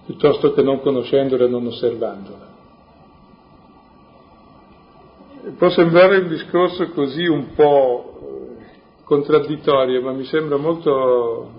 piuttosto 0.07 0.53
che 0.53 0.63
non 0.63 0.81
conoscendola 0.81 1.45
e 1.45 1.49
non 1.49 1.67
osservandola. 1.67 2.42
Può 5.57 5.71
sembrare 5.71 6.19
un 6.19 6.29
discorso 6.29 6.89
così 6.91 7.27
un 7.27 7.55
po' 7.55 8.19
eh, 8.21 9.03
contraddittorio, 9.05 10.03
ma 10.03 10.13
mi 10.13 10.25
sembra 10.25 10.57
molto, 10.57 11.51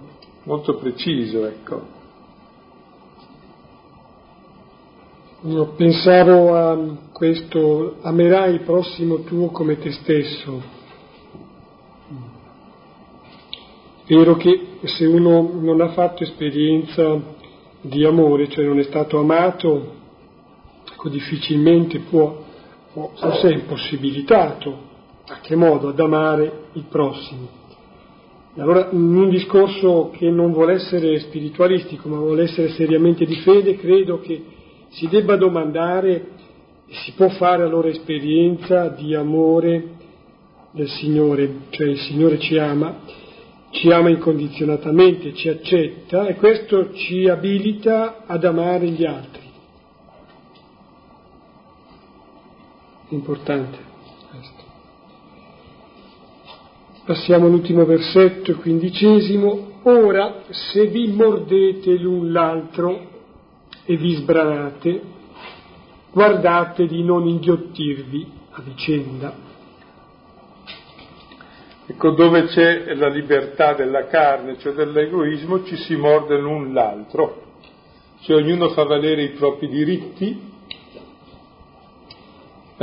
molto 0.44 0.76
preciso, 0.76 1.46
ecco. 1.46 2.02
Io 5.46 5.66
pensavo 5.76 6.56
a 6.56 6.78
questo, 7.12 7.98
amerai 8.02 8.54
il 8.54 8.62
prossimo 8.62 9.24
tuo 9.24 9.48
come 9.48 9.78
te 9.78 9.92
stesso. 9.92 10.82
vero 14.08 14.36
che 14.36 14.80
se 14.84 15.06
uno 15.06 15.50
non 15.60 15.82
ha 15.82 15.90
fatto 15.90 16.24
esperienza 16.24 17.20
di 17.82 18.06
amore, 18.06 18.50
cioè 18.50 18.66
non 18.66 18.80
è 18.80 18.84
stato 18.84 19.20
amato, 19.20 19.94
ecco, 20.92 21.10
difficilmente 21.10 22.00
può, 22.00 22.43
può, 22.94 23.12
forse 23.16 23.50
è 23.50 23.54
impossibilitato, 23.54 24.92
a 25.28 25.40
che 25.42 25.56
modo, 25.56 25.90
ad 25.90 26.00
amare 26.00 26.68
il 26.74 26.86
prossimo. 26.90 27.62
Allora, 28.56 28.90
in 28.92 29.16
un 29.16 29.30
discorso 29.30 30.12
che 30.16 30.30
non 30.30 30.54
vuole 30.54 30.74
essere 30.74 31.20
spiritualistico, 31.20 32.08
ma 32.08 32.18
vuole 32.18 32.44
essere 32.44 32.70
seriamente 32.70 33.26
di 33.26 33.36
fede, 33.38 33.78
credo 33.78 34.20
che 34.20 34.44
si 34.90 35.08
debba 35.08 35.36
domandare, 35.36 36.28
si 36.88 37.14
può 37.14 37.30
fare 37.30 37.64
allora 37.64 37.88
esperienza 37.88 38.90
di 38.90 39.16
amore 39.16 40.02
del 40.72 40.88
Signore, 40.88 41.62
cioè 41.70 41.88
il 41.88 41.98
Signore 41.98 42.38
ci 42.38 42.56
ama, 42.58 43.00
ci 43.72 43.90
ama 43.90 44.10
incondizionatamente, 44.10 45.34
ci 45.34 45.50
accetta 45.50 46.28
e 46.28 46.36
questo 46.36 46.94
ci 46.94 47.28
abilita 47.28 48.24
ad 48.28 48.44
amare 48.44 48.88
gli 48.88 49.04
altri. 49.04 49.43
Importante 53.14 53.78
questo. 54.30 54.64
Passiamo 57.06 57.46
all'ultimo 57.46 57.86
versetto, 57.86 58.56
quindicesimo. 58.56 59.72
Ora, 59.84 60.44
se 60.50 60.88
vi 60.88 61.08
mordete 61.08 61.98
l'un 61.98 62.32
l'altro 62.32 63.10
e 63.86 63.96
vi 63.98 64.16
sbranate, 64.16 65.02
guardate 66.12 66.88
di 66.88 67.04
non 67.04 67.28
inghiottirvi 67.28 68.32
a 68.52 68.62
vicenda 68.62 69.52
Ecco, 71.86 72.12
dove 72.12 72.46
c'è 72.46 72.96
la 72.96 73.10
libertà 73.10 73.74
della 73.74 74.08
carne, 74.08 74.58
cioè 74.58 74.72
dell'egoismo, 74.72 75.66
ci 75.66 75.76
si 75.76 75.98
morde 75.98 76.38
l'un 76.38 76.74
l'altro, 76.74 77.58
cioè 78.22 78.38
ognuno 78.38 78.70
fa 78.70 78.84
valere 78.84 79.24
i 79.24 79.30
propri 79.32 79.68
diritti. 79.68 80.52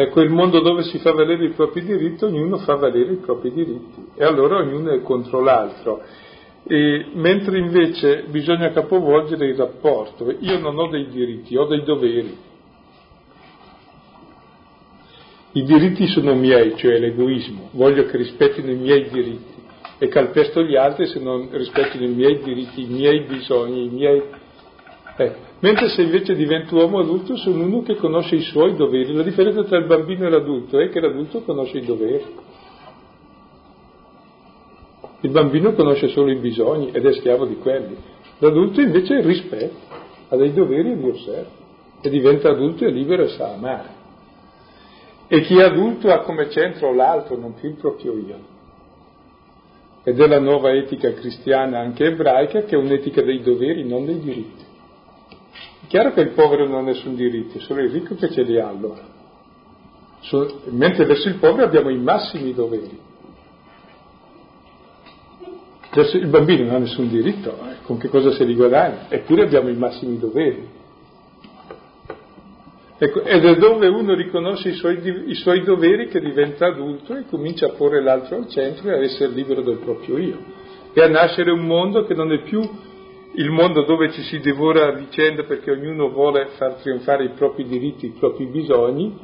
Ecco, 0.01 0.22
il 0.22 0.30
mondo 0.30 0.61
dove 0.61 0.82
si 0.84 0.98
fa 0.98 1.12
valere 1.12 1.44
i 1.44 1.51
propri 1.51 1.84
diritti, 1.84 2.24
ognuno 2.24 2.57
fa 2.57 2.74
valere 2.76 3.12
i 3.12 3.16
propri 3.16 3.53
diritti 3.53 4.07
e 4.14 4.24
allora 4.24 4.57
ognuno 4.57 4.92
è 4.92 5.03
contro 5.03 5.42
l'altro. 5.42 6.03
E, 6.66 7.07
mentre 7.12 7.59
invece 7.59 8.24
bisogna 8.28 8.70
capovolgere 8.70 9.46
il 9.46 9.57
rapporto. 9.57 10.34
Io 10.38 10.59
non 10.59 10.78
ho 10.78 10.88
dei 10.88 11.09
diritti, 11.09 11.55
ho 11.55 11.66
dei 11.66 11.82
doveri. 11.82 12.36
I 15.53 15.64
diritti 15.64 16.07
sono 16.07 16.34
miei, 16.34 16.76
cioè 16.76 16.98
l'egoismo, 16.98 17.68
voglio 17.72 18.05
che 18.05 18.16
rispettino 18.16 18.70
i 18.70 18.76
miei 18.76 19.09
diritti 19.11 19.59
e 19.98 20.09
calpesto 20.09 20.62
gli 20.62 20.76
altri 20.76 21.07
se 21.07 21.20
non 21.20 21.48
rispettano 21.51 22.05
i 22.05 22.09
miei 22.09 22.38
diritti, 22.38 22.82
i 22.82 22.86
miei 22.86 23.20
bisogni, 23.20 23.84
i 23.84 23.90
miei... 23.90 24.22
Eh. 25.21 25.33
Mentre 25.61 25.91
se 25.91 26.01
invece 26.01 26.35
divento 26.35 26.77
uomo 26.77 27.01
adulto 27.01 27.37
sono 27.37 27.64
uno 27.64 27.83
che 27.83 27.97
conosce 27.97 28.37
i 28.37 28.41
suoi 28.41 28.75
doveri. 28.75 29.12
La 29.12 29.23
differenza 29.23 29.62
tra 29.64 29.77
il 29.77 29.85
bambino 29.85 30.27
e 30.27 30.31
l'adulto 30.31 30.79
è 30.79 30.89
che 30.89 30.99
l'adulto 30.99 31.43
conosce 31.43 31.77
i 31.77 31.85
doveri. 31.85 32.25
Il 35.21 35.31
bambino 35.31 35.75
conosce 35.75 36.09
solo 36.09 36.31
i 36.31 36.37
bisogni 36.37 36.91
ed 36.93 37.05
è 37.05 37.12
schiavo 37.12 37.45
di 37.45 37.57
quelli. 37.57 37.95
L'adulto 38.39 38.81
invece 38.81 39.21
rispetta, 39.21 39.99
ha 40.31 40.37
dei 40.37 40.55
doveri 40.55 40.93
e 40.93 40.95
li 40.95 41.09
osserva 41.11 41.59
e 42.01 42.09
diventa 42.09 42.49
adulto 42.49 42.87
e 42.87 42.91
libero 42.91 43.25
e 43.25 43.29
sa 43.29 43.53
amare. 43.53 43.99
E 45.29 45.43
chi 45.43 45.59
è 45.59 45.64
adulto 45.64 46.11
ha 46.11 46.21
come 46.21 46.49
centro 46.49 46.95
l'altro, 46.95 47.37
non 47.37 47.53
più 47.53 47.68
il 47.68 47.75
proprio 47.75 48.16
io. 48.16 48.39
Ed 50.03 50.18
è 50.18 50.27
la 50.27 50.41
nuova 50.41 50.73
etica 50.73 51.12
cristiana, 51.12 51.81
anche 51.81 52.07
ebraica, 52.07 52.62
che 52.62 52.75
è 52.75 52.79
un'etica 52.79 53.21
dei 53.21 53.43
doveri, 53.43 53.87
non 53.87 54.07
dei 54.07 54.18
diritti. 54.18 54.59
Chiaro 55.91 56.12
che 56.12 56.20
il 56.20 56.30
povero 56.30 56.68
non 56.68 56.76
ha 56.76 56.82
nessun 56.82 57.16
diritto, 57.16 57.59
solo 57.59 57.82
il 57.82 57.91
ricco 57.91 58.14
che 58.14 58.30
ce 58.30 58.43
li 58.43 58.61
ha 58.61 58.68
allora. 58.68 59.03
mentre 60.66 61.05
verso 61.05 61.26
il 61.26 61.34
povero 61.38 61.66
abbiamo 61.66 61.91
i 61.91 61.99
massimi 61.99 62.55
doveri. 62.55 62.97
Verso 65.93 66.16
il 66.16 66.28
bambino 66.28 66.66
non 66.66 66.76
ha 66.76 66.78
nessun 66.78 67.09
diritto, 67.09 67.59
eh, 67.68 67.82
con 67.82 67.99
che 67.99 68.07
cosa 68.07 68.30
se 68.30 68.45
li 68.45 68.55
guadagna? 68.55 69.07
Eppure 69.09 69.43
abbiamo 69.43 69.68
i 69.68 69.74
massimi 69.74 70.16
doveri. 70.16 70.68
Ecco, 72.97 73.22
ed 73.22 73.45
è 73.45 73.57
dove 73.57 73.88
uno 73.88 74.14
riconosce 74.14 74.68
i 74.68 74.74
suoi, 74.74 75.01
i 75.26 75.34
suoi, 75.34 75.64
doveri 75.64 76.07
che 76.07 76.20
diventa 76.20 76.66
adulto 76.66 77.16
e 77.16 77.24
comincia 77.28 77.66
a 77.66 77.70
porre 77.70 78.01
l'altro 78.01 78.36
al 78.36 78.47
centro 78.49 78.91
e 78.91 78.93
a 78.93 79.03
essere 79.03 79.32
libero 79.32 79.62
del 79.62 79.78
proprio 79.78 80.18
io. 80.18 80.38
E 80.93 81.03
a 81.03 81.09
nascere 81.09 81.51
un 81.51 81.66
mondo 81.66 82.05
che 82.05 82.14
non 82.14 82.30
è 82.30 82.43
più 82.43 82.61
il 83.33 83.51
mondo 83.51 83.85
dove 83.85 84.11
ci 84.12 84.22
si 84.22 84.39
divora 84.41 84.89
a 84.89 84.93
vicenda 84.93 85.45
perché 85.45 85.70
ognuno 85.70 86.11
vuole 86.11 86.49
far 86.57 86.74
trionfare 86.74 87.24
i 87.24 87.31
propri 87.31 87.64
diritti, 87.64 88.07
i 88.07 88.14
propri 88.18 88.47
bisogni, 88.47 89.16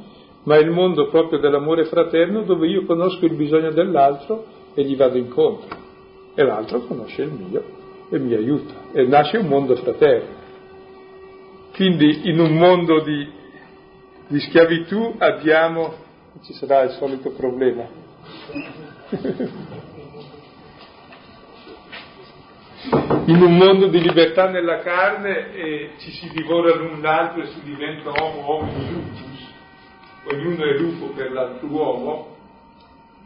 ma 0.45 0.57
il 0.57 0.71
mondo 0.71 1.09
proprio 1.09 1.39
dell'amore 1.39 1.87
fraterno 1.87 2.43
dove 2.43 2.69
io 2.69 2.85
conosco 2.85 3.25
il 3.25 3.35
bisogno 3.35 3.73
dell'altro 3.73 4.45
e 4.75 4.85
gli 4.85 4.97
vado 4.97 5.19
incontro. 5.19 5.85
E 6.35 6.45
l'altro 6.45 6.81
conosce 6.81 7.23
il 7.23 7.33
mio 7.33 7.63
e 8.11 8.19
mi 8.19 8.35
aiuta. 8.35 8.75
E 8.93 9.05
nasce 9.07 9.39
un 9.39 9.49
mondo 9.49 9.75
fraterno. 9.75 10.45
Quindi 11.75 12.29
in 12.29 12.39
un 12.39 12.57
mondo 12.57 13.01
di 13.01 13.37
di 14.29 14.41
schiavitù 14.41 15.15
abbiamo, 15.19 15.95
ci 16.43 16.53
sarà 16.55 16.83
il 16.83 16.91
solito 16.99 17.31
problema. 17.31 17.87
In 22.89 23.43
un 23.43 23.57
mondo 23.57 23.89
di 23.89 24.01
libertà 24.01 24.49
nella 24.49 24.78
carne 24.78 25.53
eh, 25.53 25.91
ci 25.99 26.12
si 26.12 26.30
divora 26.30 26.76
l'un 26.76 27.01
l'altro 27.01 27.43
e 27.43 27.47
si 27.47 27.61
diventa 27.64 28.11
uomo, 28.11 28.47
uomo 28.47 28.72
lupus. 28.91 29.55
Ognuno 30.30 30.64
è 30.64 30.78
lupo 30.78 31.07
per 31.07 31.32
l'altro 31.32 31.66
uomo, 31.66 32.37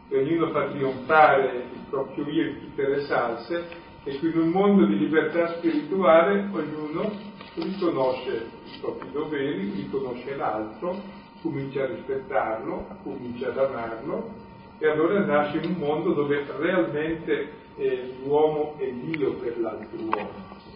e 0.09 0.17
ognuno 0.17 0.49
fa 0.49 0.67
trionfare 0.69 1.65
il 1.73 1.85
proprio 1.89 2.27
io 2.27 2.49
in 2.49 2.59
tutte 2.59 2.87
le 2.87 3.01
salse, 3.01 3.67
e 4.03 4.17
qui 4.17 4.31
in 4.31 4.39
un 4.39 4.49
mondo 4.49 4.85
di 4.85 4.97
libertà 4.97 5.55
spirituale 5.57 6.49
ognuno 6.51 7.11
riconosce 7.53 8.47
i 8.65 8.79
propri 8.79 9.11
doveri, 9.11 9.73
riconosce 9.75 10.35
l'altro, 10.35 10.99
comincia 11.43 11.83
a 11.83 11.87
rispettarlo, 11.87 12.87
comincia 13.03 13.49
ad 13.49 13.57
amarlo 13.59 14.49
e 14.79 14.89
allora 14.89 15.23
nasce 15.23 15.59
un 15.63 15.75
mondo 15.77 16.13
dove 16.13 16.43
realmente 16.57 17.60
eh, 17.77 18.13
l'uomo 18.23 18.77
è 18.77 18.89
Dio 18.91 19.33
per 19.35 19.59
l'altro 19.59 19.97
uomo, 19.97 20.29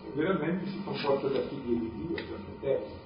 e 0.06 0.12
veramente 0.14 0.68
si 0.68 0.82
comporta 0.84 1.28
da 1.28 1.42
figlio 1.48 1.80
di 1.80 1.92
Dio, 1.96 2.16
da 2.16 2.38
fratello. 2.44 3.04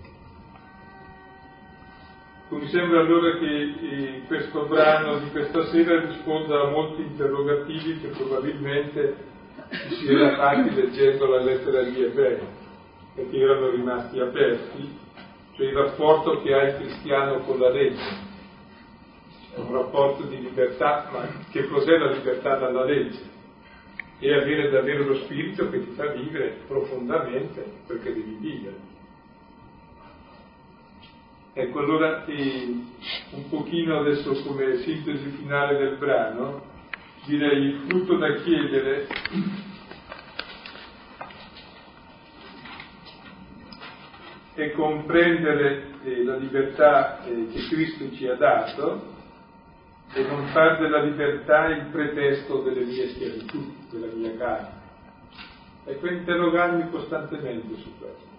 Mi 2.52 2.68
sembra 2.68 3.02
allora 3.02 3.38
che 3.38 3.46
eh, 3.46 4.22
questo 4.26 4.66
brano 4.66 5.20
di 5.20 5.30
questa 5.30 5.66
sera 5.68 6.04
risponda 6.04 6.62
a 6.62 6.70
molti 6.72 7.04
interrogativi 7.04 8.00
che 8.00 8.08
probabilmente 8.08 9.16
si 9.70 10.12
era 10.12 10.36
fatti 10.36 10.74
leggendo 10.74 11.28
la 11.28 11.42
lettera 11.42 11.80
agli 11.82 12.02
ebrei, 12.02 12.40
perché 13.14 13.38
erano 13.38 13.70
rimasti 13.70 14.20
aperti, 14.20 14.98
cioè 15.56 15.68
il 15.68 15.76
rapporto 15.76 16.42
che 16.42 16.54
ha 16.54 16.64
il 16.64 16.76
cristiano 16.78 17.40
con 17.42 17.60
la 17.60 17.70
legge. 17.70 18.28
È 19.54 19.60
un 19.60 19.72
rapporto 19.72 20.24
di 20.24 20.42
libertà, 20.42 21.10
ma 21.12 21.28
che 21.52 21.68
cos'è 21.68 21.98
la 21.98 22.12
libertà 22.12 22.58
dalla 22.58 22.84
legge? 22.84 23.20
E 24.20 24.34
avere 24.34 24.70
davvero 24.70 25.06
lo 25.06 25.16
spirito 25.24 25.70
che 25.70 25.80
ti 25.80 25.92
fa 25.92 26.08
vivere 26.08 26.60
profondamente 26.68 27.64
perché 27.88 28.14
devi 28.14 28.38
vivere. 28.40 28.76
Ecco, 31.54 31.80
allora 31.80 32.26
un 32.28 33.50
pochino 33.50 34.00
adesso 34.00 34.34
come 34.44 34.78
sintesi 34.78 35.30
finale 35.38 35.78
del 35.78 35.98
brano, 35.98 36.62
direi 37.26 37.64
il 37.64 37.86
frutto 37.88 38.18
da 38.18 38.34
chiedere 38.36 39.08
è 44.54 44.72
comprendere 44.72 45.92
eh, 46.04 46.24
la 46.24 46.36
libertà 46.36 47.24
eh, 47.24 47.48
che 47.52 47.68
Cristo 47.70 48.12
ci 48.14 48.28
ha 48.28 48.36
dato 48.36 49.18
e 50.14 50.24
non 50.24 50.48
fare 50.48 50.78
della 50.80 51.04
libertà 51.04 51.68
il 51.68 51.86
pretesto 51.92 52.62
delle 52.62 52.84
mie 52.84 53.10
schiavitù, 53.10 53.76
della 53.92 54.14
mia 54.14 54.36
carne. 54.38 54.78
Ecco, 55.86 56.08
interrogarmi 56.08 56.90
costantemente 56.90 57.76
su 57.76 57.98
questo 57.98 58.30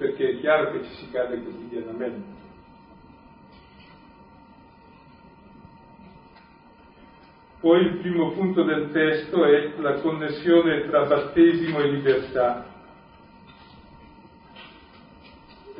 perché 0.00 0.30
è 0.30 0.40
chiaro 0.40 0.72
che 0.72 0.82
ci 0.84 0.94
si 0.94 1.10
cade 1.10 1.42
quotidianamente. 1.42 2.38
Poi 7.60 7.82
il 7.82 7.98
primo 7.98 8.30
punto 8.30 8.62
del 8.62 8.90
testo 8.92 9.44
è 9.44 9.74
la 9.76 10.00
connessione 10.00 10.88
tra 10.88 11.04
battesimo 11.04 11.80
e 11.80 11.90
libertà. 11.90 12.69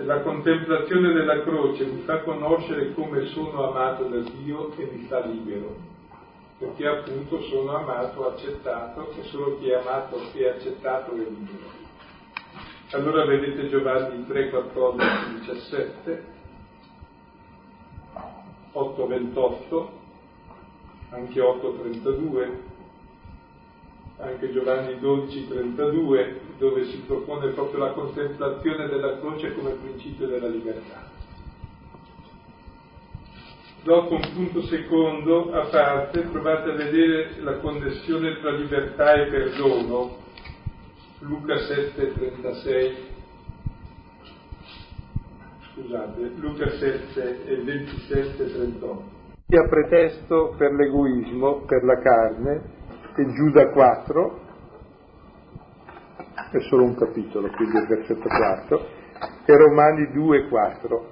La 0.05 0.23
contemplazione 0.23 1.13
della 1.13 1.43
croce 1.43 1.85
mi 1.85 2.01
fa 2.03 2.21
conoscere 2.21 2.95
come 2.95 3.27
sono 3.27 3.71
amato 3.71 4.05
da 4.05 4.21
Dio 4.21 4.73
e 4.77 4.89
mi 4.91 5.05
fa 5.05 5.27
libero, 5.27 5.77
perché 6.59 6.87
appunto 6.87 7.43
sono 7.43 7.77
amato, 7.77 8.29
accettato 8.29 9.11
e 9.11 9.25
solo 9.25 9.59
chi 9.59 9.69
è 9.69 9.75
amato 9.75 10.19
e 10.33 10.49
accettato 10.49 11.13
è 11.13 11.19
libero. 11.19 11.69
Allora 12.93 13.27
vedete 13.27 13.69
Giovanni 13.69 14.27
3, 14.27 14.49
14, 14.49 15.41
17, 15.41 16.25
8, 18.73 19.07
28, 19.07 19.91
anche 21.11 21.41
8, 21.41 21.73
32, 21.75 22.63
anche 24.17 24.53
Giovanni 24.53 24.99
12, 24.99 25.49
32, 25.49 26.41
dove 26.61 26.85
si 26.85 26.99
propone 27.07 27.53
proprio 27.53 27.85
la 27.85 27.93
contemplazione 27.93 28.87
della 28.87 29.19
croce 29.19 29.55
come 29.55 29.71
principio 29.71 30.27
della 30.27 30.47
libertà. 30.47 31.09
Dopo 33.83 34.17
un 34.17 34.31
punto 34.35 34.61
secondo, 34.65 35.55
a 35.55 35.69
parte, 35.69 36.21
provate 36.21 36.71
a 36.71 36.75
vedere 36.75 37.41
la 37.41 37.55
connessione 37.61 38.39
tra 38.41 38.51
libertà 38.51 39.15
e 39.15 39.31
perdono, 39.31 40.19
Luca 41.21 41.57
7, 41.57 42.13
36, 42.13 42.97
scusate, 45.73 46.33
Luca 46.37 46.69
7 46.73 47.47
e 47.47 47.57
27, 47.57 48.53
38. 48.53 49.03
A 49.49 49.69
pretesto 49.69 50.55
per 50.59 50.73
l'egoismo, 50.73 51.65
per 51.65 51.83
la 51.85 51.99
carne, 51.99 52.63
e 53.17 53.33
Giuda 53.33 53.71
4, 53.71 54.40
è 56.51 56.61
solo 56.63 56.85
un 56.85 56.95
capitolo, 56.95 57.49
quindi 57.51 57.77
il 57.77 57.87
versetto 57.87 58.29
4, 58.29 58.87
e 59.45 59.57
Romani 59.57 60.11
2, 60.13 60.49
4. 60.49 61.09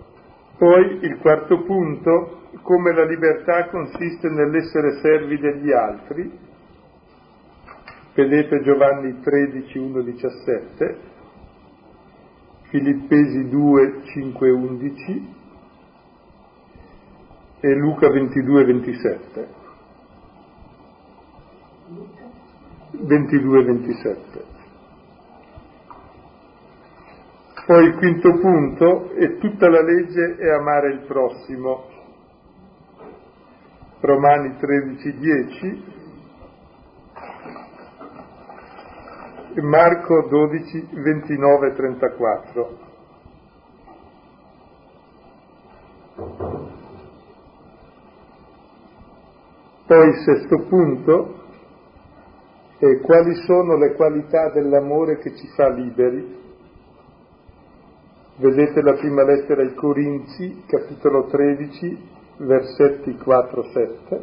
Poi 0.58 0.98
il 1.02 1.18
quarto 1.18 1.62
punto, 1.62 2.48
come 2.62 2.92
la 2.92 3.04
libertà 3.04 3.68
consiste 3.68 4.28
nell'essere 4.28 4.98
servi 5.00 5.38
degli 5.38 5.72
altri, 5.72 6.46
Vedete 8.18 8.62
Giovanni 8.62 9.20
13, 9.20 9.78
1, 9.78 10.00
17, 10.02 10.98
Filippesi 12.62 13.48
2, 13.48 14.00
5, 14.06 14.50
11 14.50 15.34
e 17.60 17.74
Luca 17.76 18.10
22, 18.10 18.64
27. 18.64 19.48
22, 22.90 23.62
27. 23.62 24.44
Poi 27.68 27.84
il 27.84 27.96
quinto 27.96 28.30
punto 28.38 29.10
è 29.10 29.36
tutta 29.36 29.68
la 29.68 29.82
legge 29.82 30.36
è 30.36 30.48
amare 30.48 30.90
il 30.90 31.00
prossimo. 31.00 31.84
Romani 34.00 34.56
13, 34.56 35.18
10 35.18 35.84
Marco 39.60 40.28
12, 40.30 40.88
29, 40.92 41.72
34. 41.74 42.78
Poi 49.84 50.08
il 50.08 50.16
sesto 50.24 50.58
punto 50.68 51.34
è 52.78 52.98
quali 53.00 53.34
sono 53.44 53.76
le 53.76 53.92
qualità 53.92 54.48
dell'amore 54.52 55.18
che 55.18 55.36
ci 55.36 55.46
fa 55.48 55.68
liberi. 55.68 56.47
Vedete 58.40 58.82
la 58.82 58.92
prima 58.92 59.24
lettera 59.24 59.62
ai 59.62 59.74
Corinzi, 59.74 60.62
capitolo 60.66 61.26
13, 61.26 62.08
versetti 62.36 63.10
4-7, 63.10 64.20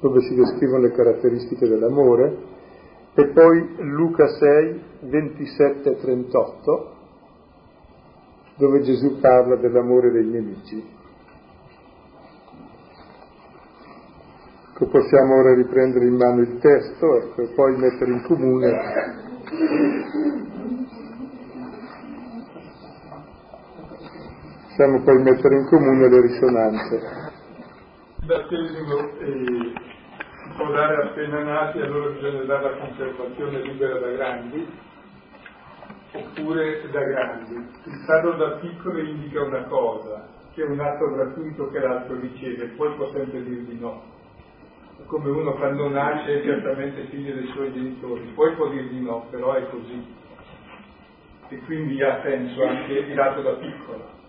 dove 0.00 0.20
si 0.22 0.34
descrivono 0.34 0.82
le 0.82 0.90
caratteristiche 0.90 1.68
dell'amore. 1.68 2.36
E 3.14 3.28
poi 3.28 3.76
Luca 3.78 4.26
6, 4.26 4.82
27 5.02 5.96
38, 5.98 6.94
dove 8.56 8.80
Gesù 8.80 9.20
parla 9.20 9.54
dell'amore 9.54 10.10
dei 10.10 10.24
nemici. 10.24 10.84
Ecco, 14.82 14.86
possiamo 14.86 15.36
ora 15.36 15.54
riprendere 15.54 16.06
in 16.06 16.16
mano 16.16 16.40
il 16.40 16.58
testo 16.58 17.18
ecco, 17.18 17.42
e 17.42 17.52
poi 17.54 17.76
mettere 17.76 18.10
in 18.10 18.22
comune 18.24 18.70
possiamo 24.82 25.02
poi 25.02 25.22
mettere 25.22 25.54
in 25.56 25.66
comune 25.66 26.08
le 26.08 26.20
risonanze. 26.20 26.94
Il 28.20 28.26
battesimo 28.26 28.98
è 29.18 29.90
può 30.56 30.70
dare 30.70 31.02
appena 31.04 31.42
nati, 31.44 31.78
allora 31.80 32.10
bisogna 32.10 32.42
dare 32.42 32.62
la 32.62 32.76
conservazione 32.84 33.62
libera 33.62 33.98
da 33.98 34.10
grandi, 34.10 34.68
oppure 36.12 36.90
da 36.90 37.00
grandi. 37.00 37.54
Il 37.84 38.02
farlo 38.06 38.36
da 38.36 38.56
piccolo 38.56 38.98
indica 38.98 39.42
una 39.42 39.64
cosa, 39.64 40.28
che 40.52 40.62
è 40.62 40.66
un 40.66 40.80
atto 40.80 41.10
gratuito 41.14 41.70
che 41.70 41.78
l'altro 41.78 42.18
riceve, 42.18 42.66
poi 42.76 42.94
può 42.96 43.10
sempre 43.12 43.42
dir 43.44 43.62
di 43.62 43.78
no. 43.78 44.02
Come 45.06 45.30
uno 45.30 45.54
quando 45.54 45.88
nasce 45.88 46.40
è 46.40 46.44
certamente 46.44 47.04
figlio 47.04 47.34
dei 47.34 47.46
suoi 47.48 47.72
genitori, 47.72 48.32
poi 48.34 48.54
può 48.54 48.68
dir 48.68 48.88
di 48.88 49.00
no, 49.00 49.26
però 49.30 49.54
è 49.54 49.68
così. 49.70 50.20
E 51.48 51.58
quindi 51.64 52.02
ha 52.02 52.20
senso 52.22 52.64
anche 52.64 53.14
dato 53.14 53.42
da 53.42 53.52
piccolo, 53.52 54.20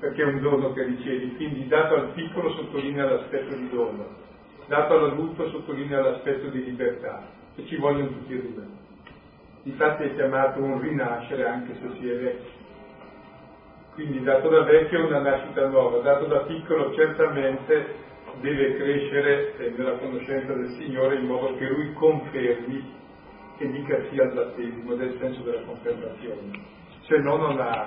perché 0.00 0.22
è 0.22 0.26
un 0.26 0.40
dono 0.40 0.72
che 0.72 0.84
ricevi, 0.84 1.36
quindi 1.36 1.66
dato 1.66 1.94
al 1.94 2.12
piccolo 2.12 2.50
sottolinea 2.52 3.04
l'aspetto 3.04 3.54
di 3.54 3.68
dono 3.70 4.26
dato 4.68 4.94
all'adulto 4.94 5.48
sottolinea 5.48 6.02
l'aspetto 6.02 6.48
di 6.48 6.62
libertà 6.62 7.26
e 7.56 7.66
ci 7.66 7.76
vogliono 7.76 8.08
tutti 8.08 8.34
e 8.34 8.42
due. 8.42 8.66
Infatti 9.64 10.04
è 10.04 10.14
chiamato 10.14 10.62
un 10.62 10.80
rinascere 10.80 11.46
anche 11.46 11.74
se 11.80 11.90
si 11.98 12.08
è 12.08 12.16
vecchio. 12.16 12.56
Quindi 13.94 14.22
dato 14.22 14.48
da 14.48 14.62
vecchio 14.62 15.00
è 15.00 15.06
una 15.06 15.20
nascita 15.20 15.66
nuova, 15.66 15.98
dato 15.98 16.26
da 16.26 16.40
piccolo 16.40 16.94
certamente 16.94 18.06
deve 18.40 18.76
crescere 18.76 19.54
nella 19.76 19.96
conoscenza 19.96 20.52
del 20.52 20.68
Signore 20.78 21.16
in 21.16 21.26
modo 21.26 21.56
che 21.56 21.66
Lui 21.66 21.92
confermi 21.94 22.96
e 23.56 23.70
dica 23.70 23.98
sia 24.10 24.22
al 24.22 24.34
battesimo 24.34 24.94
del 24.94 25.16
senso 25.18 25.40
della 25.42 25.62
confermazione. 25.62 26.76
Se 27.06 27.16
no 27.18 27.36
non 27.36 27.58
ha, 27.58 27.86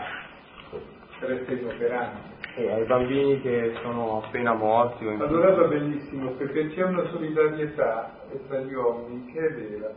resta 1.26 1.52
inoperante 1.52 2.32
e 2.56 2.70
ai 2.70 2.86
bambini 2.86 3.42
che 3.42 3.74
sono 3.82 4.24
appena 4.24 4.54
morti. 4.54 5.06
O 5.06 5.12
allora 5.12 5.56
va 5.56 5.68
benissimo, 5.68 6.32
perché 6.32 6.68
c'è 6.70 6.84
una 6.84 7.08
solidarietà 7.10 8.12
tra 8.48 8.60
gli 8.60 8.74
uomini 8.74 9.32
che 9.32 9.40
è 9.40 9.54
vera, 9.54 9.94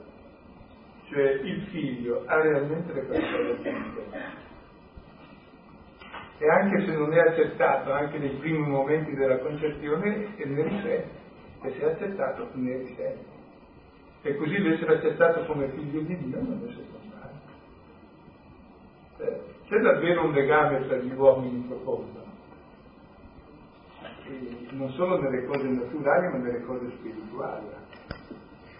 cioè 1.08 1.32
il 1.42 1.62
figlio 1.70 2.22
ha 2.26 2.40
realmente 2.40 2.92
le 2.92 3.02
figlio. 3.02 3.56
e 6.38 6.48
anche 6.48 6.84
se 6.84 6.92
non 6.96 7.12
è 7.12 7.18
accettato, 7.18 7.92
anche 7.92 8.18
nei 8.18 8.36
primi 8.36 8.66
momenti 8.66 9.14
della 9.14 9.38
concezione, 9.38 10.34
ne 10.36 10.62
risente. 10.62 11.22
Se 11.62 11.72
sei 11.78 11.90
accettato, 11.90 12.50
ne 12.52 12.76
risente. 12.78 13.32
E 14.22 14.36
così 14.36 14.58
l'essere 14.58 14.94
accettato 14.94 15.44
come 15.44 15.68
figlio 15.70 16.00
di 16.00 16.16
Dio 16.16 16.40
non 16.40 16.62
è 16.66 16.72
secondario. 16.72 16.92
C'è 19.66 19.78
davvero 19.78 20.24
un 20.26 20.32
legame 20.32 20.86
tra 20.86 20.96
gli 20.96 21.12
uomini 21.12 21.64
profondo, 21.66 22.22
non 24.72 24.90
solo 24.90 25.20
nelle 25.20 25.44
cose 25.46 25.68
naturali 25.68 26.28
ma 26.28 26.38
nelle 26.38 26.62
cose 26.64 26.90
spirituali. 26.98 27.66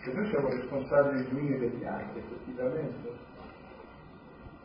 Che 0.03 0.12
noi 0.12 0.28
siamo 0.28 0.49
responsabili 0.49 1.24
gli 1.24 1.35
uni 1.35 1.59
degli 1.59 1.85
altri, 1.85 2.20
effettivamente. 2.20 3.12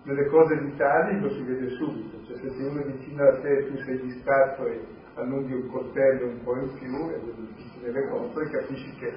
Nelle 0.03 0.25
cose 0.27 0.57
vitali 0.57 1.19
lo 1.21 1.29
si 1.29 1.41
vede 1.43 1.69
subito, 1.75 2.25
cioè 2.25 2.37
se 2.37 2.63
uno 2.63 2.81
è 2.81 2.85
vicino 2.85 3.23
a 3.23 3.39
te 3.39 3.67
tu 3.67 3.77
sei 3.83 4.01
distratto 4.01 4.65
e 4.65 4.85
allunghi 5.15 5.53
un 5.53 5.69
coltello 5.69 6.27
un 6.27 6.43
po' 6.43 6.57
in 6.57 6.73
più 6.73 7.09
e 7.09 7.19
si 7.71 7.79
deve 7.81 8.07
conto 8.09 8.39
e 8.41 8.49
capisci 8.49 8.91
che 8.95 9.13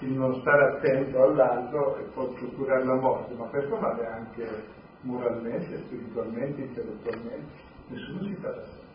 il 0.00 0.12
non 0.12 0.40
stare 0.40 0.76
attento 0.76 1.22
all'altro 1.22 1.98
può 2.14 2.28
procurare 2.28 2.84
la 2.84 2.94
morte, 2.94 3.34
ma 3.34 3.46
questo 3.46 3.78
vale 3.78 4.06
anche 4.06 4.76
moralmente, 5.02 5.78
spiritualmente, 5.78 6.60
intellettualmente, 6.60 7.52
nessuno 7.88 8.22
si 8.24 8.36
sé. 8.40 8.86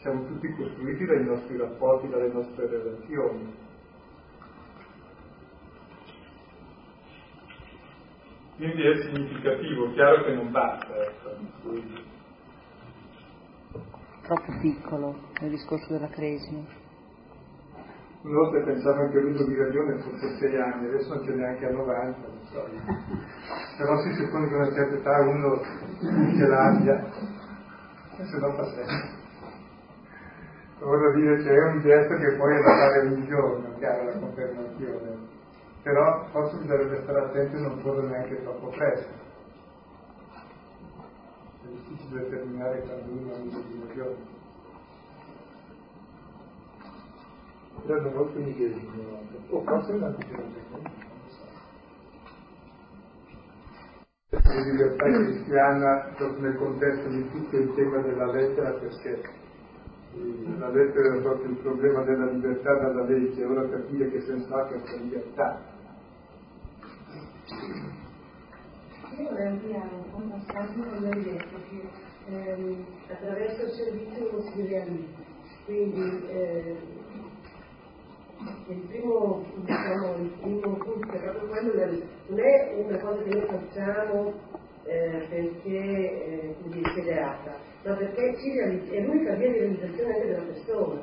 Siamo 0.00 0.26
tutti 0.26 0.54
costruiti 0.54 1.04
dai 1.06 1.24
nostri 1.24 1.56
rapporti, 1.56 2.08
dalle 2.08 2.32
nostre 2.32 2.66
relazioni 2.66 3.62
Quindi 8.56 8.82
è 8.82 9.02
significativo, 9.02 9.92
chiaro 9.94 10.22
che 10.22 10.32
non 10.32 10.52
basta. 10.52 10.94
Ecco. 10.94 11.36
Troppo 14.22 14.58
piccolo 14.60 15.18
nel 15.40 15.50
discorso 15.50 15.92
della 15.92 16.08
cresima. 16.08 16.62
Una 18.24 18.38
volta 18.38 18.64
pensavo 18.64 19.08
che 19.10 19.20
l'uso 19.20 19.44
di 19.44 19.54
ragione 19.54 19.98
fosse 20.00 20.36
6 20.38 20.56
anni, 20.56 20.88
adesso 20.88 21.14
non 21.14 21.24
ce 21.24 21.34
n'è 21.34 21.46
anche 21.46 21.66
a 21.66 21.70
90, 21.70 22.18
non 22.26 22.46
so. 22.50 22.66
Però 23.76 24.00
si 24.00 24.14
suppone 24.14 24.48
che 24.48 24.54
a 24.54 24.56
una 24.56 24.72
certa 24.72 24.94
età 24.96 25.20
uno 25.20 25.60
ce 26.00 26.46
l'abbia, 26.46 27.04
se 28.16 28.38
no 28.38 28.52
fa 28.54 28.64
sempre. 28.64 29.22
Vorrei 30.80 31.20
dire 31.20 31.36
c'è 31.42 31.62
un 31.64 31.80
gesto 31.80 32.14
che 32.16 32.36
poi 32.36 32.56
è 32.56 32.62
da 32.62 32.76
fare 32.76 33.00
ogni 33.00 33.26
giorno, 33.26 33.74
chiaro 33.78 34.04
la 34.04 34.18
confermazione 34.18 35.32
però 35.84 36.24
forse 36.30 36.56
bisognerebbe 36.56 37.02
stare 37.02 37.18
attenti 37.18 37.56
e 37.56 37.60
non 37.60 37.78
farlo 37.80 38.06
neanche 38.08 38.42
troppo 38.42 38.68
presto. 38.68 39.12
È 41.62 41.66
difficile 41.66 42.22
determinare 42.22 42.80
quando 42.80 43.12
uno 43.12 43.32
ha 43.34 43.36
un'illuminazione. 43.36 44.33
Erano 47.86 48.10
molto 48.10 48.38
inglesi, 48.38 48.88
o 49.50 49.62
forse 49.62 49.92
è 49.92 49.94
una 49.94 50.16
la 54.30 54.60
libertà 54.62 55.04
cristiana 55.04 56.14
nel 56.38 56.56
contesto 56.56 57.08
di 57.08 57.30
tutto 57.30 57.56
il 57.56 57.74
tema 57.74 57.98
della 58.00 58.30
lettera 58.32 58.70
perché 58.72 59.22
la 60.58 60.70
lettera 60.70 61.16
è 61.16 61.20
proprio 61.20 61.50
il 61.50 61.56
problema 61.56 62.02
della 62.04 62.30
libertà 62.30 62.74
dalla 62.74 63.04
legge, 63.04 63.44
ora 63.44 63.68
capire 63.68 64.10
che 64.10 64.20
senso 64.22 64.54
ha 64.54 64.64
questa 64.66 64.96
libertà 64.96 65.72
io 69.16 69.28
vorrei 69.28 69.46
ampliare 69.46 69.94
un 69.94 70.10
po' 70.10 70.16
passaggio 70.30 70.82
che 71.68 71.88
ehm, 72.26 72.84
attraverso 73.08 73.62
il 73.62 73.70
servizio 73.70 74.28
si. 74.28 75.08
Quindi 75.64 76.26
eh, 76.28 76.76
il, 78.66 78.78
primo, 78.88 79.44
diciamo, 79.56 80.16
il 80.16 80.32
primo 80.40 80.76
punto 80.76 81.18
proprio 81.18 81.48
quello 81.48 82.02
non 82.28 82.38
è 82.38 82.74
una 82.76 82.98
cosa 82.98 83.22
che 83.22 83.28
noi 83.30 83.46
facciamo 83.46 84.32
eh, 84.84 85.26
perché 85.28 85.68
eh, 85.68 86.56
è 86.62 86.68
desiderata, 86.68 87.56
ma 87.84 87.94
perché 87.94 88.36
ci 88.38 88.52
realizza, 88.52 88.92
è 88.92 89.00
l'unica 89.00 89.34
via 89.34 89.50
di 89.50 89.58
realizzazione 89.58 90.14
anche 90.14 90.26
della 90.26 90.42
persona. 90.42 91.00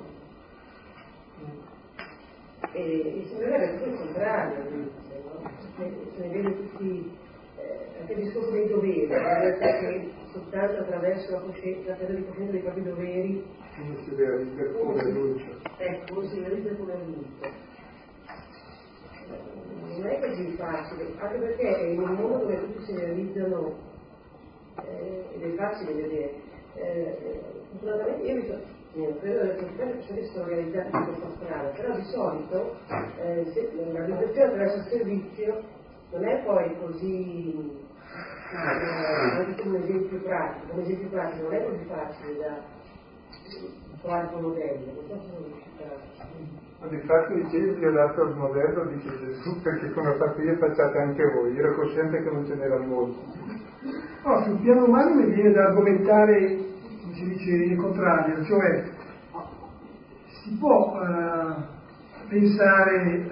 E 2.73 2.81
il 2.81 3.27
Signore 3.27 3.57
è 3.57 3.77
tutto 3.77 3.89
il 3.89 3.97
contrario, 3.97 4.89
se 5.75 6.27
ne 6.27 6.27
vede 6.29 6.55
tutti 6.55 7.17
anche 7.99 8.13
il 8.13 8.23
discorso 8.23 8.51
dei 8.51 8.67
doveri, 8.67 9.07
che 9.07 10.11
soltanto 10.31 10.81
attraverso 10.81 11.31
la, 11.31 11.39
coscienza, 11.39 11.89
la 11.89 11.95
presa 11.95 12.13
di 12.13 12.25
coscienza 12.25 12.51
dei 12.51 12.61
propri 12.61 12.83
doveri 12.83 13.45
uno 13.79 13.97
si 14.03 14.15
realizza 14.15 14.63
come 14.71 15.11
luce. 15.11 15.57
Ecco, 15.77 16.19
uno 16.19 16.27
si 16.27 16.39
realizza 16.39 16.75
come 16.75 16.93
luce. 17.05 17.69
Non 19.97 20.07
è 20.07 20.19
così 20.19 20.55
facile, 20.57 21.13
anche 21.17 21.37
perché 21.37 21.67
in 21.91 21.99
un 22.01 22.13
mondo 22.13 22.37
dove 22.39 22.59
tutti 22.59 22.83
si 22.85 22.95
realizzano, 22.95 23.75
eh, 24.83 25.25
ed 25.33 25.43
è 25.43 25.55
facile 25.55 25.93
vedere, 25.93 26.33
eh, 26.75 27.41
fortunatamente 27.71 28.27
io 28.27 28.35
mi 28.35 28.45
sono 28.45 28.79
io 28.93 29.15
credo 29.19 29.55
che 29.55 29.61
le 29.61 29.85
persone 29.85 30.25
sono 30.33 30.45
realizzate 30.47 30.97
in 30.97 31.03
questa 31.05 31.29
strada, 31.37 31.69
però 31.69 31.95
di 31.95 32.03
solito 32.03 32.75
eh, 32.89 33.71
la 33.93 34.05
realizzazione 34.05 34.47
attraverso 34.47 34.77
il 34.79 34.85
servizio 34.89 35.63
non 36.11 36.25
è 36.25 36.43
poi 36.43 36.77
così 36.77 37.79
anche 38.53 39.61
come 39.61 39.77
esempio 39.79 40.19
pratico, 40.19 40.67
come 40.69 40.81
esempio 40.83 41.09
pratico 41.09 41.43
non 41.43 41.53
è 41.53 41.65
così 41.65 41.85
facile 41.85 42.37
da 42.37 42.57
trovare 44.01 44.29
un 44.33 44.41
modello, 44.41 44.85
non 44.93 45.05
so 45.07 45.19
se 45.21 45.27
sono 45.27 45.45
riuscita 45.45 46.61
ma 46.81 46.87
di 46.87 46.97
fatto 47.05 47.33
i 47.33 47.47
Gesù 47.49 47.83
ha 47.85 47.91
dato 47.91 48.23
il 48.23 48.35
modello, 48.35 48.85
dice 48.85 49.15
Gesù, 49.19 49.61
perché 49.61 49.91
come 49.91 50.09
ho 50.09 50.15
fatto 50.15 50.41
io 50.41 50.57
facciate 50.57 50.97
anche 50.97 51.23
voi, 51.31 51.53
io 51.53 51.59
ero 51.59 51.75
cosciente 51.75 52.23
che 52.23 52.31
non 52.31 52.43
ce 52.47 52.55
n'erano 52.55 52.85
molti. 52.85 53.19
No, 54.23 54.43
sul 54.43 54.59
piano 54.61 54.85
umano 54.85 55.13
mi 55.13 55.31
viene 55.31 55.51
da 55.51 55.65
argomentare, 55.65 56.57
come 57.01 57.13
si 57.13 57.23
dice, 57.25 57.51
il 57.51 57.77
contrario, 57.77 58.43
cioè 58.45 58.83
si 60.41 60.57
può 60.57 60.99
eh, 61.03 61.53
pensare, 62.29 63.29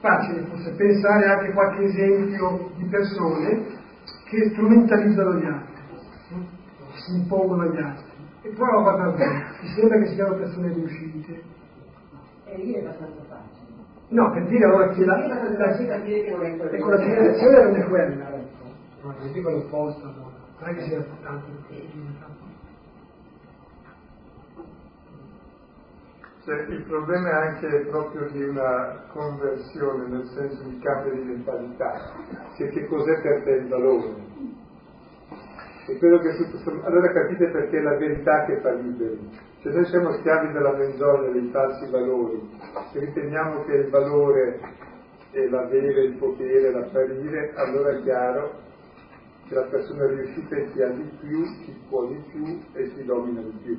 facile 0.00 0.42
forse, 0.42 0.70
pensare 0.72 1.26
anche 1.26 1.52
qualche 1.52 1.84
esempio 1.84 2.70
di 2.76 2.84
persone 2.84 3.66
che 4.24 4.50
strumentalizzano 4.50 5.34
gli 5.34 5.44
altri, 5.44 5.82
si 6.94 7.14
impongono 7.14 7.62
agli 7.62 7.78
altri. 7.78 8.06
E 8.42 8.48
poi 8.50 8.68
ho 8.68 8.82
guardato 8.82 9.16
bene, 9.16 9.44
mi 9.60 9.68
sembra 9.68 9.98
che 9.98 10.06
siano 10.14 10.34
persone 10.36 10.72
riuscite. 10.72 11.42
E 12.44 12.56
lì 12.56 12.72
è 12.72 12.80
abbastanza 12.80 13.22
facile. 13.28 13.66
No, 14.08 14.30
per 14.32 14.46
dire 14.46 14.64
allora 14.64 14.88
che 14.88 15.04
la, 15.04 15.18
la, 15.18 15.42
la, 15.42 15.58
la, 15.58 15.76
che 15.76 16.30
non 16.30 16.44
è 16.44 16.56
quella. 16.56 16.70
Ecco, 16.70 16.88
la 16.88 16.98
generazione 16.98 17.62
non 17.62 17.76
è 17.76 17.84
quella. 17.84 18.30
No, 19.02 19.14
non 19.18 19.32
dico 19.32 19.50
l'opposta, 19.50 20.06
non 20.06 20.68
è 20.70 20.74
che 20.74 20.82
sia 20.82 21.04
tanto 21.22 21.46
il 26.54 26.84
problema 26.86 27.28
è 27.28 27.46
anche 27.46 27.86
proprio 27.90 28.28
di 28.30 28.42
una 28.42 29.04
conversione, 29.12 30.06
nel 30.08 30.26
senso 30.28 30.62
di 30.62 30.78
cambio 30.78 31.12
di 31.12 31.20
mentalità, 31.20 32.12
cioè 32.56 32.68
che 32.70 32.86
cos'è 32.86 33.20
per 33.20 33.42
te 33.42 33.50
il 33.50 33.68
valore. 33.68 34.14
E 35.88 35.98
credo 35.98 36.18
che 36.18 36.30
allora 36.84 37.12
capite 37.12 37.48
perché 37.48 37.78
è 37.78 37.82
la 37.82 37.96
verità 37.96 38.44
che 38.44 38.60
fa 38.60 38.72
liberi. 38.72 39.30
Se 39.60 39.70
noi 39.70 39.84
siamo 39.86 40.12
schiavi 40.12 40.52
della 40.52 40.76
menzogna, 40.76 41.30
dei 41.30 41.48
falsi 41.50 41.90
valori, 41.90 42.48
se 42.92 42.98
riteniamo 42.98 43.64
che 43.64 43.72
il 43.72 43.90
valore 43.90 44.60
è 45.30 45.46
l'avere, 45.48 46.04
il 46.04 46.16
potere, 46.16 46.70
l'apparire, 46.70 47.52
allora 47.56 47.90
è 47.90 48.02
chiaro 48.02 48.66
che 49.48 49.54
la 49.54 49.64
persona 49.64 50.06
riuscita 50.06 50.56
è 50.56 50.70
chi 50.72 50.82
ha 50.82 50.88
di 50.88 51.10
più, 51.20 51.42
chi 51.64 51.76
può 51.88 52.06
di 52.06 52.22
più 52.30 52.60
e 52.72 52.92
chi 52.92 53.04
domina 53.04 53.40
di 53.40 53.58
più. 53.62 53.78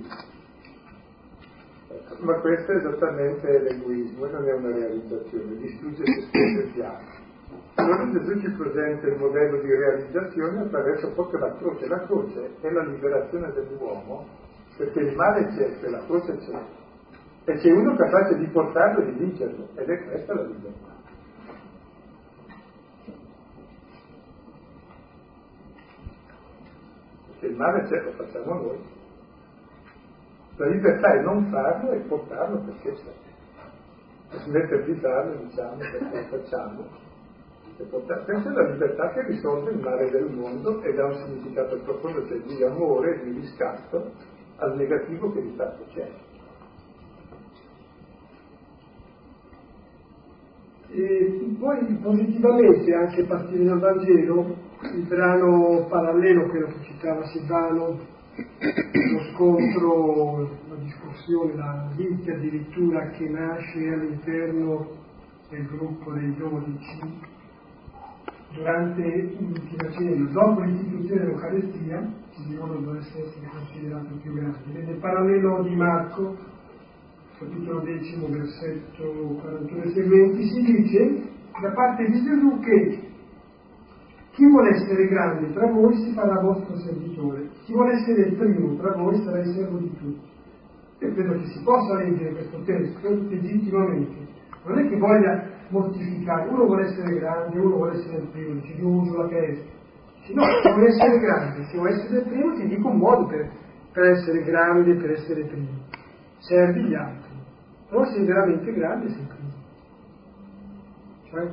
Ma 2.20 2.34
questo 2.40 2.72
è 2.72 2.76
esattamente 2.76 3.60
l'egoismo 3.60 4.28
non 4.28 4.48
è 4.48 4.54
una 4.54 4.72
realizzazione, 4.72 5.56
distrugge 5.56 6.04
se 6.06 6.22
stesso 6.22 6.86
altri. 6.86 7.28
Allora 7.76 8.12
Gesù 8.12 8.40
ci 8.42 8.52
presenta 8.52 9.08
il 9.08 9.18
modello 9.18 9.60
di 9.62 9.74
realizzazione 9.74 10.60
attraverso 10.62 11.12
proprio 11.14 11.40
la 11.40 11.56
croce. 11.56 11.88
La 11.88 12.06
croce 12.06 12.52
è 12.62 12.70
la 12.70 12.84
liberazione 12.84 13.52
dell'uomo 13.54 14.28
perché 14.78 15.00
il 15.00 15.16
male 15.16 15.48
c'è, 15.48 15.80
che 15.80 15.90
la 15.90 16.04
croce 16.06 16.38
c'è. 16.38 16.60
E 17.46 17.54
c'è 17.56 17.72
uno 17.72 17.96
capace 17.96 18.38
di 18.38 18.48
portarlo 18.48 19.02
e 19.02 19.06
di 19.12 19.20
vincerlo 19.20 19.70
ed 19.76 19.90
è 19.90 20.04
questa 20.04 20.34
la 20.36 20.44
libertà. 20.44 20.98
Perché 27.28 27.46
il 27.48 27.56
male 27.56 27.84
c'è, 27.84 28.02
lo 28.04 28.12
facciamo 28.12 28.54
noi. 28.54 28.98
La 30.60 30.68
libertà 30.68 31.14
è 31.14 31.22
non 31.22 31.46
farlo 31.52 31.92
e 31.92 32.00
portarlo 32.00 32.60
perché 32.66 32.92
c'è. 32.92 34.38
Smettere 34.40 34.84
di 34.84 35.00
farlo, 35.00 35.36
diciamo, 35.46 35.78
perché 35.78 36.24
facciamo. 36.30 36.86
Questa 37.78 38.50
è 38.50 38.52
la 38.52 38.70
libertà 38.70 39.10
che 39.14 39.26
risolve 39.28 39.72
il 39.72 39.80
male 39.80 40.10
del 40.10 40.30
mondo 40.30 40.82
e 40.82 40.94
dà 40.94 41.06
un 41.06 41.14
significato 41.14 41.78
profondo, 41.78 42.28
cioè 42.28 42.42
di 42.42 42.62
amore, 42.62 43.24
di 43.24 43.40
riscatto 43.40 44.12
al 44.58 44.76
negativo 44.76 45.32
che 45.32 45.42
di 45.44 45.54
fatto 45.56 45.86
c'è. 45.94 46.12
E 50.92 51.56
poi 51.58 52.00
positivamente, 52.02 52.94
anche 52.96 53.22
a 53.22 53.28
partire 53.28 53.64
dal 53.64 53.80
Vangelo, 53.80 54.56
il 54.94 55.06
brano 55.08 55.86
parallelo, 55.88 56.50
quello 56.50 56.68
che 56.68 56.84
citava 56.84 57.24
Silvano, 57.28 58.18
lo 58.40 59.24
scontro, 59.34 60.50
la 60.70 60.76
discussione, 60.82 61.56
la 61.56 61.90
lite 61.96 62.34
addirittura 62.34 63.10
che 63.10 63.28
nasce 63.30 63.94
all'interno 63.94 64.88
del 65.50 65.66
gruppo 65.68 66.12
dei 66.14 66.36
dodici 66.36 67.38
durante 68.54 69.36
l'ultima 69.38 69.92
cena, 69.92 70.32
dopo 70.32 70.62
l'istituzione 70.62 71.22
dell'Eucaristia, 71.22 72.14
il 72.38 72.56
giorno 72.56 72.80
dovesse 72.80 73.18
essere 73.18 73.48
considerato 73.52 74.16
più 74.22 74.34
grande. 74.34 74.84
Nel 74.84 74.98
parallelo 74.98 75.64
di 75.64 75.76
Marco, 75.76 76.38
capitolo 77.38 77.82
decimo, 77.82 78.28
versetto 78.28 79.04
41 79.42 79.84
e 79.84 79.90
seguenti, 79.92 80.48
si 80.48 80.62
dice 80.62 81.22
da 81.62 81.72
parte 81.72 82.06
di 82.06 82.24
Gesù 82.24 82.60
che 82.60 83.08
chi 84.32 84.46
vuole 84.48 84.70
essere 84.70 85.08
grande 85.08 85.52
tra 85.52 85.68
voi 85.68 85.94
si 85.96 86.14
farà 86.14 86.40
vostro 86.40 86.78
servitore, 86.78 87.50
chi 87.70 87.76
vuole 87.76 87.94
essere 87.94 88.22
il 88.24 88.36
primo 88.36 88.76
tra 88.78 88.96
voi 88.96 89.22
sarà 89.24 89.42
il 89.42 89.54
servo 89.54 89.78
di 89.78 89.96
tutti. 89.96 90.28
Io 91.02 91.14
credo 91.14 91.34
che 91.34 91.46
si 91.46 91.62
possa 91.64 91.98
leggere 91.98 92.32
questo 92.32 92.62
testo 92.64 93.10
legittimamente, 93.30 94.28
non 94.66 94.80
è 94.80 94.90
che 94.90 94.98
voglia 94.98 95.50
mortificare, 95.70 96.50
uno 96.50 96.66
vuole 96.66 96.88
essere 96.88 97.20
grande, 97.20 97.60
uno 97.60 97.76
vuole 97.76 97.94
essere 97.94 98.18
il 98.18 98.28
primo, 98.30 98.60
io 98.60 98.88
uso 98.88 99.18
la 99.18 99.28
testa. 99.28 99.78
No, 100.34 100.44
se 100.64 100.74
vuoi 100.74 100.88
essere 100.88 101.20
grande, 101.20 101.64
se 101.66 101.78
vuoi 101.78 101.92
essere 101.92 102.18
il 102.18 102.28
primo 102.28 102.56
ti 102.56 102.68
dico 102.68 102.88
un 102.88 102.98
modo 102.98 103.28
per, 103.28 103.52
per 103.94 104.04
essere 104.04 104.44
grande, 104.44 104.96
per 104.96 105.12
essere 105.12 105.44
primo. 105.46 105.68
Servi 106.40 106.82
gli 106.82 106.96
altri. 106.96 107.30
Non 107.92 108.06
sei 108.08 108.26
veramente 108.26 108.74
grande, 108.74 109.10
sei 109.10 109.28
primo. 109.28 109.54
Cioè, 111.30 111.52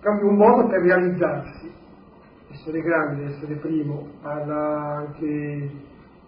proprio 0.00 0.28
un 0.28 0.36
modo 0.36 0.66
per 0.66 0.80
realizzarsi. 0.80 1.70
Essere 2.62 2.80
grande, 2.80 3.24
essere 3.24 3.56
primo, 3.56 4.06
parla 4.22 4.98
anche 4.98 5.68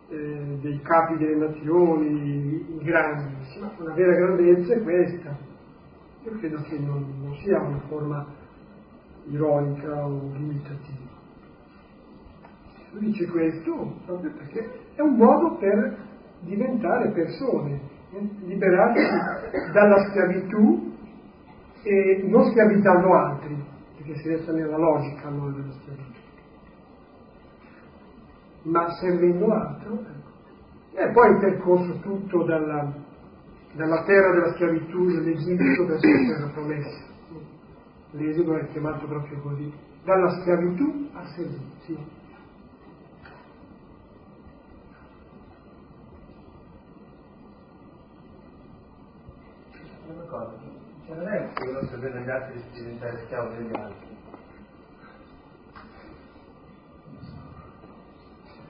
eh, 0.09 0.59
dei 0.61 0.81
capi 0.83 1.17
delle 1.17 1.37
nazioni, 1.37 2.81
grandi, 2.83 3.37
ma 3.61 3.71
una 3.79 3.95
vera 3.95 4.15
grandezza 4.17 4.75
è 4.75 4.83
questa. 4.83 5.37
Io 6.25 6.39
credo 6.41 6.61
che 6.63 6.77
non, 6.81 7.07
non 7.23 7.37
sia 7.37 7.61
una 7.61 7.79
forma 7.87 8.27
ironica 9.27 10.07
o 10.07 10.33
limitativa. 10.33 11.09
Lui 12.91 13.05
dice 13.05 13.27
questo 13.29 14.01
proprio 14.05 14.33
perché 14.33 14.71
è 14.97 15.03
un 15.03 15.15
modo 15.15 15.55
per 15.59 15.97
diventare 16.41 17.13
persone, 17.13 17.81
eh, 18.11 18.29
liberarsi 18.47 19.71
dalla 19.73 20.09
schiavitù 20.09 20.95
e 21.85 22.25
non 22.27 22.43
schiavizzando 22.51 23.15
altri, 23.15 23.57
perché 23.99 24.17
si 24.17 24.29
resta 24.31 24.51
nella 24.51 24.79
logica 24.79 25.29
allora 25.29 25.53
della 25.53 25.73
schiavitù, 25.75 26.14
ma 28.65 28.91
servendo 28.95 29.53
altro. 29.53 29.93
Ecco. 29.93 30.13
E 30.93 31.11
poi 31.13 31.31
il 31.31 31.39
percorso 31.39 31.99
tutto 32.01 32.45
dalla, 32.45 32.93
dalla 33.73 34.05
terra 34.05 34.33
della 34.33 34.53
schiavitù 34.55 35.07
dell'Egitto 35.07 35.87
verso 35.87 36.07
la 36.07 36.27
terra 36.27 36.51
promessa. 36.53 37.13
L'esodo 38.13 38.57
è 38.57 38.69
chiamato 38.69 39.07
proprio 39.07 39.41
così, 39.41 39.73
dalla 40.05 40.31
schiavitù 40.41 41.11
al 41.15 41.27
servizio. 41.29 42.23
Non 51.07 51.29
è 51.29 51.53
che 51.53 51.69
uno 51.69 51.81
se 51.83 51.97
vede 51.97 52.21
gli 52.23 52.31
altri 52.31 52.63
diventare 52.73 53.19
schiavo 53.25 53.49
degli 53.55 53.75
altri. 53.75 54.14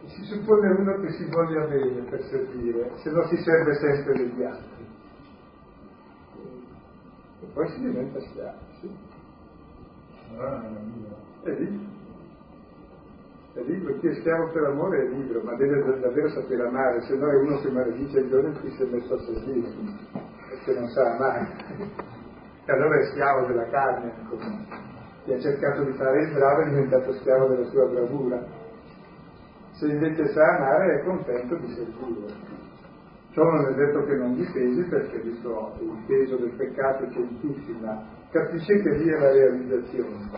Si 0.06 0.22
suppone 0.24 0.68
uno 0.68 1.00
che 1.00 1.12
si 1.12 1.24
voglia 1.30 1.66
bene 1.66 2.02
per 2.02 2.22
servire, 2.24 2.90
se 2.96 3.10
no 3.10 3.26
si 3.26 3.36
serve 3.38 3.74
sempre 3.74 4.12
degli 4.14 4.42
altri. 4.42 4.86
E 7.40 7.46
poi 7.52 7.68
si 7.68 7.80
diventa 7.80 8.18
non 10.36 10.76
è 11.42 11.50
libero. 11.50 11.82
È 13.54 13.60
libero. 13.60 13.98
Chi 13.98 14.08
è 14.08 14.14
schiavo 14.14 14.50
per 14.50 14.64
amore 14.64 15.04
è 15.04 15.08
libero, 15.08 15.42
ma 15.42 15.54
deve 15.56 16.00
davvero 16.00 16.28
sapere 16.30 16.66
amare, 16.66 17.00
se 17.02 17.14
no 17.16 17.28
è 17.28 17.36
uno 17.36 17.60
che 17.60 17.70
maledice 17.70 18.18
il 18.18 18.28
giorno 18.28 18.48
in 18.48 18.60
cui 18.60 18.70
si 18.72 18.82
è 18.82 18.86
messo 18.86 19.14
a 19.14 19.18
servire, 19.20 19.68
perché 20.48 20.78
non 20.78 20.88
sa 20.88 21.14
amare. 21.14 21.48
E 22.66 22.72
allora 22.72 22.98
è 22.98 23.04
schiavo 23.06 23.46
della 23.46 23.68
carne, 23.68 24.12
chi 25.24 25.32
ha 25.32 25.40
cercato 25.40 25.84
di 25.84 25.92
fare 25.92 26.22
il 26.24 26.32
bravo 26.32 26.60
è 26.62 26.68
diventato 26.68 27.12
schiavo 27.12 27.46
della 27.48 27.68
sua 27.68 27.86
bravura. 27.86 28.62
Se 29.84 29.90
invece 29.90 30.28
sa 30.28 30.56
amare 30.56 30.94
è 30.94 31.04
contento 31.04 31.56
di 31.56 31.68
servire. 31.74 32.32
Ciò 33.32 33.42
non 33.42 33.66
è 33.66 33.74
detto 33.74 34.02
che 34.04 34.14
non 34.14 34.34
dipesi 34.34 34.82
perché 34.84 35.20
visto 35.20 35.74
il 35.78 36.04
peso 36.06 36.36
del 36.36 36.52
peccato 36.56 37.06
c'è 37.08 37.18
in 37.18 37.38
tutti, 37.38 37.76
ma 37.82 38.02
capisce 38.30 38.80
che 38.80 38.96
lì 38.96 39.10
è 39.10 39.18
la 39.18 39.30
realizzazione. 39.30 40.30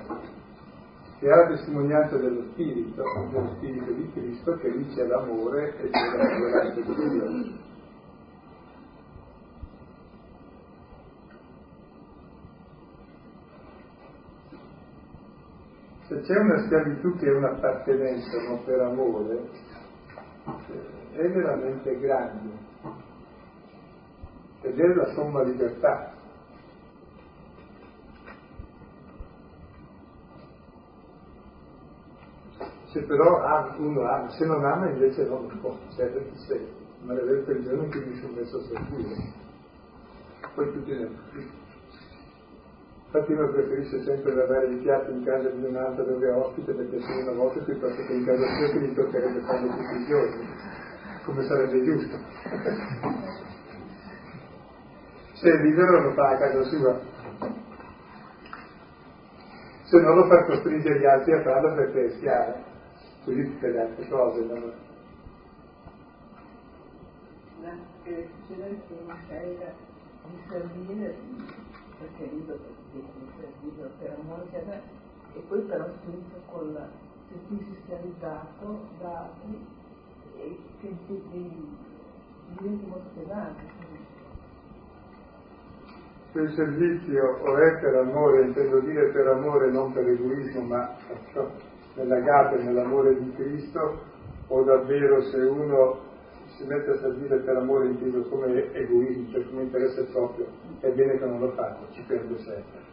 Che 1.20 1.30
ha 1.30 1.36
la 1.36 1.46
testimonianza 1.46 2.16
dello 2.16 2.42
Spirito, 2.50 3.04
dello 3.30 3.54
Spirito 3.56 3.92
di 3.92 4.10
Cristo, 4.14 4.56
che 4.56 4.68
lì 4.68 4.84
c'è 4.88 5.06
l'amore 5.06 5.76
e 5.78 5.90
c'è 5.90 6.16
la 6.16 6.24
speranza 6.24 6.80
di 6.80 7.08
Dio. 7.08 7.74
Se 16.06 16.20
c'è 16.20 16.38
una 16.38 16.58
schiavitù 16.64 17.16
che 17.16 17.26
è 17.26 17.34
un'appartenenza, 17.34 18.40
non 18.42 18.62
per 18.64 18.80
amore, 18.80 19.48
è 21.12 21.28
veramente 21.28 21.98
grande 21.98 22.50
ed 24.62 24.78
è 24.78 24.94
la 24.94 25.12
somma 25.14 25.42
libertà. 25.42 26.12
Se 32.84 33.02
però 33.02 33.74
uno 33.78 34.02
ama, 34.08 34.30
se 34.30 34.46
non 34.46 34.64
ama 34.64 34.88
invece 34.88 35.24
non 35.26 35.58
può, 35.60 35.76
serve 35.88 36.30
chi 36.30 36.38
sei, 36.46 36.66
ma 37.02 37.14
vero 37.14 37.50
il 37.50 37.64
giorno 37.64 37.88
cui 37.88 38.04
mi 38.04 38.16
sono 38.20 38.32
messo 38.34 38.58
a 38.58 38.62
servire. 38.62 39.32
Poi 40.54 40.72
tutti 40.72 40.94
ne 40.94 41.04
approfittano. 41.04 41.65
Infatti 43.16 43.32
uno 43.32 43.48
preferisce 43.48 44.02
sempre 44.02 44.34
lavare 44.34 44.66
i 44.66 44.76
piatti 44.76 45.10
in 45.10 45.24
casa 45.24 45.48
di 45.48 45.64
un 45.64 45.74
altro 45.74 46.04
dove 46.04 46.28
è 46.28 46.32
ospite 46.34 46.74
perché 46.74 47.00
se 47.00 47.12
una 47.22 47.32
volta 47.32 47.64
piuttosto 47.64 48.02
che 48.04 48.12
in 48.12 48.26
casa 48.26 48.46
sua 48.46 48.68
che 48.68 48.78
gli 48.78 48.94
toccherebbe 48.94 49.40
farlo 49.40 49.68
tutti 49.68 49.96
i 49.96 50.06
giorni, 50.06 50.48
come 51.24 51.42
sarebbe 51.44 51.82
giusto. 51.82 52.18
Se 55.32 55.50
è 55.50 55.62
libero 55.62 56.00
lo 56.02 56.12
fa 56.12 56.28
a 56.28 56.36
casa 56.36 56.62
sua, 56.64 57.00
se 59.84 59.98
no 59.98 60.14
lo 60.14 60.26
fa 60.26 60.44
costringere 60.44 61.00
gli 61.00 61.06
altri 61.06 61.32
a 61.32 61.42
farlo 61.42 61.74
perché 61.74 62.04
è 62.04 62.10
schiavo, 62.18 62.54
così 63.24 63.44
tutte 63.44 63.68
le 63.70 63.80
altre 63.80 64.08
cose. 64.08 64.44
No? 64.44 64.84
che 68.02 68.28
succede 68.46 68.78
che 68.86 68.94
una 69.02 69.16
scelta 69.24 69.72
di 70.26 70.38
servire 70.48 71.16
perché 71.98 72.24
è 72.24 72.28
per 73.98 74.18
amore 74.20 74.44
eccetera 74.44 74.80
e 75.34 75.40
poi 75.48 75.60
però 75.62 75.84
senza 76.04 76.36
col 76.50 76.88
sentirsi 77.28 77.80
schiavizzato 77.82 78.80
da 78.98 79.18
altri 79.18 79.66
e 80.38 80.58
sentirsi 80.80 81.68
diventa 82.58 82.86
molto 82.86 83.08
pesante 83.14 84.04
il 86.40 86.52
servizio 86.52 87.38
o 87.40 87.56
è 87.56 87.78
per 87.78 87.94
amore, 87.94 88.42
intendo 88.42 88.80
dire 88.80 89.10
per 89.10 89.26
amore 89.26 89.70
non 89.70 89.92
per 89.92 90.06
egoismo, 90.06 90.60
ma 90.62 90.94
nell'agape, 91.94 92.62
nell'amore 92.62 93.18
di 93.18 93.32
Cristo, 93.32 94.00
o 94.48 94.62
davvero 94.62 95.22
se 95.22 95.38
uno 95.38 95.98
si 96.56 96.64
mette 96.64 96.90
a 96.90 96.98
servire 96.98 97.38
per 97.38 97.56
amore 97.56 97.88
inteso 97.88 98.28
come 98.28 98.72
egoismo, 98.72 99.30
cioè 99.30 99.46
come 99.48 99.62
interesse 99.62 100.04
proprio, 100.04 100.46
è 100.80 100.90
bene 100.90 101.18
che 101.18 101.24
non 101.24 101.40
lo 101.40 101.50
faccia, 101.52 101.90
ci 101.92 102.02
perde 102.02 102.36
sempre. 102.38 102.85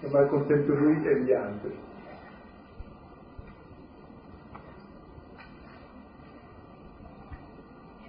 E 0.00 0.08
va 0.08 0.24
contento 0.26 0.74
lui 0.74 1.06
e 1.06 1.22
gli 1.22 1.32
altri. 1.32 1.78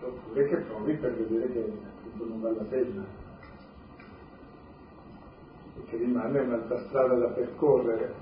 Oppure 0.02 0.48
che 0.48 0.58
provi 0.58 0.94
per 0.96 1.14
vedere 1.16 1.52
che 1.52 1.74
non 2.14 2.42
vale 2.42 2.56
la 2.56 2.64
pena. 2.64 3.06
umana 5.92 6.40
è 6.40 6.42
un'altra 6.42 6.80
strada 6.88 7.16
da 7.16 7.28
percorrere. 7.28 8.14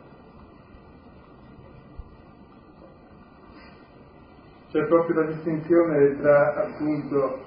C'è 4.70 4.86
proprio 4.86 5.22
la 5.22 5.32
distinzione 5.32 6.18
tra 6.20 6.56
appunto 6.56 7.40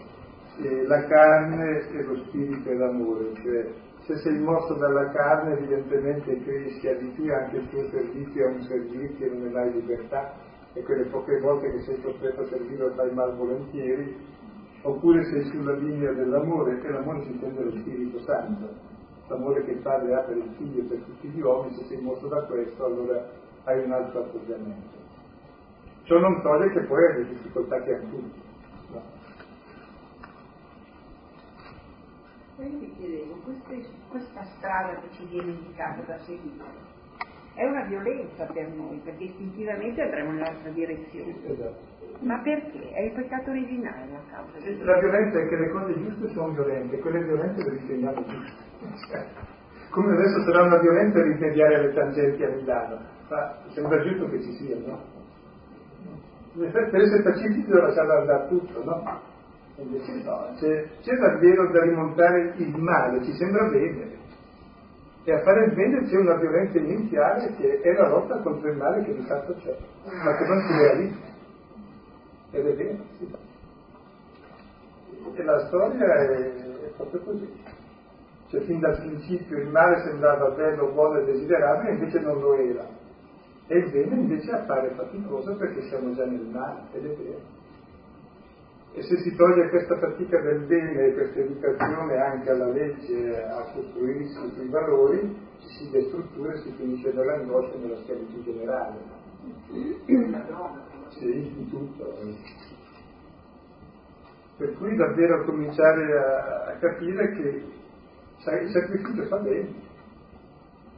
eh, 0.58 0.86
la 0.86 1.06
carne 1.06 1.88
e 1.90 2.02
lo 2.02 2.16
spirito 2.26 2.68
e 2.68 2.76
l'amore, 2.76 3.32
cioè 3.42 3.81
se 4.04 4.16
sei 4.16 4.38
mosso 4.38 4.74
dalla 4.74 5.10
carne 5.10 5.52
evidentemente 5.52 6.42
credi 6.42 6.70
sia 6.80 6.96
di 6.96 7.08
più 7.08 7.32
anche 7.32 7.56
il 7.56 7.68
tuo 7.68 7.88
servizio 7.88 8.46
è 8.46 8.52
un 8.52 8.62
servizio 8.62 9.26
e 9.26 9.28
non 9.30 9.52
ne 9.52 9.60
hai 9.60 9.72
libertà 9.72 10.34
e 10.74 10.82
quelle 10.82 11.04
poche 11.04 11.38
volte 11.40 11.70
che 11.70 11.80
sei 11.80 12.00
costretto 12.00 12.40
a 12.42 12.46
servire 12.46 12.88
lo 12.88 12.94
fai 12.94 13.12
malvolentieri, 13.12 14.16
oppure 14.82 15.22
sei 15.24 15.44
sulla 15.44 15.74
linea 15.74 16.12
dell'amore, 16.12 16.80
e 16.80 16.90
l'amore 16.90 17.22
si 17.24 17.32
intende 17.32 17.62
lo 17.62 17.70
Spirito 17.72 18.18
Santo, 18.20 18.68
l'amore 19.28 19.64
che 19.64 19.72
il 19.72 19.82
Padre 19.82 20.14
ha 20.14 20.22
per 20.22 20.36
il 20.36 20.50
Figlio 20.56 20.80
e 20.80 20.84
per 20.84 20.98
tutti 21.04 21.28
gli 21.28 21.40
uomini, 21.40 21.74
se 21.74 21.84
sei 21.84 22.00
mosso 22.00 22.26
da 22.26 22.42
questo 22.44 22.84
allora 22.84 23.28
hai 23.64 23.84
un 23.84 23.92
altro 23.92 24.20
atteggiamento. 24.20 25.00
Ciò 26.04 26.18
non 26.18 26.40
toglie 26.42 26.70
che 26.70 26.86
poi 26.86 27.04
hai 27.04 27.16
le 27.18 27.28
difficoltà 27.28 27.80
che 27.82 27.94
hanno 27.94 28.08
tutti. 28.08 28.40
Io 32.62 32.78
ti 32.78 32.94
chiedevo, 32.96 33.34
queste, 33.42 33.88
questa 34.08 34.44
strada 34.56 34.94
che 35.00 35.08
ci 35.12 35.26
viene 35.26 35.50
indicata 35.50 36.00
da 36.02 36.18
seguire, 36.18 36.90
è 37.54 37.64
una 37.64 37.84
violenza 37.84 38.44
per 38.46 38.68
noi, 38.68 39.00
perché 39.04 39.24
istintivamente 39.24 40.00
andremo 40.00 40.30
nell'altra 40.32 40.70
direzione. 40.70 41.34
Esatto. 41.44 41.90
Ma 42.20 42.38
perché? 42.40 42.92
È 42.92 43.02
il 43.02 43.12
peccato 43.12 43.50
originale 43.50 44.06
la 44.12 44.20
causa. 44.30 44.58
La 44.84 44.98
violenza 45.00 45.40
è 45.40 45.48
che 45.48 45.56
le 45.56 45.70
cose 45.70 45.94
giuste 45.94 46.28
sono 46.28 46.52
violente, 46.52 46.98
quelle 47.00 47.24
violente 47.24 47.62
le 47.64 47.70
riteniamo 47.70 48.22
giuste. 48.24 49.50
Come 49.90 50.12
adesso 50.12 50.42
sarà 50.44 50.62
una 50.62 50.78
violenza 50.78 51.22
rimediare 51.22 51.82
le 51.82 51.92
tangenti 51.92 52.44
a 52.44 52.48
Milano, 52.48 53.00
ma 53.28 53.58
sembra 53.72 54.00
giusto 54.02 54.28
che 54.30 54.40
ci 54.40 54.52
sia, 54.54 54.76
no? 54.86 55.00
Per 56.54 57.00
essere 57.00 57.22
pacifici 57.22 57.60
bisogna 57.62 57.86
lasciare 57.86 58.12
andare 58.12 58.48
tutto, 58.48 58.84
no? 58.84 59.20
Invece 59.76 60.22
no, 60.22 60.54
c'è, 60.56 60.88
c'è 61.00 61.14
davvero 61.16 61.70
da 61.70 61.82
rimontare 61.82 62.54
il 62.56 62.76
male, 62.76 63.24
ci 63.24 63.32
sembra 63.32 63.68
bene, 63.68 64.20
e 65.24 65.32
a 65.32 65.40
fare 65.42 65.66
il 65.66 65.74
bene 65.74 66.02
c'è 66.04 66.16
una 66.16 66.34
violenza 66.34 66.78
iniziale 66.78 67.54
che 67.54 67.80
è 67.80 67.92
la 67.92 68.08
lotta 68.08 68.38
contro 68.38 68.68
il 68.68 68.76
male 68.76 69.04
che 69.04 69.14
di 69.14 69.22
fatto 69.22 69.54
c'è, 69.54 69.76
ma 70.04 70.36
che 70.36 70.46
non 70.46 70.60
si 70.62 70.72
realizza. 70.72 71.30
Ed 72.50 72.66
è 72.66 72.74
vero, 72.74 72.98
sì. 73.18 73.34
E 75.34 75.42
la 75.44 75.66
storia 75.66 76.06
è, 76.06 76.26
è 76.26 76.92
proprio 76.96 77.20
così. 77.20 77.48
Cioè 78.48 78.60
fin 78.62 78.80
dal 78.80 78.98
principio 78.98 79.58
il 79.58 79.68
male 79.68 80.02
sembrava 80.02 80.50
bello, 80.50 80.90
buono 80.92 81.18
e 81.18 81.24
desiderabile, 81.24 81.94
invece 81.94 82.18
non 82.18 82.40
lo 82.40 82.54
era. 82.54 82.86
E 83.68 83.78
il 83.78 83.90
bene 83.90 84.16
invece 84.16 84.50
appare 84.50 84.90
faticoso 84.90 85.54
perché 85.54 85.82
siamo 85.82 86.12
già 86.14 86.26
nel 86.26 86.48
male, 86.50 86.80
ed 86.92 87.04
è 87.06 87.14
vero. 87.14 87.60
E 88.94 89.02
se 89.02 89.16
si 89.20 89.34
toglie 89.36 89.70
questa 89.70 89.96
fatica 89.98 90.38
del 90.42 90.66
bene 90.66 91.06
e 91.06 91.14
questa 91.14 91.40
educazione 91.40 92.14
anche 92.18 92.50
alla 92.50 92.68
legge 92.68 93.42
a 93.42 93.72
costruirsi 93.72 94.52
sui 94.54 94.68
valori, 94.68 95.34
ci 95.60 95.68
si 95.68 95.90
destruttura 95.90 96.52
e 96.52 96.58
si 96.58 96.72
finisce 96.72 97.10
nell'angoscia 97.10 97.72
e 97.72 97.78
nella 97.78 97.96
schiavitù 98.02 98.42
generale. 98.42 98.98
Sì, 101.08 101.26
in 101.26 101.70
tutto. 101.70 102.18
Per 104.58 104.74
cui 104.74 104.94
davvero 104.94 105.44
cominciare 105.44 106.18
a, 106.18 106.64
a 106.66 106.72
capire 106.72 107.32
che 107.32 107.64
sai, 108.40 108.64
il 108.64 108.70
sacrificio 108.72 109.24
fa 109.24 109.38
bene, 109.38 109.72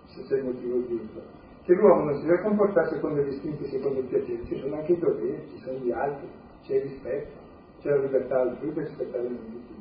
se 0.06 0.22
c'è 0.24 0.38
il 0.38 0.44
motivo 0.46 0.84
giusto. 0.88 1.22
Che 1.62 1.74
l'uomo 1.74 2.06
non 2.06 2.18
si 2.18 2.26
deve 2.26 2.42
comportare 2.42 2.88
secondo 2.88 3.22
gli 3.22 3.32
istinti, 3.32 3.66
secondo 3.66 4.00
il 4.00 4.06
piacere, 4.06 4.44
ci 4.46 4.58
sono 4.58 4.74
anche 4.74 4.92
i 4.92 4.98
doveri, 4.98 5.48
ci 5.50 5.58
sono 5.60 5.78
gli 5.78 5.92
altri, 5.92 6.28
c'è 6.64 6.74
il 6.74 6.82
rispetto 6.82 7.43
rispettare 7.84 9.24
il 9.24 9.32
mondo 9.32 9.72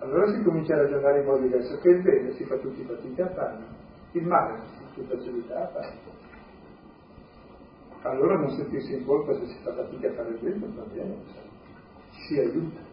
Allora 0.00 0.32
si 0.32 0.42
comincia 0.42 0.74
a 0.74 0.82
ragionare 0.82 1.20
in 1.20 1.26
modo 1.26 1.42
diverso, 1.42 1.78
che 1.78 1.88
il 1.88 2.02
bene 2.02 2.32
si 2.32 2.44
fa 2.44 2.56
tutti 2.56 2.82
fatica 2.84 3.24
a 3.24 3.30
farlo, 3.30 3.64
il 4.12 4.26
male 4.26 4.60
si 4.66 4.82
fa 4.82 4.90
tutta 4.94 5.16
facilità 5.16 5.62
a 5.62 5.66
farlo. 5.68 6.16
Allora 8.02 8.38
non 8.38 8.50
sentirsi 8.50 8.94
in 8.94 9.04
colpa 9.04 9.34
se 9.34 9.46
si 9.46 9.58
fa 9.62 9.72
fatica 9.72 10.08
a 10.08 10.12
fare 10.12 10.28
il 10.28 10.38
bene, 10.40 10.66
va 10.74 10.82
bene, 10.92 11.16
si 12.10 12.38
aiuta. 12.38 12.86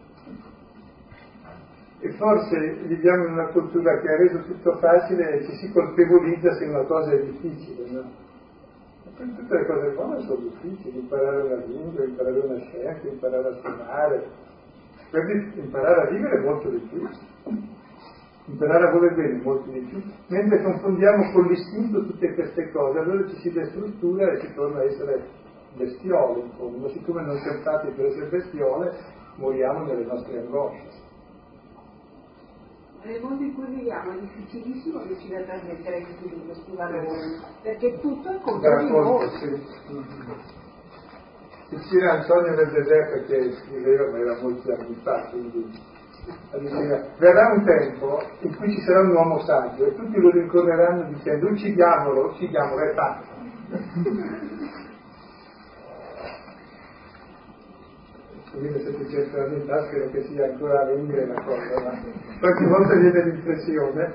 E 1.98 2.12
forse 2.12 2.74
viviamo 2.86 3.26
in 3.26 3.32
una 3.32 3.48
cultura 3.48 4.00
che 4.00 4.08
ha 4.08 4.16
reso 4.16 4.42
tutto 4.42 4.76
facile 4.78 5.38
e 5.38 5.44
ci 5.46 5.56
si 5.56 5.72
colpevolizza 5.72 6.52
se 6.54 6.64
una 6.66 6.84
cosa 6.84 7.12
è 7.12 7.22
difficile, 7.24 7.90
no? 7.90 8.25
Tutte 9.16 9.54
le 9.54 9.66
cose 9.66 9.90
buone 9.94 10.20
sono 10.22 10.40
difficili, 10.40 10.98
imparare 10.98 11.42
una 11.42 11.64
lingua, 11.64 12.04
imparare 12.04 12.38
una 12.38 12.58
scienza, 12.58 13.08
imparare 13.08 13.48
a 13.48 13.52
suonare, 13.60 14.26
per 15.10 15.52
imparare 15.56 16.02
a 16.02 16.10
vivere 16.10 16.40
molto 16.40 16.68
di 16.68 16.78
più, 16.90 17.08
imparare 18.46 18.88
a 18.88 18.92
voler 18.92 19.14
bene 19.14 19.40
molto 19.42 19.70
di 19.70 19.80
più, 19.80 20.02
mentre 20.28 20.62
confondiamo 20.62 21.32
con 21.32 21.46
l'istinto 21.46 22.04
tutte 22.04 22.34
queste 22.34 22.70
cose, 22.70 22.98
allora 22.98 23.26
ci 23.28 23.36
si 23.36 23.52
destruttura 23.52 24.32
e 24.32 24.40
si 24.40 24.52
torna 24.54 24.80
a 24.80 24.84
essere 24.84 25.28
bestiole, 25.76 26.40
in 26.40 26.50
fondo, 26.56 26.88
siccome 26.90 27.22
non 27.22 27.38
siamo 27.38 27.60
fatti 27.60 27.90
per 27.90 28.06
essere 28.06 28.26
bestiole, 28.26 28.92
moriamo 29.36 29.84
nelle 29.84 30.04
nostre 30.04 30.38
angosce 30.38 31.05
nel 33.06 33.20
mondo 33.22 33.42
in 33.42 33.54
cui 33.54 33.66
viviamo 33.66 34.12
è 34.12 34.18
difficilissimo 34.18 35.02
riuscire 35.02 35.42
a 35.42 35.44
trasmettere 35.44 36.04
tutti 36.18 36.42
questi 36.44 36.74
valori, 36.74 37.06
perché 37.62 37.98
tutto 38.00 38.28
è 38.28 38.40
contro 38.40 38.84
di 38.84 38.90
noi. 38.90 39.30
Vicino 41.68 42.10
al 42.10 42.24
sogno 42.24 42.54
del 42.54 42.70
deserto 42.70 43.26
che 43.26 43.52
scriveva, 43.52 44.10
ma 44.10 44.18
era 44.18 44.40
molti 44.40 44.70
anni 44.70 44.94
fa, 45.02 45.28
quindi 45.30 45.94
diceva, 46.58 47.04
verrà 47.18 47.52
un 47.52 47.64
tempo 47.64 48.22
in 48.40 48.56
cui 48.56 48.72
ci 48.72 48.80
sarà 48.82 49.00
un 49.00 49.14
uomo 49.14 49.40
saggio 49.40 49.86
e 49.86 49.94
tutti 49.94 50.20
lo 50.20 50.30
rincorreranno 50.30 51.04
dicendo 51.10 51.48
uccidiamolo, 51.48 52.30
uccidiamolo, 52.30 52.82
è 52.82 52.94
fatto. 52.94 53.34
Quindi 58.58 58.80
se 58.80 58.96
ti 58.96 59.08
cerca 59.10 59.42
la 59.42 59.48
metà 59.48 59.86
spero 59.86 60.08
che 60.10 60.22
sia 60.24 60.44
ancora 60.46 60.90
lunga 60.90 61.26
la 61.26 61.42
cosa, 61.42 61.80
ma 61.82 62.00
qualche 62.40 62.66
volta 62.66 62.94
viene 62.94 63.24
l'impressione 63.24 64.14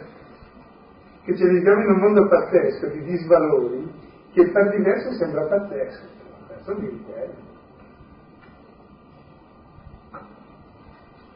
che 1.24 1.38
ci 1.38 1.48
viviamo 1.48 1.82
in 1.82 1.92
un 1.92 2.00
mondo 2.00 2.28
pazzesco 2.28 2.88
di 2.88 3.04
disvalori 3.04 3.92
che 4.34 4.50
per 4.50 4.76
diverso 4.76 5.12
sembra 5.14 5.46
pazzesco, 5.46 6.06
adesso 6.48 6.76
mi 6.80 6.90
ripeto. 6.90 7.50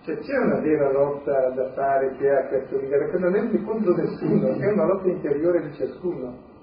Cioè 0.06 0.18
c'è 0.20 0.38
una 0.38 0.60
vera 0.60 0.92
lotta 0.92 1.50
da 1.50 1.72
fare 1.74 2.16
che 2.18 2.30
ha 2.30 2.48
questo 2.48 2.78
livello, 2.78 3.10
che 3.10 3.18
non 3.18 3.36
è 3.36 3.64
contro 3.64 3.96
nessuno, 3.96 4.54
è 4.54 4.72
una 4.72 4.86
lotta 4.86 5.08
interiore 5.08 5.68
di 5.68 5.74
ciascuno. 5.74 6.54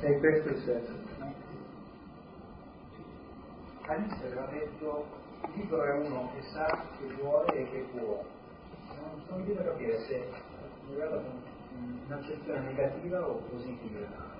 E 0.00 0.18
questo 0.18 0.48
è 0.48 0.52
il 0.52 0.58
senso. 0.58 1.05
All'inizio 3.92 4.26
aveva 4.26 4.46
detto 4.50 5.06
il 5.42 5.50
libro 5.60 5.82
è 5.84 5.92
uno 5.92 6.30
che 6.34 6.42
sa, 6.52 6.66
che 6.98 7.14
vuole 7.20 7.54
e 7.54 7.70
che 7.70 7.86
può. 7.92 8.24
Non 8.88 9.22
sono 9.26 9.36
riuscito 9.36 9.60
a 9.60 9.64
capire 9.64 9.98
se 10.00 10.14
è 10.14 10.26
un'accezione 12.06 12.60
negativa 12.60 13.26
o 13.26 13.42
positiva. 13.50 14.34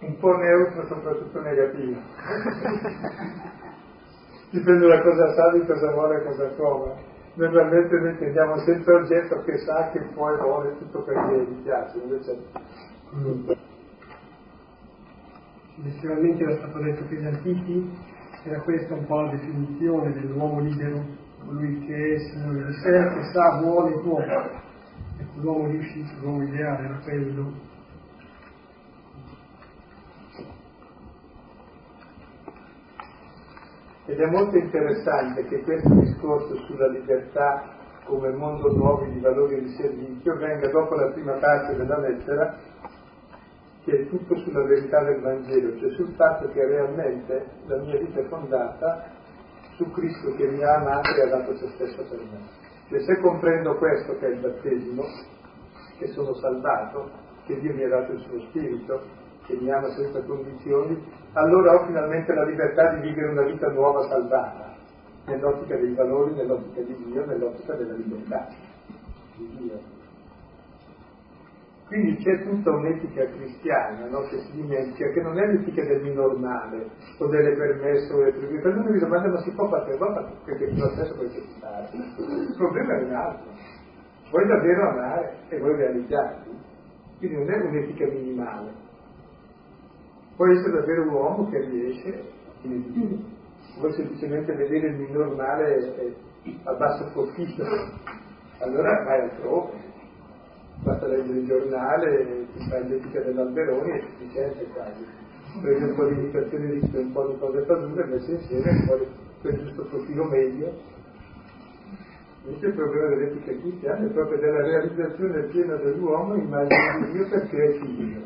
Un 0.00 0.18
po' 0.18 0.36
neutro, 0.36 0.86
soprattutto 0.86 1.40
negativo. 1.40 2.00
Dipende 4.50 4.86
da 4.86 5.00
cosa 5.02 5.32
sa, 5.34 5.50
di 5.52 5.64
cosa 5.66 5.90
vuole 5.92 6.18
e 6.18 6.24
cosa 6.24 6.46
trova. 6.50 6.94
Normalmente 7.34 7.98
noi 7.98 8.16
tendiamo 8.18 8.58
sempre 8.58 8.94
oggetto 8.94 9.42
che 9.42 9.58
sa, 9.58 9.90
che 9.90 10.00
può 10.12 10.30
e 10.30 10.36
vuole 10.36 10.78
tutto 10.78 11.02
perché 11.02 11.44
gli 11.44 11.62
piace, 11.62 11.98
invece. 11.98 12.38
Letteralmente 15.76 16.44
era 16.44 16.56
stato 16.56 16.78
detto 16.78 17.08
che 17.08 17.16
gli 17.16 17.26
antichi 17.26 18.12
era 18.44 18.60
questa 18.60 18.92
un 18.92 19.06
po' 19.06 19.22
la 19.22 19.30
definizione 19.30 20.12
dell'uomo 20.12 20.60
libero, 20.60 21.02
colui 21.46 21.78
che 21.86 22.14
è 22.14 22.18
signore 22.18 22.66
di 22.66 22.72
sé, 22.74 22.90
che 22.90 23.22
sa, 23.32 23.58
vuole 23.60 23.94
e 23.94 24.00
può. 24.00 24.20
Ecco, 24.20 25.40
l'uomo 25.40 25.66
riuscito, 25.68 26.10
l'uomo 26.20 26.42
ideale 26.42 26.84
era 26.84 26.98
quello. 27.02 27.52
Ed 34.06 34.20
è 34.20 34.26
molto 34.26 34.58
interessante 34.58 35.46
che 35.46 35.62
questo 35.62 35.94
discorso 35.94 36.54
sulla 36.66 36.88
libertà 36.88 37.72
come 38.04 38.28
mondo 38.30 38.70
nuovo 38.76 39.06
di 39.06 39.18
valori 39.20 39.54
e 39.54 39.62
di 39.62 39.70
servizio 39.70 40.36
venga 40.36 40.68
dopo 40.68 40.94
la 40.94 41.10
prima 41.12 41.32
parte 41.32 41.74
della 41.74 41.98
lettera 41.98 42.54
che 43.84 43.92
è 43.92 44.08
tutto 44.08 44.36
sulla 44.38 44.64
verità 44.64 45.02
del 45.02 45.20
Vangelo, 45.20 45.78
cioè 45.78 45.90
sul 45.90 46.14
fatto 46.14 46.48
che 46.48 46.64
realmente 46.64 47.46
la 47.66 47.76
mia 47.76 47.98
vita 47.98 48.20
è 48.20 48.24
fondata 48.24 49.10
su 49.76 49.90
Cristo 49.90 50.34
che 50.36 50.46
mi 50.46 50.62
ha 50.62 50.76
amato 50.76 51.14
e 51.14 51.22
ha 51.22 51.28
dato 51.28 51.54
se 51.56 51.68
stesso 51.74 52.02
per 52.08 52.18
me. 52.18 52.38
Cioè 52.88 53.00
se 53.00 53.18
comprendo 53.20 53.76
questo 53.76 54.16
che 54.18 54.26
è 54.26 54.30
il 54.30 54.40
battesimo, 54.40 55.04
che 55.98 56.08
sono 56.08 56.32
salvato, 56.34 57.10
che 57.44 57.60
Dio 57.60 57.74
mi 57.74 57.84
ha 57.84 57.88
dato 57.88 58.12
il 58.12 58.20
suo 58.20 58.40
spirito, 58.48 59.02
che 59.46 59.56
mi 59.60 59.70
ama 59.70 59.90
senza 59.90 60.22
condizioni, 60.22 61.02
allora 61.34 61.74
ho 61.74 61.86
finalmente 61.86 62.32
la 62.32 62.44
libertà 62.44 62.94
di 62.94 63.08
vivere 63.08 63.32
una 63.32 63.42
vita 63.42 63.68
nuova 63.68 64.08
salvata, 64.08 64.76
nell'ottica 65.26 65.76
dei 65.76 65.94
valori, 65.94 66.34
nell'ottica 66.34 66.80
di 66.80 67.04
Dio, 67.04 67.26
nell'ottica 67.26 67.74
della 67.74 67.94
libertà 67.94 68.48
di 69.36 69.56
Dio. 69.58 69.93
Quindi 71.86 72.16
c'è 72.16 72.42
tutta 72.42 72.70
un'etica 72.70 73.26
cristiana 73.26 74.06
no? 74.08 74.22
che 74.28 74.38
si 74.38 74.52
dimentica, 74.52 75.10
che 75.10 75.20
non 75.20 75.38
è 75.38 75.46
l'etica 75.46 75.84
del 75.84 76.02
minor 76.02 76.38
male 76.38 76.88
o 77.18 77.26
delle 77.26 77.54
permesse 77.54 78.12
o 78.12 78.18
delle 78.18 78.32
privilegie. 78.32 78.62
Per 78.62 78.76
uno 78.76 78.90
mi 78.90 78.98
domanda 78.98 79.28
ma 79.28 79.40
si 79.42 79.50
può 79.50 79.68
fare, 79.68 79.98
ma 79.98 80.32
perché 80.44 80.70
lo 80.72 80.88
stesso 80.90 81.14
puoi 81.14 81.28
fare. 81.60 81.88
Il 81.92 82.54
problema 82.56 82.94
è 82.94 83.02
un 83.02 83.12
altro. 83.12 83.50
Vuoi 84.30 84.46
davvero 84.46 84.88
amare 84.88 85.36
e 85.48 85.58
vuoi 85.58 85.76
realizzarti? 85.76 86.50
Quindi 87.18 87.36
non 87.36 87.50
è 87.50 87.56
un'etica 87.58 88.06
minimale. 88.06 88.72
Puoi 90.36 90.56
essere 90.56 90.72
davvero 90.72 91.02
un 91.02 91.08
uomo 91.08 91.50
che 91.50 91.60
riesce, 91.60 92.24
vuoi 93.78 93.92
semplicemente 93.92 94.54
vedere 94.54 94.88
il 94.88 94.96
minor 94.96 95.36
male 95.36 96.16
a 96.64 96.72
basso 96.72 97.10
profitto, 97.12 97.62
allora 98.58 99.04
vai 99.04 99.20
altrove 99.20 99.92
basta 100.84 101.06
leggere 101.06 101.38
il 101.38 101.46
giornale, 101.46 102.46
ti 102.52 102.68
fai 102.68 102.86
l'etica 102.86 103.20
dell'Alberoni 103.20 103.90
e 103.90 103.94
è 103.94 104.02
sufficiente 104.02 104.66
quasi. 104.72 105.04
Prendi 105.60 105.84
un 105.84 105.94
po' 105.94 106.06
di 106.06 106.14
indicazioni 106.14 106.78
di 106.78 106.96
un 106.96 107.12
po' 107.12 107.26
di 107.26 107.38
cose 107.38 107.60
padure, 107.62 108.04
messe 108.04 108.32
insieme 108.32 108.70
e 108.70 108.86
poi 108.86 109.06
quel 109.40 109.58
giusto 109.58 109.82
profilo 109.84 110.24
medio. 110.24 110.72
Invece 112.44 112.66
il 112.66 112.74
problema 112.74 113.08
dell'etica 113.08 113.52
cristiana 113.52 114.06
è 114.06 114.10
proprio 114.10 114.38
della 114.38 114.62
realizzazione 114.62 115.42
piena 115.44 115.76
dell'uomo 115.76 116.34
immagine 116.34 117.06
di 117.06 117.12
Dio 117.12 117.28
perché 117.28 117.56
è 117.56 117.72
figlio. 117.78 118.20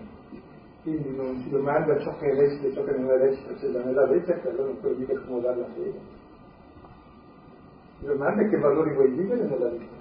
Quindi 0.82 1.14
non 1.14 1.40
si 1.42 1.50
domanda 1.50 1.98
ciò 2.00 2.16
che 2.16 2.26
è 2.26 2.34
lecito 2.34 2.66
e 2.66 2.72
ciò 2.72 2.82
che 2.82 2.96
non 2.96 3.10
è 3.10 3.18
lecito 3.18 3.56
se 3.58 3.70
da 3.70 3.84
nella 3.84 4.06
legge, 4.06 4.40
che 4.40 4.48
allora 4.48 4.64
non 4.64 4.80
può 4.80 4.90
mica 4.90 5.12
accomodare 5.12 5.58
la 5.58 5.66
fede. 5.74 5.98
Si 8.00 8.06
domanda 8.06 8.48
che 8.48 8.56
valori 8.56 8.94
vuoi 8.94 9.10
vivere 9.10 9.44
nella 9.44 9.68
vita. 9.68 9.97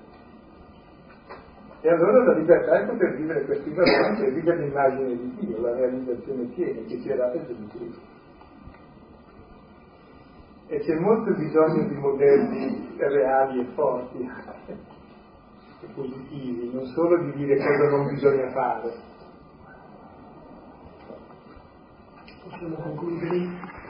E 1.81 1.89
allora 1.89 2.23
la 2.23 2.37
libertà 2.37 2.81
è 2.81 2.85
poter 2.87 3.15
vivere 3.15 3.45
questi 3.45 3.69
valori 3.71 4.25
e 4.25 4.31
vivere 4.31 4.65
l'immagine 4.65 5.15
di 5.15 5.35
Dio, 5.39 5.61
la 5.61 5.75
realizzazione 5.75 6.45
piena 6.55 6.81
che 6.87 6.99
ci 7.01 7.09
è 7.09 7.15
data 7.15 7.45
Gesù 7.45 7.67
Cristo. 7.67 8.01
E 10.67 10.79
c'è 10.79 10.95
molto 10.95 11.33
bisogno 11.33 11.87
di 11.87 11.95
modelli 11.95 12.95
reali 12.97 13.59
e 13.61 13.65
forti 13.73 14.17
e 15.81 15.87
positivi, 15.93 16.71
non 16.73 16.85
solo 16.87 17.23
di 17.23 17.31
dire 17.33 17.55
cosa 17.57 17.89
non 17.89 18.07
bisogna 18.07 18.49
fare. 18.49 18.93
Possiamo 22.43 22.75
concludere? 22.75 23.85